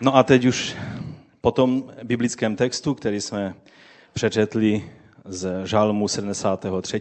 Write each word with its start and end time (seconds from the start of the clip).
No 0.00 0.16
a 0.16 0.22
teď 0.22 0.44
už 0.44 0.76
po 1.40 1.50
tom 1.50 1.92
biblickém 2.02 2.56
textu, 2.56 2.94
který 2.94 3.20
jsme 3.20 3.54
přečetli 4.12 4.90
z 5.24 5.66
Žalmu 5.66 6.08
73., 6.08 7.00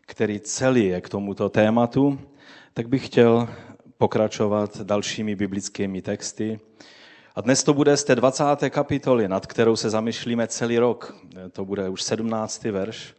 který 0.00 0.40
celý 0.40 0.86
je 0.86 1.00
k 1.00 1.08
tomuto 1.08 1.48
tématu, 1.48 2.20
tak 2.74 2.88
bych 2.88 3.06
chtěl 3.06 3.48
pokračovat 3.98 4.80
dalšími 4.80 5.36
biblickými 5.36 6.02
texty. 6.02 6.60
A 7.34 7.40
dnes 7.40 7.64
to 7.64 7.74
bude 7.74 7.96
z 7.96 8.04
té 8.04 8.14
20. 8.14 8.44
kapitoly, 8.70 9.28
nad 9.28 9.46
kterou 9.46 9.76
se 9.76 9.90
zamýšlíme 9.90 10.46
celý 10.46 10.78
rok. 10.78 11.16
To 11.52 11.64
bude 11.64 11.88
už 11.88 12.02
17. 12.02 12.64
verš, 12.64 13.14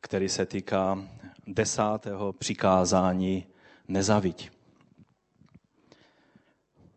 který 0.00 0.28
se 0.28 0.46
týká 0.46 0.98
desátého 1.46 2.32
přikázání 2.32 3.46
nezaviď. 3.88 4.50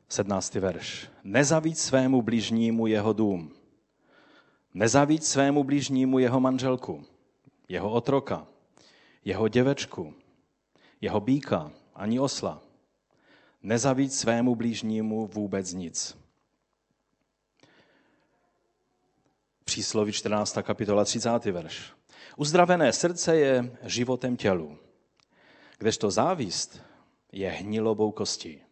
17. 0.10 0.56
verš. 0.56 1.10
Nezavíď 1.24 1.78
svému 1.78 2.22
bližnímu 2.22 2.88
jeho 2.88 3.14
dům. 3.14 3.52
Nezavíď 4.74 5.24
svému 5.24 5.64
bližnímu 5.64 6.20
jeho 6.20 6.40
manželku, 6.40 7.06
jeho 7.70 7.92
otroka, 7.92 8.48
jeho 9.26 9.48
děvečku, 9.48 10.14
jeho 11.02 11.20
býka, 11.20 11.72
ani 11.96 12.20
osla. 12.20 12.62
Nezavíď 13.64 14.12
svému 14.12 14.56
blížnímu 14.56 15.28
vůbec 15.28 15.74
nic. 15.74 16.18
Přísloví 19.64 20.12
14. 20.12 20.58
kapitola 20.62 21.06
30. 21.06 21.46
verš. 21.46 21.94
Uzdravené 22.38 22.94
srdce 22.94 23.36
je 23.36 23.78
životem 23.84 24.38
tělu, 24.38 24.78
kdežto 25.78 26.12
závist 26.12 26.82
je 27.32 27.50
hnilobou 27.50 28.12
kostí. 28.12 28.67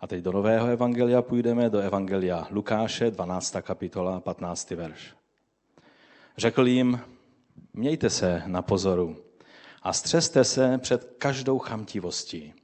A 0.00 0.06
teď 0.06 0.24
do 0.24 0.32
Nového 0.32 0.66
evangelia 0.66 1.22
půjdeme, 1.22 1.70
do 1.70 1.78
evangelia 1.78 2.46
Lukáše, 2.50 3.10
12. 3.10 3.56
kapitola, 3.60 4.20
15. 4.20 4.70
verš. 4.70 5.14
Řekl 6.36 6.66
jim, 6.66 7.00
mějte 7.72 8.10
se 8.10 8.42
na 8.46 8.62
pozoru 8.62 9.16
a 9.82 9.92
střeste 9.92 10.44
se 10.44 10.78
před 10.78 11.14
každou 11.18 11.58
chamtivostí. 11.58 12.54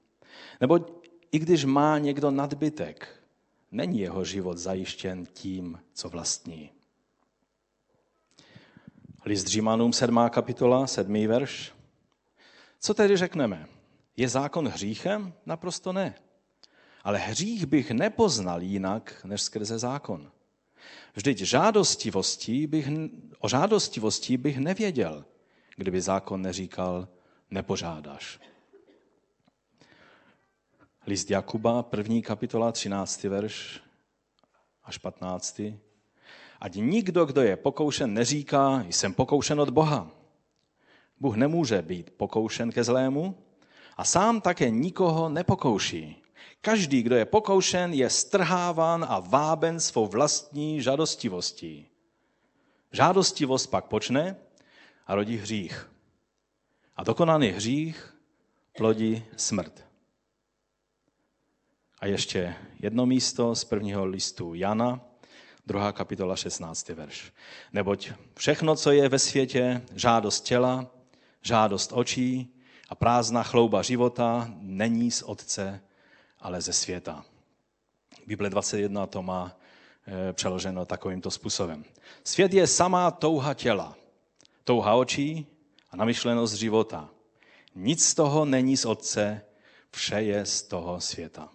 Nebo 0.60 0.86
i 1.32 1.38
když 1.38 1.64
má 1.64 1.98
někdo 1.98 2.30
nadbytek, 2.30 3.08
není 3.72 4.00
jeho 4.00 4.24
život 4.24 4.58
zajištěn 4.58 5.26
tím, 5.32 5.80
co 5.92 6.08
vlastní. 6.08 6.70
List 9.24 9.46
Římanům 9.46 9.92
7. 9.92 10.20
kapitola, 10.30 10.86
7. 10.86 11.26
verš. 11.26 11.72
Co 12.80 12.94
tedy 12.94 13.16
řekneme? 13.16 13.66
Je 14.16 14.28
zákon 14.28 14.68
hříchem? 14.68 15.32
Naprosto 15.46 15.92
ne. 15.92 16.14
Ale 17.04 17.18
hřích 17.18 17.66
bych 17.66 17.90
nepoznal 17.90 18.62
jinak, 18.62 19.20
než 19.24 19.42
skrze 19.42 19.78
zákon. 19.78 20.30
Vždyť 21.14 21.38
žádostivostí 21.38 22.66
bych, 22.66 22.88
o 23.38 23.48
žádostivosti 23.48 24.36
bych 24.36 24.58
nevěděl, 24.58 25.24
kdyby 25.76 26.00
zákon 26.00 26.42
neříkal, 26.42 27.08
nepožádáš. 27.50 28.40
List 31.06 31.30
Jakuba, 31.30 31.82
první 31.82 32.22
kapitola, 32.22 32.72
13. 32.72 33.24
verš 33.24 33.80
až 34.84 34.98
15. 34.98 35.60
Ať 36.60 36.74
nikdo, 36.74 37.24
kdo 37.24 37.42
je 37.42 37.56
pokoušen, 37.56 38.14
neříká, 38.14 38.84
jsem 38.88 39.14
pokoušen 39.14 39.60
od 39.60 39.70
Boha. 39.70 40.10
Bůh 41.20 41.36
nemůže 41.36 41.82
být 41.82 42.10
pokoušen 42.10 42.72
ke 42.72 42.84
zlému 42.84 43.38
a 43.96 44.04
sám 44.04 44.40
také 44.40 44.70
nikoho 44.70 45.28
nepokouší. 45.28 46.23
Každý, 46.64 47.02
kdo 47.02 47.16
je 47.16 47.24
pokoušen, 47.24 47.92
je 47.92 48.10
strháván 48.10 49.06
a 49.08 49.20
váben 49.20 49.80
svou 49.80 50.06
vlastní 50.06 50.82
žádostivostí. 50.82 51.86
Žádostivost 52.92 53.70
pak 53.70 53.84
počne 53.84 54.36
a 55.06 55.14
rodí 55.14 55.36
hřích. 55.36 55.90
A 56.96 57.04
dokonaný 57.04 57.48
hřích 57.48 58.16
plodí 58.76 59.24
smrt. 59.36 59.84
A 62.00 62.06
ještě 62.06 62.54
jedno 62.80 63.06
místo 63.06 63.54
z 63.54 63.64
prvního 63.64 64.04
listu 64.04 64.54
Jana, 64.54 65.00
druhá 65.66 65.92
kapitola 65.92 66.36
16. 66.36 66.88
verš. 66.88 67.32
Neboť 67.72 68.10
všechno, 68.36 68.76
co 68.76 68.92
je 68.92 69.08
ve 69.08 69.18
světě, 69.18 69.82
žádost 69.94 70.40
těla, 70.40 70.86
žádost 71.42 71.92
očí 71.94 72.54
a 72.88 72.94
prázdná 72.94 73.42
chlouba 73.42 73.82
života, 73.82 74.48
není 74.60 75.10
z 75.10 75.22
Otce, 75.22 75.80
ale 76.44 76.60
ze 76.60 76.72
světa. 76.72 77.24
Bible 78.26 78.50
21 78.50 79.06
to 79.06 79.22
má 79.22 79.56
přeloženo 80.32 80.86
takovýmto 80.86 81.30
způsobem. 81.30 81.84
Svět 82.24 82.54
je 82.54 82.66
samá 82.66 83.10
touha 83.10 83.54
těla, 83.54 83.96
touha 84.64 84.94
očí 84.94 85.46
a 85.90 85.96
namyšlenost 85.96 86.54
života. 86.54 87.10
Nic 87.74 88.04
z 88.06 88.14
toho 88.14 88.44
není 88.44 88.76
z 88.76 88.84
Otce, 88.84 89.42
vše 89.90 90.16
je 90.16 90.46
z 90.46 90.62
toho 90.62 91.00
světa. 91.00 91.48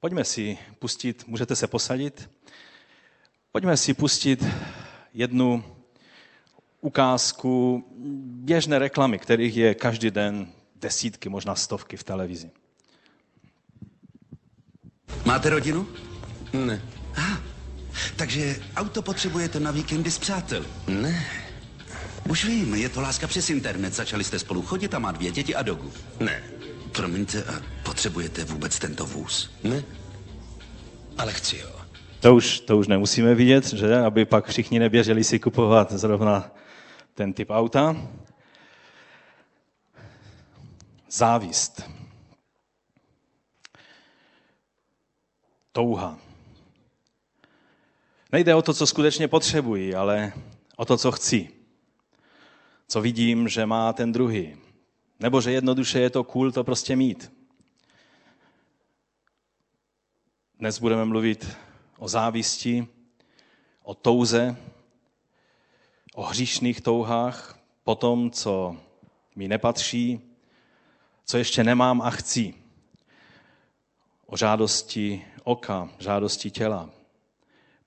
Pojďme 0.00 0.24
si 0.24 0.58
pustit, 0.78 1.26
můžete 1.26 1.56
se 1.56 1.66
posadit, 1.66 2.30
pojďme 3.52 3.76
si 3.76 3.94
pustit 3.94 4.44
jednu 5.14 5.64
ukázku 6.82 7.84
běžné 8.44 8.78
reklamy, 8.78 9.18
kterých 9.18 9.56
je 9.56 9.74
každý 9.74 10.10
den 10.10 10.46
desítky, 10.76 11.28
možná 11.28 11.54
stovky 11.54 11.96
v 11.96 12.04
televizi. 12.04 12.50
Máte 15.24 15.50
rodinu? 15.50 15.86
Ne. 16.52 16.82
Ah, 17.16 17.38
takže 18.16 18.56
auto 18.76 19.02
potřebujete 19.02 19.60
na 19.60 19.70
víkendy 19.70 20.10
s 20.10 20.18
přáteli? 20.18 20.66
Ne. 20.88 21.26
Už 22.28 22.44
vím, 22.44 22.74
je 22.74 22.88
to 22.88 23.00
láska 23.00 23.26
přes 23.26 23.50
internet. 23.50 23.92
Začali 23.94 24.24
jste 24.24 24.38
spolu 24.38 24.62
chodit 24.62 24.94
a 24.94 24.98
má 24.98 25.12
dvě 25.12 25.30
děti 25.30 25.54
a 25.54 25.62
dogu. 25.62 25.92
Ne. 26.20 26.42
Promiňte, 26.92 27.44
a 27.44 27.62
potřebujete 27.82 28.44
vůbec 28.44 28.78
tento 28.78 29.06
vůz? 29.06 29.50
Ne. 29.64 29.84
Ale 31.18 31.32
chci 31.32 31.60
ho. 31.60 31.80
To 32.20 32.34
už, 32.34 32.60
to 32.60 32.78
už 32.78 32.88
nemusíme 32.88 33.34
vidět, 33.34 33.72
že? 33.72 33.96
Aby 33.98 34.24
pak 34.24 34.48
všichni 34.48 34.78
neběželi 34.78 35.24
si 35.24 35.38
kupovat 35.38 35.92
zrovna 35.92 36.50
ten 37.14 37.32
typ 37.32 37.50
auta. 37.50 37.96
Závist. 41.10 41.82
Touha. 45.72 46.18
Nejde 48.32 48.54
o 48.54 48.62
to, 48.62 48.74
co 48.74 48.86
skutečně 48.86 49.28
potřebuji, 49.28 49.94
ale 49.94 50.32
o 50.76 50.84
to, 50.84 50.96
co 50.96 51.12
chci. 51.12 51.48
Co 52.88 53.00
vidím, 53.00 53.48
že 53.48 53.66
má 53.66 53.92
ten 53.92 54.12
druhý. 54.12 54.56
Nebo 55.20 55.40
že 55.40 55.52
jednoduše 55.52 56.00
je 56.00 56.10
to 56.10 56.24
cool 56.24 56.52
to 56.52 56.64
prostě 56.64 56.96
mít. 56.96 57.32
Dnes 60.58 60.78
budeme 60.78 61.04
mluvit 61.04 61.56
o 61.98 62.08
závisti, 62.08 62.88
o 63.82 63.94
touze, 63.94 64.56
o 66.14 66.22
hříšných 66.22 66.80
touhách, 66.80 67.58
po 67.84 67.94
tom, 67.94 68.30
co 68.30 68.76
mi 69.36 69.48
nepatří, 69.48 70.20
co 71.24 71.38
ještě 71.38 71.64
nemám 71.64 72.02
a 72.02 72.10
chci. 72.10 72.54
O 74.26 74.36
žádosti 74.36 75.24
oka, 75.44 75.88
žádosti 75.98 76.50
těla, 76.50 76.90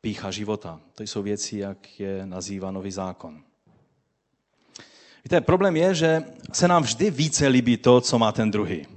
pícha 0.02 0.32
života. 0.32 0.82
To 0.96 1.04
jsou 1.04 1.22
věci, 1.22 1.58
jak 1.58 2.00
je 2.00 2.26
nazývá 2.26 2.72
nový 2.72 2.92
zákon. 2.92 3.44
Víte, 5.24 5.42
problém 5.42 5.76
je, 5.76 5.96
že 5.96 6.24
se 6.54 6.68
nám 6.68 6.84
vždy 6.84 7.12
více 7.12 7.48
líbí 7.48 7.78
to, 7.78 8.02
co 8.02 8.20
má 8.20 8.32
ten 8.32 8.52
druhý. 8.52 8.88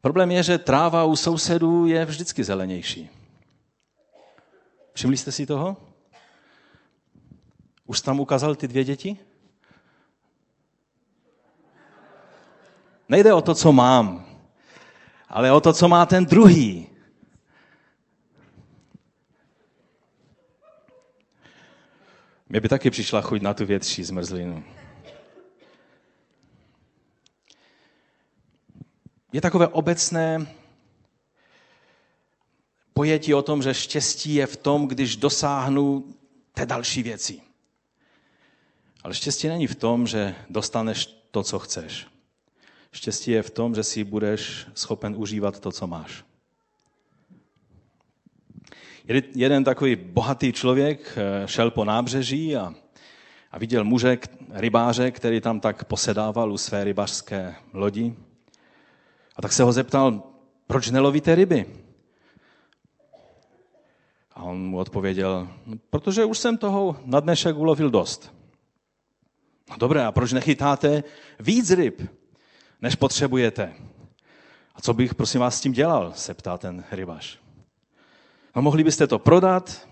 Problém 0.00 0.30
je, 0.30 0.42
že 0.42 0.58
tráva 0.58 1.04
u 1.04 1.16
sousedů 1.16 1.86
je 1.86 2.04
vždycky 2.04 2.44
zelenější. 2.44 3.21
Všimli 4.92 5.16
jste 5.16 5.32
si 5.32 5.46
toho? 5.46 5.76
Už 7.86 8.00
tam 8.00 8.20
ukázal 8.20 8.54
ty 8.54 8.68
dvě 8.68 8.84
děti? 8.84 9.18
Nejde 13.08 13.32
o 13.32 13.42
to, 13.42 13.54
co 13.54 13.72
mám, 13.72 14.26
ale 15.28 15.52
o 15.52 15.60
to, 15.60 15.72
co 15.72 15.88
má 15.88 16.06
ten 16.06 16.26
druhý. 16.26 16.88
Mně 22.48 22.60
by 22.60 22.68
taky 22.68 22.90
přišla 22.90 23.20
chuť 23.20 23.42
na 23.42 23.54
tu 23.54 23.66
větší 23.66 24.04
zmrzlinu. 24.04 24.64
Je 29.32 29.40
takové 29.40 29.68
obecné 29.68 30.46
pojetí 32.94 33.34
o 33.34 33.42
tom, 33.42 33.62
že 33.62 33.74
štěstí 33.74 34.34
je 34.34 34.46
v 34.46 34.56
tom, 34.56 34.88
když 34.88 35.16
dosáhnu 35.16 36.14
té 36.52 36.66
další 36.66 37.02
věci. 37.02 37.40
Ale 39.04 39.14
štěstí 39.14 39.48
není 39.48 39.66
v 39.66 39.74
tom, 39.74 40.06
že 40.06 40.34
dostaneš 40.50 41.06
to, 41.30 41.42
co 41.42 41.58
chceš. 41.58 42.06
Štěstí 42.92 43.30
je 43.30 43.42
v 43.42 43.50
tom, 43.50 43.74
že 43.74 43.82
si 43.82 44.04
budeš 44.04 44.66
schopen 44.74 45.14
užívat 45.16 45.60
to, 45.60 45.72
co 45.72 45.86
máš. 45.86 46.24
Jeden 49.34 49.64
takový 49.64 49.96
bohatý 49.96 50.52
člověk 50.52 51.18
eh, 51.18 51.48
šel 51.48 51.70
po 51.70 51.84
nábřeží 51.84 52.56
a, 52.56 52.74
a 53.50 53.58
viděl 53.58 53.84
muže, 53.84 54.18
rybáře, 54.50 55.10
který 55.10 55.40
tam 55.40 55.60
tak 55.60 55.84
posedával 55.84 56.52
u 56.52 56.58
své 56.58 56.84
rybářské 56.84 57.54
lodi. 57.72 58.14
A 59.36 59.42
tak 59.42 59.52
se 59.52 59.62
ho 59.62 59.72
zeptal, 59.72 60.22
proč 60.66 60.90
nelovíte 60.90 61.34
ryby? 61.34 61.66
A 64.34 64.42
on 64.42 64.66
mu 64.66 64.78
odpověděl, 64.78 65.48
no, 65.66 65.76
protože 65.90 66.24
už 66.24 66.38
jsem 66.38 66.58
toho 66.58 66.96
na 67.04 67.20
dnešek 67.20 67.56
ulovil 67.56 67.90
dost. 67.90 68.34
No 69.70 69.76
dobré, 69.76 70.04
a 70.04 70.12
proč 70.12 70.32
nechytáte 70.32 71.04
víc 71.40 71.70
ryb, 71.70 72.02
než 72.82 72.94
potřebujete? 72.94 73.72
A 74.74 74.80
co 74.80 74.94
bych, 74.94 75.14
prosím 75.14 75.40
vás, 75.40 75.56
s 75.56 75.60
tím 75.60 75.72
dělal, 75.72 76.12
se 76.16 76.34
ptá 76.34 76.58
ten 76.58 76.84
rybař. 76.90 77.38
No 78.56 78.62
mohli 78.62 78.84
byste 78.84 79.06
to 79.06 79.18
prodat, 79.18 79.88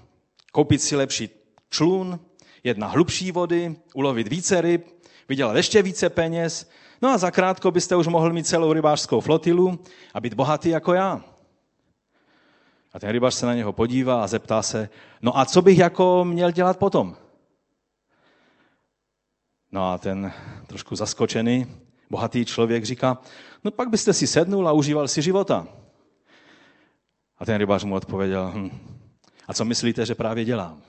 koupit 0.53 0.83
si 0.83 0.97
lepší 0.97 1.31
člun, 1.71 2.21
jet 2.65 2.79
na 2.79 2.87
hlubší 2.87 3.33
vody, 3.33 3.77
ulovit 3.95 4.29
více 4.29 4.61
ryb, 4.61 4.87
vydělat 5.29 5.57
ještě 5.57 5.83
více 5.83 6.11
peněz, 6.11 6.71
no 7.03 7.09
a 7.09 7.19
zakrátko 7.19 7.71
byste 7.71 7.97
už 7.97 8.07
mohl 8.07 8.33
mít 8.33 8.47
celou 8.47 8.73
rybářskou 8.73 9.21
flotilu 9.21 9.79
a 10.15 10.21
být 10.21 10.35
bohatý 10.35 10.69
jako 10.69 10.93
já. 10.95 11.25
A 12.93 12.99
ten 12.99 13.11
rybař 13.11 13.35
se 13.35 13.47
na 13.47 13.55
něho 13.55 13.73
podívá 13.73 14.25
a 14.25 14.27
zeptá 14.27 14.63
se, 14.63 14.89
no 15.23 15.39
a 15.39 15.45
co 15.45 15.63
bych 15.63 15.79
jako 15.79 16.25
měl 16.25 16.51
dělat 16.51 16.79
potom? 16.79 17.17
No 19.73 19.93
a 19.93 19.99
ten 19.99 20.33
trošku 20.67 20.97
zaskočený, 20.97 21.67
bohatý 22.11 22.45
člověk 22.45 22.85
říká, 22.85 23.19
no 23.65 23.71
pak 23.71 23.89
byste 23.91 24.13
si 24.13 24.27
sednul 24.27 24.69
a 24.69 24.73
užíval 24.73 25.09
si 25.09 25.23
života. 25.23 25.69
A 27.39 27.45
ten 27.45 27.57
rybář 27.57 27.85
mu 27.85 27.95
odpověděl, 27.95 28.53
hm, 28.55 28.71
a 29.49 29.55
co 29.55 29.65
myslíte, 29.65 30.07
že 30.07 30.15
právě 30.15 30.45
dělám? 30.45 30.83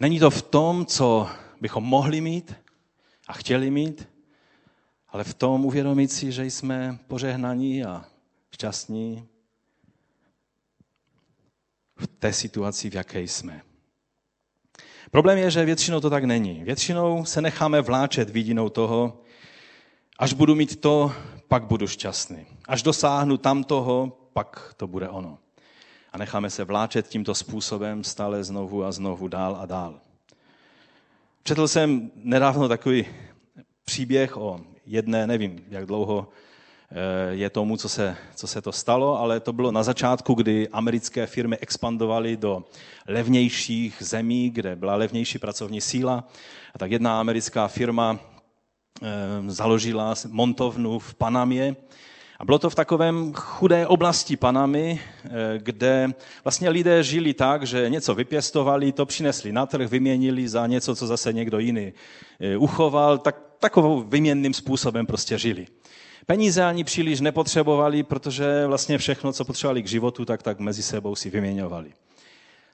Není 0.00 0.18
to 0.18 0.30
v 0.30 0.42
tom, 0.42 0.86
co 0.86 1.28
bychom 1.60 1.84
mohli 1.84 2.20
mít 2.20 2.54
a 3.28 3.32
chtěli 3.32 3.70
mít, 3.70 4.08
ale 5.08 5.24
v 5.24 5.34
tom 5.34 5.64
uvědomit 5.64 6.12
si, 6.12 6.32
že 6.32 6.44
jsme 6.44 6.98
požehnaní 7.06 7.84
a 7.84 8.04
šťastní 8.50 9.28
v 11.96 12.06
té 12.06 12.32
situaci, 12.32 12.90
v 12.90 12.94
jaké 12.94 13.20
jsme. 13.20 13.62
Problém 15.10 15.38
je, 15.38 15.50
že 15.50 15.64
většinou 15.64 16.00
to 16.00 16.10
tak 16.10 16.24
není. 16.24 16.64
Většinou 16.64 17.24
se 17.24 17.42
necháme 17.42 17.80
vláčet 17.80 18.30
vidinou 18.30 18.68
toho, 18.68 19.20
až 20.18 20.32
budu 20.32 20.54
mít 20.54 20.80
to, 20.80 21.12
pak 21.48 21.64
budu 21.64 21.86
šťastný. 21.86 22.46
Až 22.68 22.82
dosáhnu 22.82 23.36
tam 23.36 23.64
toho, 23.64 24.18
pak 24.32 24.74
to 24.76 24.86
bude 24.86 25.08
ono. 25.08 25.38
A 26.12 26.18
necháme 26.18 26.50
se 26.50 26.64
vláčet 26.64 27.08
tímto 27.08 27.34
způsobem 27.34 28.04
stále 28.04 28.44
znovu 28.44 28.84
a 28.84 28.92
znovu 28.92 29.28
dál 29.28 29.56
a 29.60 29.66
dál. 29.66 30.00
Četl 31.42 31.68
jsem 31.68 32.10
nedávno 32.14 32.68
takový 32.68 33.06
příběh 33.84 34.36
o 34.36 34.60
jedné, 34.88 35.26
nevím, 35.26 35.64
jak 35.68 35.86
dlouho 35.86 36.28
eh, 36.90 37.34
je 37.34 37.50
tomu, 37.50 37.76
co 37.76 37.88
se, 37.88 38.16
co 38.34 38.46
se 38.46 38.62
to 38.62 38.72
stalo, 38.72 39.18
ale 39.20 39.40
to 39.40 39.52
bylo 39.52 39.72
na 39.72 39.82
začátku, 39.82 40.34
kdy 40.34 40.68
americké 40.68 41.26
firmy 41.26 41.58
expandovaly 41.60 42.36
do 42.36 42.64
levnějších 43.08 43.96
zemí, 44.00 44.50
kde 44.50 44.76
byla 44.76 44.96
levnější 44.96 45.38
pracovní 45.38 45.80
síla. 45.80 46.28
A 46.74 46.78
tak 46.78 46.90
jedna 46.90 47.20
americká 47.20 47.68
firma 47.68 48.18
eh, 49.02 49.06
založila 49.46 50.14
montovnu 50.28 50.98
v 50.98 51.14
Panamě, 51.14 51.76
a 52.38 52.44
bylo 52.44 52.58
to 52.58 52.70
v 52.70 52.74
takovém 52.74 53.32
chudé 53.34 53.86
oblasti 53.86 54.36
Panamy, 54.36 55.00
eh, 55.24 55.28
kde 55.58 56.08
vlastně 56.44 56.68
lidé 56.70 57.02
žili 57.02 57.34
tak, 57.34 57.66
že 57.66 57.90
něco 57.90 58.14
vypěstovali, 58.14 58.92
to 58.92 59.06
přinesli 59.06 59.52
na 59.52 59.66
trh, 59.66 59.90
vyměnili 59.90 60.48
za 60.48 60.66
něco, 60.66 60.96
co 60.96 61.06
zase 61.06 61.32
někdo 61.32 61.58
jiný 61.58 61.92
uchoval, 62.58 63.18
tak 63.18 63.36
takovou 63.60 64.00
vyměnným 64.02 64.54
způsobem 64.54 65.06
prostě 65.06 65.38
žili. 65.38 65.66
Peníze 66.26 66.64
ani 66.64 66.84
příliš 66.84 67.20
nepotřebovali, 67.20 68.02
protože 68.02 68.66
vlastně 68.66 68.98
všechno, 68.98 69.32
co 69.32 69.44
potřebovali 69.44 69.82
k 69.82 69.88
životu, 69.88 70.24
tak, 70.24 70.42
tak 70.42 70.58
mezi 70.58 70.82
sebou 70.82 71.14
si 71.14 71.30
vyměňovali. 71.30 71.92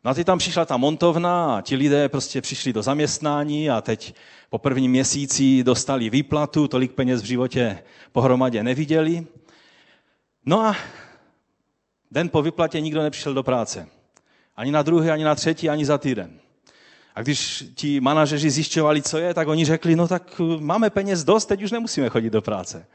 No 0.04 0.10
a 0.10 0.14
teď 0.14 0.26
tam 0.26 0.38
přišla 0.38 0.64
ta 0.64 0.76
montovna 0.76 1.56
a 1.56 1.60
ti 1.60 1.76
lidé 1.76 2.08
prostě 2.08 2.40
přišli 2.40 2.72
do 2.72 2.82
zaměstnání 2.82 3.70
a 3.70 3.80
teď 3.80 4.14
po 4.50 4.58
prvním 4.58 4.90
měsíci 4.90 5.62
dostali 5.64 6.10
výplatu, 6.10 6.68
tolik 6.68 6.92
peněz 6.92 7.22
v 7.22 7.24
životě 7.24 7.78
pohromadě 8.12 8.62
neviděli. 8.62 9.26
No 10.46 10.60
a 10.60 10.76
den 12.10 12.28
po 12.28 12.42
vyplatě 12.42 12.80
nikdo 12.80 13.02
nepřišel 13.02 13.34
do 13.34 13.42
práce. 13.42 13.88
Ani 14.56 14.72
na 14.72 14.82
druhý, 14.82 15.10
ani 15.10 15.24
na 15.24 15.34
třetí, 15.34 15.68
ani 15.70 15.84
za 15.84 15.98
týden. 15.98 16.40
A 17.14 17.22
když 17.22 17.64
ti 17.74 18.00
manažeři 18.00 18.50
zjišťovali, 18.50 19.02
co 19.02 19.18
je, 19.18 19.34
tak 19.34 19.48
oni 19.48 19.64
řekli, 19.64 19.96
no 19.96 20.08
tak 20.08 20.40
uh, 20.40 20.60
máme 20.60 20.90
peněz 20.90 21.24
dost, 21.24 21.46
teď 21.46 21.62
už 21.62 21.70
nemusíme 21.70 22.08
chodit 22.08 22.30
do 22.30 22.42
práce. 22.42 22.86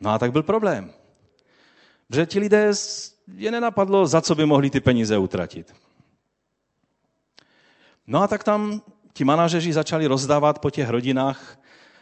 No 0.00 0.10
a 0.10 0.18
tak 0.18 0.32
byl 0.32 0.42
problém. 0.42 0.92
Že 2.10 2.26
ti 2.26 2.38
lidé 2.38 2.72
je 3.34 3.50
nenapadlo, 3.50 4.06
za 4.06 4.20
co 4.20 4.34
by 4.34 4.46
mohli 4.46 4.70
ty 4.70 4.80
peníze 4.80 5.18
utratit. 5.18 5.74
No 8.06 8.22
a 8.22 8.28
tak 8.28 8.44
tam 8.44 8.82
ti 9.12 9.24
manažeři 9.24 9.72
začali 9.72 10.06
rozdávat 10.06 10.58
po 10.58 10.70
těch 10.70 10.88
rodinách 10.88 11.58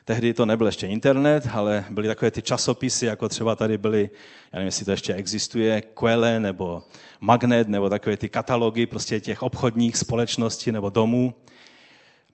Tehdy 0.08 0.34
to 0.34 0.46
nebyl 0.46 0.66
ještě 0.66 0.86
internet, 0.86 1.48
ale 1.52 1.84
byly 1.90 2.08
takové 2.08 2.30
ty 2.30 2.42
časopisy, 2.42 3.06
jako 3.06 3.28
třeba 3.28 3.56
tady 3.56 3.78
byly, 3.78 4.10
já 4.52 4.58
nevím, 4.58 4.66
jestli 4.66 4.84
to 4.84 4.90
ještě 4.90 5.14
existuje, 5.14 5.82
Quelle 5.82 6.40
nebo 6.40 6.82
Magnet, 7.20 7.68
nebo 7.68 7.90
takové 7.90 8.16
ty 8.16 8.28
katalogy 8.28 8.86
prostě 8.86 9.20
těch 9.20 9.42
obchodních 9.42 9.96
společností 9.96 10.72
nebo 10.72 10.90
domů. 10.90 11.34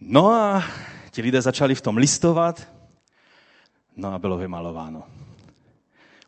No 0.00 0.30
a 0.30 0.64
ti 1.10 1.22
lidé 1.22 1.42
začali 1.42 1.74
v 1.74 1.80
tom 1.80 1.96
listovat, 1.96 2.68
no 3.96 4.14
a 4.14 4.18
bylo 4.18 4.36
vymalováno. 4.36 5.02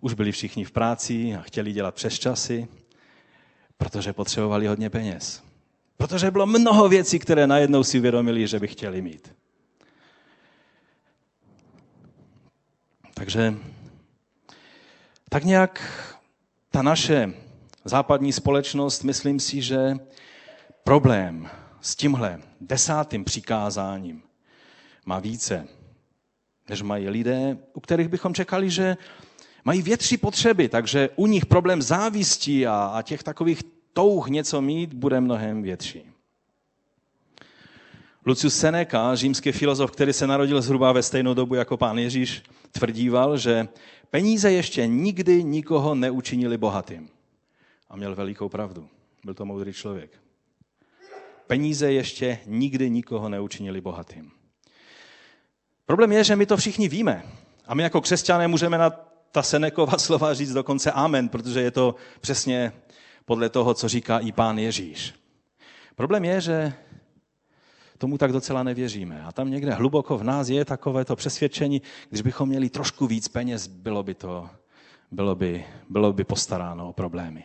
Už 0.01 0.15
byli 0.15 0.33
všichni 0.33 0.65
v 0.65 0.73
práci 0.73 1.37
a 1.37 1.43
chtěli 1.43 1.73
dělat 1.73 1.95
přes 1.95 2.19
časy, 2.19 2.69
protože 3.79 4.13
potřebovali 4.13 4.67
hodně 4.67 4.91
peněz. 4.91 5.43
Protože 5.97 6.31
bylo 6.31 6.47
mnoho 6.47 6.89
věcí, 6.89 7.19
které 7.19 7.47
najednou 7.47 7.85
si 7.85 7.99
uvědomili, 7.99 8.47
že 8.47 8.61
by 8.61 8.69
chtěli 8.69 9.03
mít. 9.03 9.35
Takže 13.35 13.55
tak 15.29 15.45
nějak 15.45 15.83
ta 16.71 16.83
naše 16.83 17.35
západní 17.85 18.33
společnost, 18.33 19.03
myslím 19.05 19.41
si, 19.41 19.63
že 19.63 19.97
problém 20.85 21.51
s 21.81 21.97
tímhle 21.97 22.41
desátým 22.61 23.25
přikázáním 23.25 24.23
má 25.07 25.19
více, 25.19 25.69
než 26.69 26.83
mají 26.83 27.09
lidé, 27.09 27.59
u 27.73 27.81
kterých 27.81 28.09
bychom 28.09 28.35
čekali, 28.35 28.71
že 28.71 28.97
mají 29.65 29.83
větší 29.83 30.17
potřeby, 30.17 30.69
takže 30.69 31.09
u 31.17 31.27
nich 31.27 31.47
problém 31.47 31.83
závistí 31.83 32.67
a, 32.67 32.93
a 32.95 33.03
těch 33.03 33.23
takových 33.23 33.63
touh 33.93 34.29
něco 34.29 34.61
mít 34.61 34.95
bude 34.95 35.21
mnohem 35.21 35.63
větší. 35.63 36.14
Lucius 38.27 38.57
Seneca, 38.59 39.15
římský 39.15 39.53
filozof, 39.53 39.91
který 39.91 40.13
se 40.13 40.27
narodil 40.27 40.63
zhruba 40.63 40.93
ve 40.93 41.03
stejnou 41.03 41.35
dobu 41.35 41.55
jako 41.55 41.77
pán 41.77 41.99
Ježíš, 41.99 42.43
tvrdíval, 42.73 43.39
že 43.39 43.69
peníze 44.11 44.53
ještě 44.53 44.87
nikdy 44.87 45.45
nikoho 45.45 45.95
neučinili 45.95 46.59
bohatým. 46.59 47.09
A 47.91 47.97
měl 47.97 48.15
velikou 48.15 48.49
pravdu. 48.49 48.89
Byl 49.25 49.35
to 49.35 49.45
moudrý 49.45 49.73
člověk. 49.73 50.11
Peníze 51.47 51.93
ještě 51.93 52.39
nikdy 52.47 52.91
nikoho 52.91 53.29
neučinili 53.29 53.81
bohatým. 53.81 54.31
Problém 55.87 56.13
je, 56.13 56.25
že 56.25 56.37
my 56.37 56.47
to 56.47 56.57
všichni 56.57 56.89
víme. 56.89 57.23
A 57.67 57.75
my 57.75 57.83
jako 57.83 58.01
křesťané 58.01 58.49
můžeme 58.49 58.79
na 58.79 58.91
ta 59.33 59.43
Senekova 59.43 59.99
slova 59.99 60.35
říct 60.35 60.53
dokonce 60.53 60.93
amen, 60.93 61.29
protože 61.29 61.61
je 61.61 61.71
to 61.71 61.95
přesně 62.21 62.73
podle 63.25 63.49
toho, 63.49 63.75
co 63.75 63.89
říká 63.89 64.19
i 64.19 64.33
pán 64.33 64.59
Ježíš. 64.59 65.15
Problém 65.97 66.25
je, 66.25 66.41
že 66.41 66.73
tomu 67.99 68.19
tak 68.19 68.33
docela 68.33 68.63
nevěříme. 68.63 69.23
A 69.23 69.33
tam 69.33 69.51
někde 69.51 69.75
hluboko 69.75 70.19
v 70.19 70.25
nás 70.25 70.49
je 70.49 70.65
takové 70.65 71.05
to 71.05 71.17
přesvědčení, 71.17 71.83
když 72.09 72.23
bychom 72.23 72.49
měli 72.49 72.71
trošku 72.71 73.07
víc 73.07 73.29
peněz, 73.29 73.67
bylo 73.67 74.03
by 74.03 74.15
to 74.15 74.51
bylo 75.11 75.35
by, 75.35 75.65
bylo 75.89 76.13
by 76.13 76.25
postaráno 76.25 76.89
o 76.89 76.93
problémy. 76.93 77.45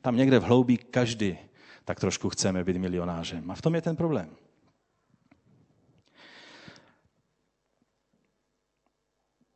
Tam 0.00 0.16
někde 0.16 0.38
v 0.38 0.42
hloubí 0.42 0.76
každý 0.76 1.38
tak 1.84 2.00
trošku 2.00 2.30
chceme 2.30 2.64
být 2.64 2.76
milionářem. 2.76 3.50
A 3.50 3.54
v 3.54 3.62
tom 3.62 3.74
je 3.74 3.82
ten 3.82 3.96
problém. 3.96 4.36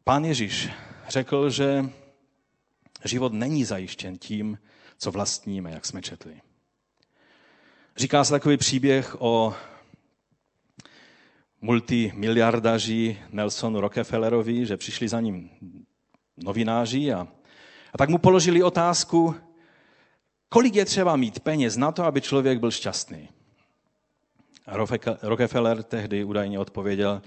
Pán 0.04 0.24
Ježíš 0.24 0.70
řekl, 1.08 1.50
že 1.50 1.84
Život 3.04 3.32
není 3.32 3.64
zajištěn 3.64 4.18
tím, 4.18 4.58
co 4.98 5.10
vlastníme, 5.10 5.70
jak 5.70 5.86
jsme 5.86 6.02
četli. 6.02 6.40
Říká 7.96 8.24
se 8.24 8.30
takový 8.30 8.56
příběh 8.56 9.16
o 9.18 9.54
multimiliardaři 11.60 13.18
Nelsonu 13.30 13.80
Rockefellerovi, 13.80 14.66
že 14.66 14.76
přišli 14.76 15.08
za 15.08 15.20
ním 15.20 15.50
novináři 16.36 17.12
a, 17.12 17.28
a 17.92 17.98
tak 17.98 18.08
mu 18.08 18.18
položili 18.18 18.62
otázku, 18.62 19.34
kolik 20.48 20.74
je 20.74 20.84
třeba 20.84 21.16
mít 21.16 21.40
peněz 21.40 21.76
na 21.76 21.92
to, 21.92 22.04
aby 22.04 22.20
člověk 22.20 22.58
byl 22.58 22.70
šťastný. 22.70 23.28
A 24.66 24.76
Rockefeller 25.22 25.82
tehdy 25.82 26.24
údajně 26.24 26.58
odpověděl, 26.58 27.22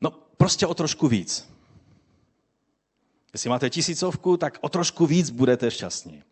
no 0.00 0.10
prostě 0.36 0.66
o 0.66 0.74
trošku 0.74 1.08
víc. 1.08 1.54
Jestli 3.32 3.50
máte 3.50 3.70
tisícovku, 3.70 4.36
tak 4.36 4.58
o 4.60 4.68
trošku 4.68 5.06
víc 5.06 5.30
budete 5.30 5.70
šťastní. 5.70 6.22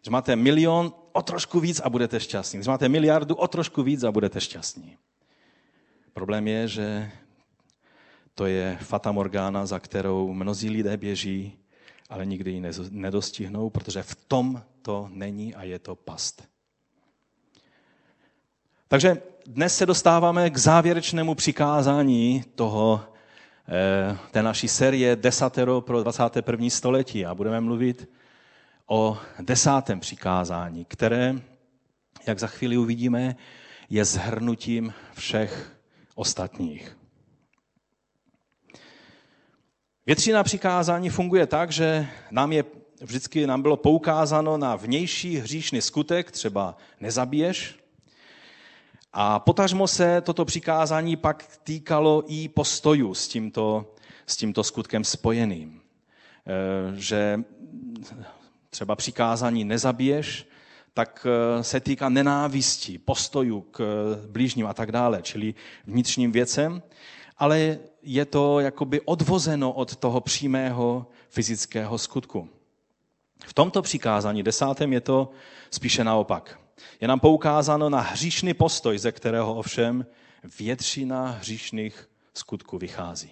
Když 0.00 0.10
máte 0.10 0.36
milion, 0.36 0.92
o 1.12 1.22
trošku 1.22 1.60
víc 1.60 1.80
a 1.80 1.90
budete 1.90 2.20
šťastní. 2.20 2.58
Když 2.58 2.68
máte 2.68 2.88
miliardu, 2.88 3.34
o 3.34 3.48
trošku 3.48 3.82
víc 3.82 4.04
a 4.04 4.12
budete 4.12 4.40
šťastní. 4.40 4.96
Problém 6.14 6.48
je, 6.48 6.68
že 6.68 7.10
to 8.34 8.46
je 8.46 8.78
fata 8.80 9.12
morgana, 9.12 9.66
za 9.66 9.78
kterou 9.78 10.32
mnozí 10.32 10.70
lidé 10.70 10.96
běží, 10.96 11.58
ale 12.10 12.26
nikdy 12.26 12.50
ji 12.50 12.62
nedostihnou, 12.90 13.70
protože 13.70 14.02
v 14.02 14.14
tom 14.14 14.62
to 14.82 15.08
není 15.12 15.54
a 15.54 15.62
je 15.62 15.78
to 15.78 15.94
past. 15.94 16.48
Takže 18.88 19.22
dnes 19.46 19.76
se 19.76 19.86
dostáváme 19.86 20.50
k 20.50 20.56
závěrečnému 20.56 21.34
přikázání 21.34 22.44
toho, 22.54 23.00
eh, 23.68 24.18
té 24.30 24.42
naší 24.42 24.68
série 24.68 25.16
Desatero 25.16 25.80
pro 25.80 26.02
21. 26.02 26.70
století 26.70 27.26
a 27.26 27.34
budeme 27.34 27.60
mluvit 27.60 28.10
o 28.86 29.18
desátém 29.40 30.00
přikázání, 30.00 30.84
které, 30.84 31.34
jak 32.26 32.38
za 32.38 32.46
chvíli 32.46 32.76
uvidíme, 32.76 33.36
je 33.90 34.04
zhrnutím 34.04 34.94
všech 35.14 35.74
ostatních. 36.14 36.96
Většina 40.06 40.44
přikázání 40.44 41.10
funguje 41.10 41.46
tak, 41.46 41.72
že 41.72 42.06
nám 42.30 42.52
je 42.52 42.64
vždycky 43.00 43.46
nám 43.46 43.62
bylo 43.62 43.76
poukázáno 43.76 44.56
na 44.56 44.76
vnější 44.76 45.36
hříšný 45.36 45.80
skutek, 45.80 46.30
třeba 46.30 46.76
nezabiješ. 47.00 47.78
A 49.12 49.38
potažmo 49.38 49.88
se 49.88 50.20
toto 50.20 50.44
přikázání 50.44 51.16
pak 51.16 51.58
týkalo 51.62 52.24
i 52.26 52.48
postojů 52.48 53.14
s 53.14 53.28
tímto, 53.28 53.94
s 54.26 54.36
tímto 54.36 54.64
skutkem 54.64 55.04
spojeným. 55.04 55.80
E, 56.46 57.00
že 57.00 57.40
třeba 58.70 58.96
přikázání 58.96 59.64
nezabiješ, 59.64 60.46
tak 60.94 61.26
e, 61.26 61.64
se 61.64 61.80
týká 61.80 62.08
nenávistí, 62.08 62.98
postojů 62.98 63.60
k 63.60 63.84
blížním 64.26 64.66
a 64.66 64.74
tak 64.74 64.92
dále, 64.92 65.22
čili 65.22 65.54
vnitřním 65.86 66.32
věcem, 66.32 66.82
ale 67.38 67.78
je 68.02 68.24
to 68.24 68.60
jakoby 68.60 69.00
odvozeno 69.00 69.72
od 69.72 69.96
toho 69.96 70.20
přímého 70.20 71.06
fyzického 71.28 71.98
skutku. 71.98 72.48
V 73.46 73.54
tomto 73.54 73.82
přikázání 73.82 74.42
desátém 74.42 74.92
je 74.92 75.00
to 75.00 75.30
spíše 75.70 76.04
naopak. 76.04 76.60
Je 77.00 77.08
nám 77.08 77.20
poukázáno 77.20 77.90
na 77.90 78.00
hříšný 78.00 78.54
postoj, 78.54 78.98
ze 78.98 79.12
kterého 79.12 79.54
ovšem 79.54 80.06
většina 80.58 81.30
hříšných 81.30 82.08
skutků 82.34 82.78
vychází. 82.78 83.30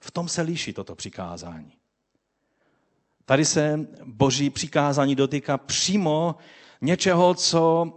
V 0.00 0.10
tom 0.10 0.28
se 0.28 0.42
líší 0.42 0.72
toto 0.72 0.94
přikázání. 0.94 1.72
Tady 3.24 3.44
se 3.44 3.86
boží 4.04 4.50
přikázání 4.50 5.14
dotýká 5.14 5.58
přímo 5.58 6.36
něčeho, 6.82 7.34
co 7.34 7.92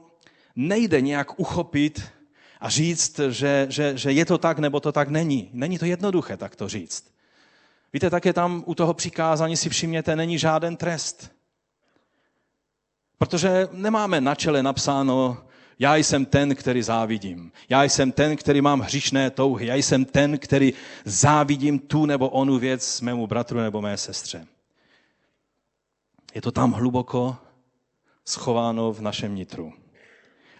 nejde 0.55 1.01
nějak 1.01 1.39
uchopit 1.39 2.01
a 2.59 2.69
říct, 2.69 3.19
že, 3.29 3.67
že, 3.69 3.97
že 3.97 4.11
je 4.11 4.25
to 4.25 4.37
tak 4.37 4.59
nebo 4.59 4.79
to 4.79 4.91
tak 4.91 5.09
není. 5.09 5.49
Není 5.53 5.79
to 5.79 5.85
jednoduché 5.85 6.37
tak 6.37 6.55
to 6.55 6.69
říct. 6.69 7.15
Víte, 7.93 8.09
také 8.09 8.33
tam 8.33 8.63
u 8.65 8.75
toho 8.75 8.93
přikázání 8.93 9.57
si 9.57 9.69
všimněte, 9.69 10.15
není 10.15 10.37
žádný 10.37 10.77
trest. 10.77 11.31
Protože 13.17 13.67
nemáme 13.71 14.21
na 14.21 14.35
čele 14.35 14.63
napsáno, 14.63 15.37
já 15.79 15.95
jsem 15.95 16.25
ten, 16.25 16.55
který 16.55 16.81
závidím. 16.81 17.51
Já 17.69 17.83
jsem 17.83 18.11
ten, 18.11 18.35
který 18.37 18.61
mám 18.61 18.79
hříšné 18.79 19.29
touhy. 19.29 19.65
Já 19.65 19.75
jsem 19.75 20.05
ten, 20.05 20.37
který 20.37 20.73
závidím 21.05 21.79
tu 21.79 22.05
nebo 22.05 22.29
onu 22.29 22.59
věc 22.59 23.01
mému 23.01 23.27
bratru 23.27 23.59
nebo 23.59 23.81
mé 23.81 23.97
sestře. 23.97 24.47
Je 26.35 26.41
to 26.41 26.51
tam 26.51 26.71
hluboko 26.71 27.37
schováno 28.25 28.93
v 28.93 29.01
našem 29.01 29.35
nitru. 29.35 29.73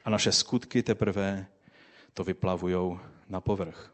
A 0.05 0.10
naše 0.10 0.31
skutky 0.31 0.84
teprve 0.84 1.48
to 2.13 2.24
vyplavují 2.24 3.00
na 3.29 3.41
povrch. 3.41 3.91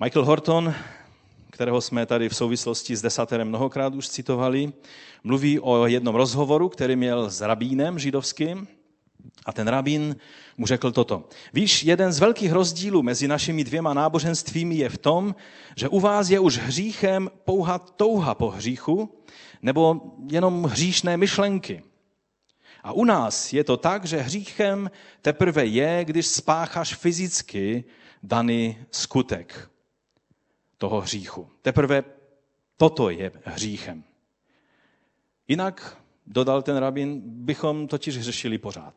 Michael 0.00 0.24
Horton 0.24 0.74
kterého 1.60 1.80
jsme 1.80 2.06
tady 2.06 2.28
v 2.28 2.36
souvislosti 2.36 2.96
s 2.96 3.02
desaterem 3.02 3.48
mnohokrát 3.48 3.94
už 3.94 4.08
citovali, 4.08 4.72
mluví 5.24 5.60
o 5.60 5.86
jednom 5.86 6.14
rozhovoru, 6.14 6.68
který 6.68 6.96
měl 6.96 7.30
s 7.30 7.40
rabínem 7.40 7.98
židovským. 7.98 8.68
A 9.46 9.52
ten 9.52 9.68
rabín 9.68 10.16
mu 10.56 10.66
řekl 10.66 10.92
toto. 10.92 11.28
Víš, 11.52 11.84
jeden 11.84 12.12
z 12.12 12.18
velkých 12.18 12.52
rozdílů 12.52 13.02
mezi 13.02 13.28
našimi 13.28 13.64
dvěma 13.64 13.94
náboženstvími 13.94 14.74
je 14.74 14.88
v 14.88 14.98
tom, 14.98 15.34
že 15.76 15.88
u 15.88 16.00
vás 16.00 16.30
je 16.30 16.40
už 16.40 16.58
hříchem 16.58 17.30
pouha 17.44 17.78
touha 17.78 18.34
po 18.34 18.50
hříchu, 18.50 19.22
nebo 19.62 20.00
jenom 20.30 20.64
hříšné 20.64 21.16
myšlenky. 21.16 21.82
A 22.82 22.92
u 22.92 23.04
nás 23.04 23.52
je 23.52 23.64
to 23.64 23.76
tak, 23.76 24.04
že 24.04 24.20
hříchem 24.20 24.90
teprve 25.22 25.66
je, 25.66 26.04
když 26.04 26.26
spácháš 26.26 26.94
fyzicky 26.94 27.84
daný 28.22 28.76
skutek 28.90 29.70
toho 30.78 31.00
hříchu. 31.00 31.48
Teprve 31.62 32.04
toto 32.76 33.10
je 33.10 33.32
hříchem. 33.44 34.04
Jinak, 35.48 35.99
dodal 36.26 36.62
ten 36.62 36.76
rabin, 36.76 37.22
bychom 37.24 37.88
totiž 37.88 38.20
řešili 38.20 38.58
pořád. 38.58 38.94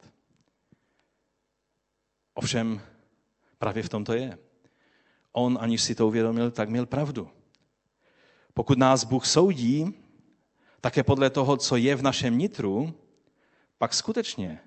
Ovšem, 2.34 2.82
právě 3.58 3.84
v 3.84 3.90
tom 3.90 4.04
to 4.04 4.14
je. 4.14 4.38
On, 5.32 5.58
aniž 5.62 5.82
si 5.84 5.96
to 5.96 6.08
uvědomil, 6.08 6.52
tak 6.52 6.70
měl 6.70 6.86
pravdu. 6.86 7.30
Pokud 8.54 8.78
nás 8.78 9.04
Bůh 9.04 9.26
soudí, 9.26 9.94
také 10.82 11.04
podle 11.04 11.30
toho, 11.30 11.58
co 11.58 11.76
je 11.76 11.96
v 11.96 12.02
našem 12.02 12.38
nitru, 12.38 12.94
pak 13.78 13.94
skutečně 13.94 14.60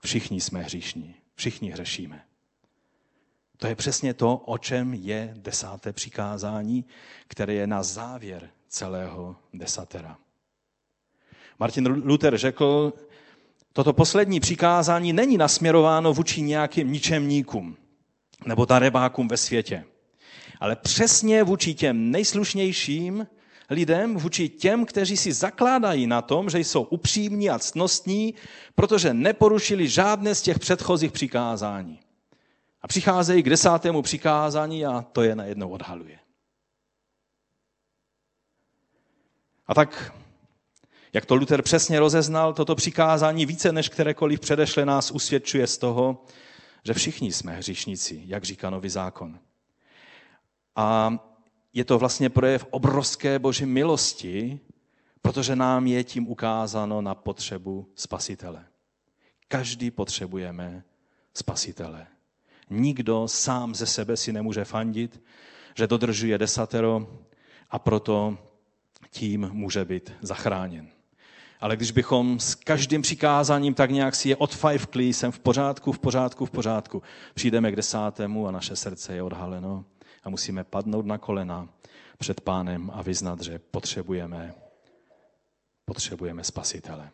všichni 0.00 0.40
jsme 0.40 0.62
hříšní, 0.62 1.14
všichni 1.34 1.70
hřešíme. 1.70 2.24
To 3.56 3.66
je 3.66 3.74
přesně 3.74 4.14
to, 4.14 4.36
o 4.36 4.58
čem 4.58 4.94
je 4.94 5.34
desáté 5.36 5.92
přikázání, 5.92 6.84
které 7.28 7.54
je 7.54 7.66
na 7.66 7.82
závěr 7.82 8.50
celého 8.68 9.36
desatera. 9.52 10.18
Martin 11.58 12.02
Luther 12.04 12.38
řekl, 12.38 12.92
toto 13.72 13.92
poslední 13.92 14.40
přikázání 14.40 15.12
není 15.12 15.36
nasměrováno 15.36 16.12
vůči 16.12 16.42
nějakým 16.42 16.92
ničemníkům 16.92 17.76
nebo 18.46 18.64
darebákům 18.64 19.28
ve 19.28 19.36
světě, 19.36 19.84
ale 20.60 20.76
přesně 20.76 21.42
vůči 21.44 21.74
těm 21.74 22.10
nejslušnějším 22.10 23.26
lidem, 23.70 24.16
vůči 24.16 24.48
těm, 24.48 24.86
kteří 24.86 25.16
si 25.16 25.32
zakládají 25.32 26.06
na 26.06 26.22
tom, 26.22 26.50
že 26.50 26.58
jsou 26.58 26.82
upřímní 26.82 27.50
a 27.50 27.58
ctnostní, 27.58 28.34
protože 28.74 29.14
neporušili 29.14 29.88
žádné 29.88 30.34
z 30.34 30.42
těch 30.42 30.58
předchozích 30.58 31.12
přikázání. 31.12 32.00
A 32.82 32.88
přicházejí 32.88 33.42
k 33.42 33.50
desátému 33.50 34.02
přikázání 34.02 34.86
a 34.86 35.02
to 35.02 35.22
je 35.22 35.36
najednou 35.36 35.68
odhaluje. 35.68 36.18
A 39.66 39.74
tak, 39.74 40.12
jak 41.12 41.26
to 41.26 41.34
Luther 41.34 41.62
přesně 41.62 42.00
rozeznal, 42.00 42.52
toto 42.52 42.74
přikázání 42.74 43.46
více 43.46 43.72
než 43.72 43.88
kterékoliv 43.88 44.40
předešle 44.40 44.86
nás 44.86 45.10
usvědčuje 45.10 45.66
z 45.66 45.78
toho, 45.78 46.24
že 46.84 46.94
všichni 46.94 47.32
jsme 47.32 47.56
hříšníci, 47.56 48.22
jak 48.26 48.44
říká 48.44 48.70
nový 48.70 48.88
zákon. 48.88 49.38
A 50.76 51.18
je 51.72 51.84
to 51.84 51.98
vlastně 51.98 52.30
projev 52.30 52.66
obrovské 52.70 53.38
boží 53.38 53.66
milosti, 53.66 54.60
protože 55.22 55.56
nám 55.56 55.86
je 55.86 56.04
tím 56.04 56.28
ukázáno 56.28 57.00
na 57.00 57.14
potřebu 57.14 57.92
spasitele. 57.94 58.64
Každý 59.48 59.90
potřebujeme 59.90 60.84
spasitele. 61.34 62.06
Nikdo 62.70 63.28
sám 63.28 63.74
ze 63.74 63.86
sebe 63.86 64.16
si 64.16 64.32
nemůže 64.32 64.64
fandit, 64.64 65.22
že 65.74 65.86
dodržuje 65.86 66.38
desatero 66.38 67.20
a 67.70 67.78
proto 67.78 68.38
tím 69.10 69.48
může 69.52 69.84
být 69.84 70.12
zachráněn. 70.22 70.97
Ale 71.60 71.76
když 71.76 71.90
bychom 71.90 72.40
s 72.40 72.54
každým 72.54 73.02
přikázáním 73.02 73.74
tak 73.74 73.90
nějak 73.90 74.14
si 74.14 74.28
je 74.28 74.36
odfajfkli, 74.36 75.12
jsem 75.12 75.32
v 75.32 75.38
pořádku, 75.38 75.92
v 75.92 75.98
pořádku, 75.98 76.46
v 76.46 76.50
pořádku, 76.50 77.02
přijdeme 77.34 77.72
k 77.72 77.76
desátému 77.76 78.48
a 78.48 78.50
naše 78.50 78.76
srdce 78.76 79.14
je 79.14 79.22
odhaleno 79.22 79.84
A 80.24 80.30
musíme 80.30 80.64
padnout 80.64 81.06
na 81.06 81.18
kolena 81.18 81.68
před 82.18 82.40
pánem 82.40 82.90
a 82.94 83.02
vyznat, 83.02 83.40
že 83.42 83.58
potřebujeme, 83.58 84.54
potřebujeme 85.84 86.44
spasitele. 86.44 87.10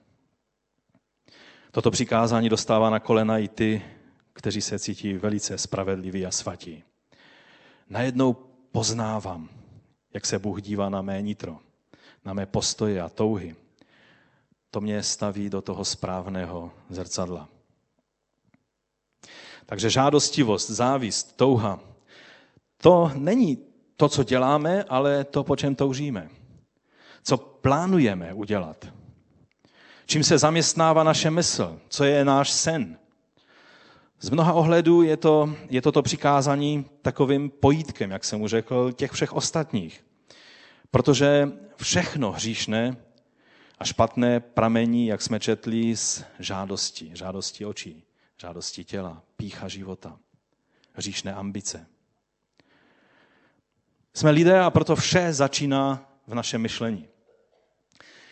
Toto 1.70 1.90
přikázání 1.90 2.48
dostává 2.48 2.90
na 2.90 3.00
kolena 3.00 3.38
i 3.38 3.48
ty, 3.48 3.82
kteří 4.32 4.60
se 4.60 4.78
cítí 4.78 5.12
velice 5.12 5.58
spravedliví 5.58 6.26
a 6.26 6.30
svatí. 6.30 6.82
Najednou 7.90 8.32
poznávám, 8.72 9.48
jak 10.14 10.26
se 10.26 10.38
Bůh 10.38 10.62
dívá 10.62 10.88
na 10.88 11.02
mé 11.02 11.22
nitro, 11.22 11.58
na 12.24 12.32
mé 12.32 12.46
postoje 12.46 13.02
a 13.02 13.08
touhy. 13.08 13.56
To 14.74 14.80
mě 14.80 15.02
staví 15.02 15.50
do 15.50 15.62
toho 15.62 15.84
správného 15.84 16.72
zrcadla. 16.90 17.48
Takže 19.66 19.90
žádostivost, 19.90 20.70
závist, 20.70 21.36
touha, 21.36 21.80
to 22.76 23.10
není 23.14 23.58
to, 23.96 24.08
co 24.08 24.24
děláme, 24.24 24.84
ale 24.84 25.24
to, 25.24 25.44
po 25.44 25.56
čem 25.56 25.74
toužíme. 25.74 26.28
Co 27.22 27.36
plánujeme 27.36 28.34
udělat. 28.34 28.86
Čím 30.06 30.24
se 30.24 30.38
zaměstnává 30.38 31.02
naše 31.02 31.30
mysl, 31.30 31.80
co 31.88 32.04
je 32.04 32.24
náš 32.24 32.50
sen. 32.50 32.98
Z 34.20 34.30
mnoha 34.30 34.52
ohledů 34.52 35.02
je 35.02 35.16
to, 35.16 35.54
je 35.70 35.82
toto 35.82 36.02
přikázání 36.02 36.86
takovým 37.02 37.50
pojítkem, 37.50 38.10
jak 38.10 38.24
jsem 38.24 38.38
mu 38.38 38.48
řekl, 38.48 38.92
těch 38.92 39.12
všech 39.12 39.32
ostatních. 39.32 40.04
Protože 40.90 41.48
všechno 41.76 42.32
hříšné 42.32 42.96
a 43.78 43.84
špatné 43.84 44.40
pramení, 44.40 45.06
jak 45.06 45.22
jsme 45.22 45.40
četli, 45.40 45.96
z 45.96 46.24
žádosti, 46.38 47.10
žádosti 47.14 47.66
očí, 47.66 48.04
žádosti 48.40 48.84
těla, 48.84 49.22
pícha 49.36 49.68
života, 49.68 50.18
hříšné 50.92 51.34
ambice. 51.34 51.86
Jsme 54.14 54.30
lidé 54.30 54.60
a 54.60 54.70
proto 54.70 54.96
vše 54.96 55.32
začíná 55.32 56.10
v 56.26 56.34
našem 56.34 56.62
myšlení. 56.62 57.08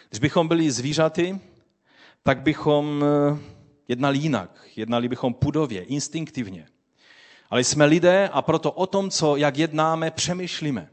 Když 0.08 0.20
bychom 0.20 0.48
byli 0.48 0.70
zvířaty, 0.70 1.40
tak 2.22 2.42
bychom 2.42 3.04
eh, 3.04 3.38
jednali 3.88 4.18
jinak. 4.18 4.68
Jednali 4.76 5.08
bychom 5.08 5.34
pudově, 5.34 5.82
instinktivně. 5.82 6.66
Ale 7.50 7.64
jsme 7.64 7.84
lidé 7.84 8.28
a 8.28 8.42
proto 8.42 8.72
o 8.72 8.86
tom, 8.86 9.10
co, 9.10 9.36
jak 9.36 9.56
jednáme, 9.56 10.10
přemýšlíme. 10.10 10.90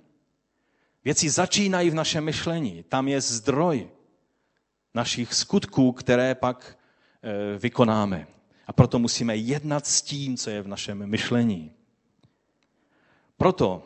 Věci 1.06 1.30
začínají 1.30 1.90
v 1.90 1.96
našem 1.96 2.24
myšlení. 2.24 2.84
Tam 2.84 3.08
je 3.08 3.22
zdroj 3.22 3.90
našich 4.94 5.34
skutků, 5.34 5.92
které 5.92 6.36
pak 6.36 6.78
eh, 7.24 7.58
vykonáme. 7.58 8.28
A 8.68 8.74
proto 8.74 9.00
musíme 9.00 9.36
jednat 9.36 9.88
s 9.88 10.02
tím, 10.02 10.38
co 10.38 10.50
je 10.50 10.62
v 10.62 10.68
našem 10.68 11.06
myšlení. 11.06 11.72
Proto 13.38 13.84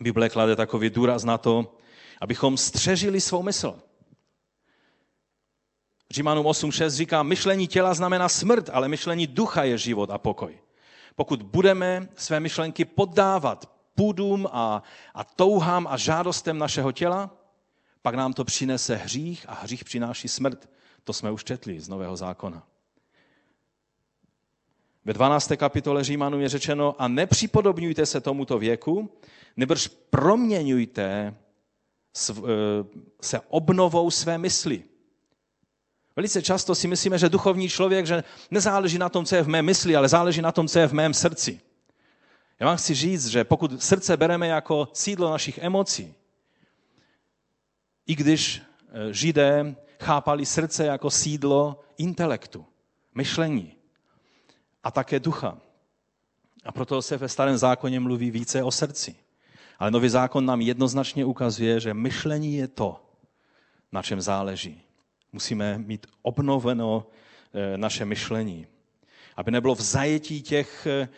Bible 0.00 0.28
klade 0.28 0.56
takový 0.56 0.90
důraz 0.90 1.24
na 1.24 1.38
to, 1.38 1.76
abychom 2.20 2.56
střežili 2.56 3.20
svou 3.20 3.42
mysl. 3.42 3.80
Římanům 6.10 6.46
8.6 6.46 6.88
říká, 6.88 7.22
myšlení 7.22 7.66
těla 7.68 7.94
znamená 7.94 8.28
smrt, 8.28 8.70
ale 8.72 8.88
myšlení 8.88 9.26
ducha 9.26 9.64
je 9.64 9.78
život 9.78 10.10
a 10.10 10.18
pokoj. 10.18 10.58
Pokud 11.16 11.42
budeme 11.42 12.08
své 12.16 12.40
myšlenky 12.40 12.84
poddávat 12.84 13.70
půdům 13.94 14.48
a, 14.52 14.82
a 15.14 15.24
touhám 15.24 15.86
a 15.90 15.96
žádostem 15.96 16.58
našeho 16.58 16.92
těla, 16.92 17.30
pak 18.04 18.14
nám 18.14 18.32
to 18.32 18.44
přinese 18.44 18.96
hřích 18.96 19.44
a 19.48 19.54
hřích 19.54 19.84
přináší 19.84 20.28
smrt. 20.28 20.68
To 21.04 21.12
jsme 21.12 21.30
už 21.30 21.44
četli 21.44 21.80
z 21.80 21.88
Nového 21.88 22.16
zákona. 22.16 22.62
Ve 25.04 25.12
12. 25.12 25.52
kapitole 25.56 26.04
Římanů 26.04 26.40
je 26.40 26.48
řečeno, 26.48 26.94
a 26.98 27.08
nepřipodobňujte 27.08 28.06
se 28.06 28.20
tomuto 28.20 28.58
věku, 28.58 29.10
nebrž 29.56 29.86
proměňujte 30.10 31.02
eh, 31.04 32.32
se 33.20 33.40
obnovou 33.48 34.10
své 34.10 34.38
mysli. 34.38 34.84
Velice 36.16 36.42
často 36.42 36.74
si 36.74 36.88
myslíme, 36.88 37.18
že 37.18 37.28
duchovní 37.28 37.68
člověk, 37.68 38.06
že 38.06 38.24
nezáleží 38.50 38.98
na 38.98 39.08
tom, 39.08 39.24
co 39.24 39.36
je 39.36 39.42
v 39.42 39.48
mé 39.48 39.62
mysli, 39.62 39.96
ale 39.96 40.08
záleží 40.08 40.42
na 40.42 40.52
tom, 40.52 40.68
co 40.68 40.78
je 40.78 40.86
v 40.88 40.92
mém 40.92 41.14
srdci. 41.14 41.60
Já 42.60 42.66
vám 42.66 42.76
chci 42.76 42.94
říct, 42.94 43.26
že 43.26 43.44
pokud 43.44 43.82
srdce 43.82 44.16
bereme 44.16 44.48
jako 44.48 44.88
sídlo 44.92 45.30
našich 45.30 45.58
emocí, 45.58 46.14
i 48.06 48.14
když 48.14 48.62
eh, 48.62 49.12
židé 49.12 49.74
chápali 50.00 50.46
srdce 50.46 50.86
jako 50.86 51.10
sídlo 51.10 51.80
intelektu, 51.98 52.66
myšlení 53.14 53.72
a 54.84 54.90
také 54.90 55.20
ducha. 55.20 55.58
A 56.64 56.72
proto 56.72 57.02
se 57.02 57.16
ve 57.16 57.28
starém 57.28 57.56
zákoně 57.56 58.00
mluví 58.00 58.30
více 58.30 58.62
o 58.62 58.70
srdci. 58.70 59.16
Ale 59.78 59.90
nový 59.90 60.08
zákon 60.08 60.46
nám 60.46 60.60
jednoznačně 60.60 61.24
ukazuje, 61.24 61.80
že 61.80 61.94
myšlení 61.94 62.56
je 62.56 62.68
to, 62.68 63.00
na 63.92 64.02
čem 64.02 64.20
záleží. 64.20 64.80
Musíme 65.32 65.78
mít 65.78 66.06
obnoveno 66.22 67.06
eh, 67.54 67.78
naše 67.78 68.04
myšlení. 68.04 68.66
Aby 69.36 69.50
nebylo 69.50 69.74
v 69.74 69.80
zajetí 69.80 70.42
těch 70.42 70.86
eh, 70.86 71.08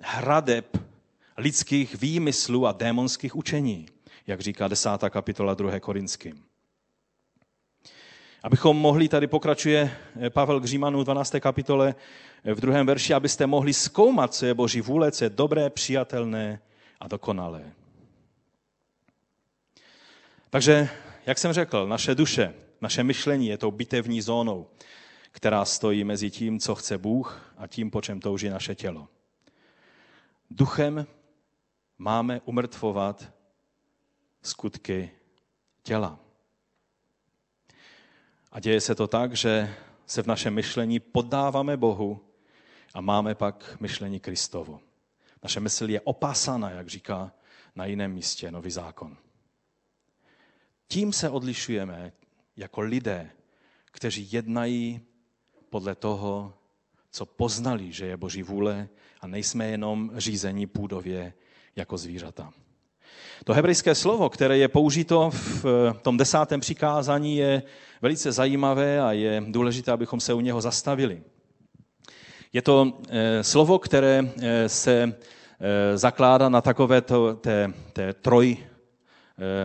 hradeb 0.00 0.76
lidských 1.36 2.00
výmyslů 2.00 2.66
a 2.66 2.72
démonských 2.72 3.36
učení, 3.36 3.86
jak 4.26 4.40
říká 4.40 4.68
10. 4.68 4.90
kapitola 5.10 5.54
2. 5.54 5.80
Korinským. 5.80 6.44
Abychom 8.42 8.76
mohli, 8.76 9.08
tady 9.08 9.26
pokračuje 9.26 9.96
eh, 10.20 10.30
Pavel 10.30 10.60
k 10.60 10.64
Římanu 10.64 11.04
12. 11.04 11.34
kapitole 11.40 11.94
v 12.44 12.60
druhém 12.60 12.86
verši, 12.86 13.14
abyste 13.14 13.46
mohli 13.46 13.72
zkoumat, 13.72 14.34
co 14.34 14.46
je 14.46 14.54
Boží 14.54 14.80
vůle, 14.80 15.12
co 15.12 15.24
je 15.24 15.30
dobré, 15.30 15.70
přijatelné 15.70 16.60
a 17.00 17.08
dokonalé. 17.08 17.72
Takže, 20.50 20.88
jak 21.26 21.38
jsem 21.38 21.52
řekl, 21.52 21.86
naše 21.86 22.14
duše, 22.14 22.54
naše 22.80 23.04
myšlení 23.04 23.46
je 23.46 23.58
tou 23.58 23.70
bitevní 23.70 24.20
zónou, 24.20 24.66
která 25.30 25.64
stojí 25.64 26.04
mezi 26.04 26.30
tím, 26.30 26.58
co 26.58 26.74
chce 26.74 26.98
Bůh 26.98 27.54
a 27.58 27.66
tím, 27.66 27.90
po 27.90 28.00
čem 28.00 28.20
touží 28.20 28.48
naše 28.48 28.74
tělo. 28.74 29.08
Duchem 30.50 31.06
máme 31.98 32.40
umrtvovat 32.44 33.32
skutky 34.42 35.10
těla. 35.82 36.20
A 38.52 38.60
děje 38.60 38.80
se 38.80 38.94
to 38.94 39.06
tak, 39.06 39.36
že 39.36 39.74
se 40.06 40.22
v 40.22 40.26
našem 40.26 40.54
myšlení 40.54 41.00
poddáváme 41.00 41.76
Bohu 41.76 42.20
a 42.94 43.00
máme 43.00 43.34
pak 43.34 43.76
myšlení 43.80 44.20
Kristovo. 44.20 44.80
Naše 45.42 45.60
mysl 45.60 45.90
je 45.90 46.00
opásána, 46.00 46.70
jak 46.70 46.88
říká 46.88 47.32
na 47.74 47.84
jiném 47.84 48.12
místě 48.12 48.50
nový 48.50 48.70
zákon. 48.70 49.16
Tím 50.88 51.12
se 51.12 51.30
odlišujeme 51.30 52.12
jako 52.56 52.80
lidé, 52.80 53.30
kteří 53.84 54.32
jednají 54.32 55.00
podle 55.70 55.94
toho, 55.94 56.54
co 57.10 57.26
poznali, 57.26 57.92
že 57.92 58.06
je 58.06 58.16
Boží 58.16 58.42
vůle 58.42 58.88
a 59.20 59.26
nejsme 59.26 59.66
jenom 59.66 60.10
řízení 60.14 60.66
půdově 60.66 61.34
jako 61.76 61.98
zvířata. 61.98 62.52
To 63.44 63.52
hebrejské 63.52 63.94
slovo, 63.94 64.28
které 64.28 64.58
je 64.58 64.68
použito 64.68 65.30
v 65.30 65.64
tom 66.02 66.16
desátém 66.16 66.60
přikázání, 66.60 67.36
je 67.36 67.62
velice 68.02 68.32
zajímavé 68.32 69.00
a 69.00 69.12
je 69.12 69.44
důležité, 69.48 69.92
abychom 69.92 70.20
se 70.20 70.34
u 70.34 70.40
něho 70.40 70.60
zastavili. 70.60 71.22
Je 72.52 72.62
to 72.62 72.92
eh, 73.08 73.44
slovo, 73.44 73.78
které 73.78 74.22
eh, 74.42 74.68
se 74.68 75.02
eh, 75.02 75.98
zakládá 75.98 76.48
na 76.48 76.60
takové 76.60 77.00
to, 77.00 77.34
té, 77.34 77.72
té 77.92 78.12
troj, 78.12 78.56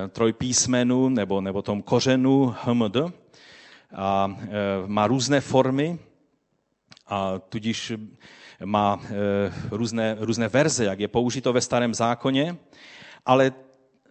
trojpísmenu 0.10 1.10
nebo, 1.10 1.41
nebo 1.41 1.62
tom 1.62 1.81
kořenu 1.81 2.55
hmd 2.63 2.97
a 3.95 4.38
má 4.86 5.07
různé 5.07 5.41
formy 5.41 5.99
a 7.07 7.39
tudíž 7.49 7.93
má 8.65 9.01
různé, 9.71 10.15
různé 10.19 10.47
verze, 10.47 10.86
jak 10.86 10.99
je 10.99 11.07
použito 11.07 11.53
ve 11.53 11.62
starém 11.62 11.93
zákoně, 11.93 12.57
ale 13.27 13.51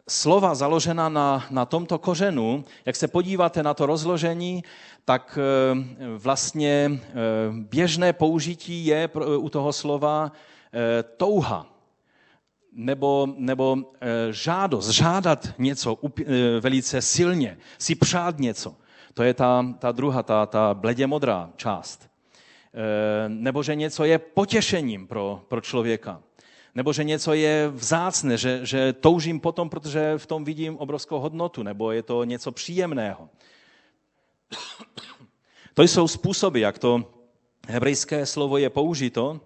slova 0.09 0.55
založena 0.55 1.09
na, 1.09 1.47
na 1.51 1.65
tomto 1.65 1.99
kořenu, 1.99 2.65
jak 2.85 2.97
se 2.97 3.09
podíváte 3.09 3.63
na 3.63 3.75
to 3.75 3.87
rozložení, 3.87 4.65
tak 5.05 5.39
eh, 5.39 6.19
vlastně 6.19 6.91
eh, 6.93 7.13
běžné 7.53 8.13
použití 8.13 8.87
je 8.87 9.09
u 9.39 9.49
toho 9.49 9.73
slova 9.73 10.33
eh, 10.73 11.03
touha 11.03 11.67
nebo, 12.73 13.29
nebo 13.37 13.77
žádost, 14.31 14.89
žádat 14.89 15.49
něco 15.59 15.99
velice 16.61 17.03
silně, 17.03 17.59
si 17.79 17.95
přát 17.95 18.39
něco. 18.39 18.77
To 19.15 19.23
je 19.23 19.35
ta, 19.35 19.67
ta 19.79 19.93
druhá, 19.93 20.23
ta, 20.23 20.47
ta 20.47 20.75
bledě 20.75 21.07
modrá 21.07 21.51
část. 21.57 22.09
Nebo 23.29 23.63
že 23.63 23.75
něco 23.75 24.05
je 24.05 24.19
potěšením 24.19 25.07
pro, 25.07 25.43
pro 25.49 25.61
člověka 25.61 26.21
nebo 26.77 26.93
že 26.93 27.05
něco 27.05 27.33
je 27.33 27.69
vzácné, 27.69 28.37
že, 28.37 28.61
že 28.63 28.93
toužím 28.93 29.41
potom, 29.41 29.71
protože 29.71 30.15
v 30.17 30.27
tom 30.27 30.45
vidím 30.45 30.77
obrovskou 30.77 31.19
hodnotu, 31.19 31.63
nebo 31.63 31.93
je 31.93 32.03
to 32.03 32.25
něco 32.25 32.53
příjemného. 32.53 33.29
To 35.75 35.83
jsou 35.83 36.09
způsoby, 36.09 36.61
jak 36.61 36.79
to 36.79 37.05
hebrejské 37.69 38.27
slovo 38.27 38.59
je 38.59 38.71
použito. 38.71 39.41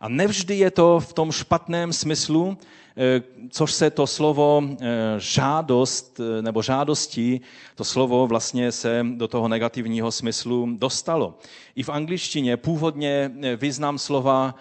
A 0.00 0.08
nevždy 0.08 0.58
je 0.58 0.70
to 0.70 1.00
v 1.00 1.12
tom 1.12 1.32
špatném 1.32 1.92
smyslu, 1.92 2.58
eh, 2.96 3.22
což 3.50 3.72
se 3.72 3.90
to 3.90 4.06
slovo 4.06 4.62
eh, 4.62 4.86
žádost 5.18 6.20
eh, 6.20 6.42
nebo 6.42 6.62
žádosti, 6.62 7.40
to 7.74 7.84
slovo 7.84 8.26
vlastně 8.26 8.72
se 8.72 9.06
do 9.14 9.28
toho 9.28 9.48
negativního 9.48 10.10
smyslu 10.12 10.68
dostalo. 10.78 11.38
I 11.76 11.82
v 11.82 11.88
angličtině 11.88 12.56
původně 12.56 13.30
význam 13.56 13.98
slova, 13.98 14.54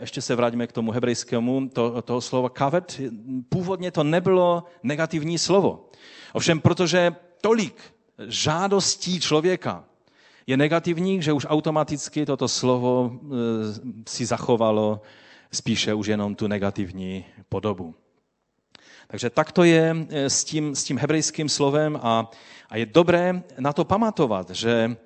ještě 0.00 0.20
se 0.20 0.34
vrátíme 0.34 0.66
k 0.66 0.72
tomu 0.72 0.90
hebrejskému, 0.90 1.68
to, 1.68 2.02
toho 2.02 2.20
slova 2.20 2.50
covet, 2.58 3.00
původně 3.48 3.90
to 3.90 4.04
nebylo 4.04 4.64
negativní 4.82 5.38
slovo. 5.38 5.90
Ovšem, 6.32 6.60
protože 6.60 7.14
tolik 7.40 7.82
žádostí 8.28 9.20
člověka 9.20 9.84
je 10.46 10.56
negativní, 10.56 11.22
že 11.22 11.32
už 11.32 11.46
automaticky 11.48 12.26
toto 12.26 12.48
slovo 12.48 13.12
e, 13.12 13.26
si 14.08 14.26
zachovalo 14.26 15.00
spíše 15.52 15.94
už 15.94 16.06
jenom 16.06 16.34
tu 16.34 16.46
negativní 16.46 17.24
podobu. 17.48 17.94
Takže 19.08 19.30
tak 19.30 19.52
to 19.52 19.64
je 19.64 19.96
e, 20.08 20.30
s 20.30 20.44
tím, 20.44 20.74
s 20.76 20.84
tím 20.84 20.98
hebrejským 20.98 21.48
slovem 21.48 21.98
a, 22.02 22.30
a 22.70 22.76
je 22.76 22.86
dobré 22.86 23.42
na 23.58 23.72
to 23.72 23.84
pamatovat, 23.84 24.50
že 24.50 24.96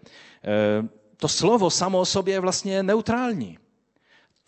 to 1.16 1.28
slovo 1.28 1.70
samo 1.70 2.00
o 2.00 2.04
sobě 2.04 2.34
je 2.34 2.40
vlastně 2.40 2.82
neutrální. 2.82 3.58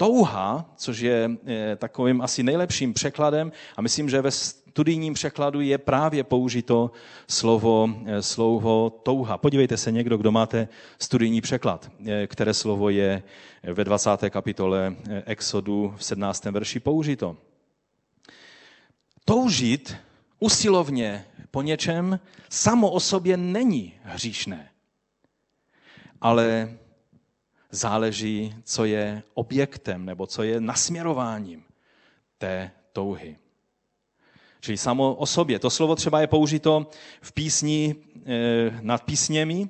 Touha, 0.01 0.73
což 0.77 0.99
je 0.99 1.31
takovým 1.77 2.23
asi 2.23 2.43
nejlepším 2.43 2.95
překladem, 2.95 3.53
a 3.77 3.83
myslím, 3.83 4.11
že 4.11 4.23
ve 4.23 4.31
studijním 4.31 5.15
překladu 5.15 5.61
je 5.61 5.79
právě 5.79 6.25
použito 6.25 6.91
slovo, 7.29 7.89
eh, 8.07 8.23
slovo 8.23 8.91
touha. 8.91 9.39
Podívejte 9.39 9.77
se 9.77 9.93
někdo, 9.93 10.17
kdo 10.17 10.33
máte 10.33 10.69
studijní 10.99 11.41
překlad, 11.41 11.91
eh, 12.07 12.27
které 12.27 12.55
slovo 12.55 12.91
je 12.91 13.23
ve 13.63 13.85
20. 13.85 14.31
kapitole 14.31 14.97
eh, 15.11 15.23
Exodu 15.27 15.95
v 15.97 16.05
17. 16.05 16.51
verši 16.51 16.81
použito. 16.81 17.37
Toužit 19.25 19.97
usilovně 20.39 21.25
po 21.51 21.63
něčem 21.63 22.21
samo 22.49 22.91
o 22.91 23.01
sobě 23.01 23.37
není 23.37 23.93
hříšné, 24.03 24.71
ale 26.21 26.77
záleží, 27.71 28.55
co 28.65 28.85
je 28.85 29.23
objektem 29.35 30.05
nebo 30.05 30.27
co 30.27 30.43
je 30.43 30.61
nasměrováním 30.61 31.65
té 32.39 32.71
touhy. 32.93 33.37
Čili 34.61 34.77
samo 34.77 35.15
o 35.15 35.27
sobě. 35.27 35.59
To 35.59 35.71
slovo 35.71 35.97
třeba 35.97 36.21
je 36.21 36.27
použito 36.27 36.87
v 37.21 37.33
písni 37.33 37.97
e, 38.27 38.79
nad 38.81 39.03
písněmi, 39.03 39.69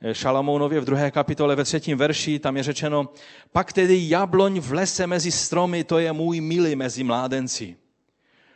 eh, 0.00 0.14
Šalamounově 0.14 0.80
v 0.80 0.84
druhé 0.84 1.10
kapitole 1.10 1.56
ve 1.56 1.64
třetím 1.64 1.98
verši, 1.98 2.38
tam 2.38 2.56
je 2.56 2.62
řečeno, 2.62 3.08
pak 3.52 3.72
tedy 3.72 4.08
jabloň 4.08 4.60
v 4.60 4.72
lese 4.72 5.06
mezi 5.06 5.32
stromy, 5.32 5.84
to 5.84 5.98
je 5.98 6.12
můj 6.12 6.40
milý 6.40 6.76
mezi 6.76 7.04
mládenci. 7.04 7.76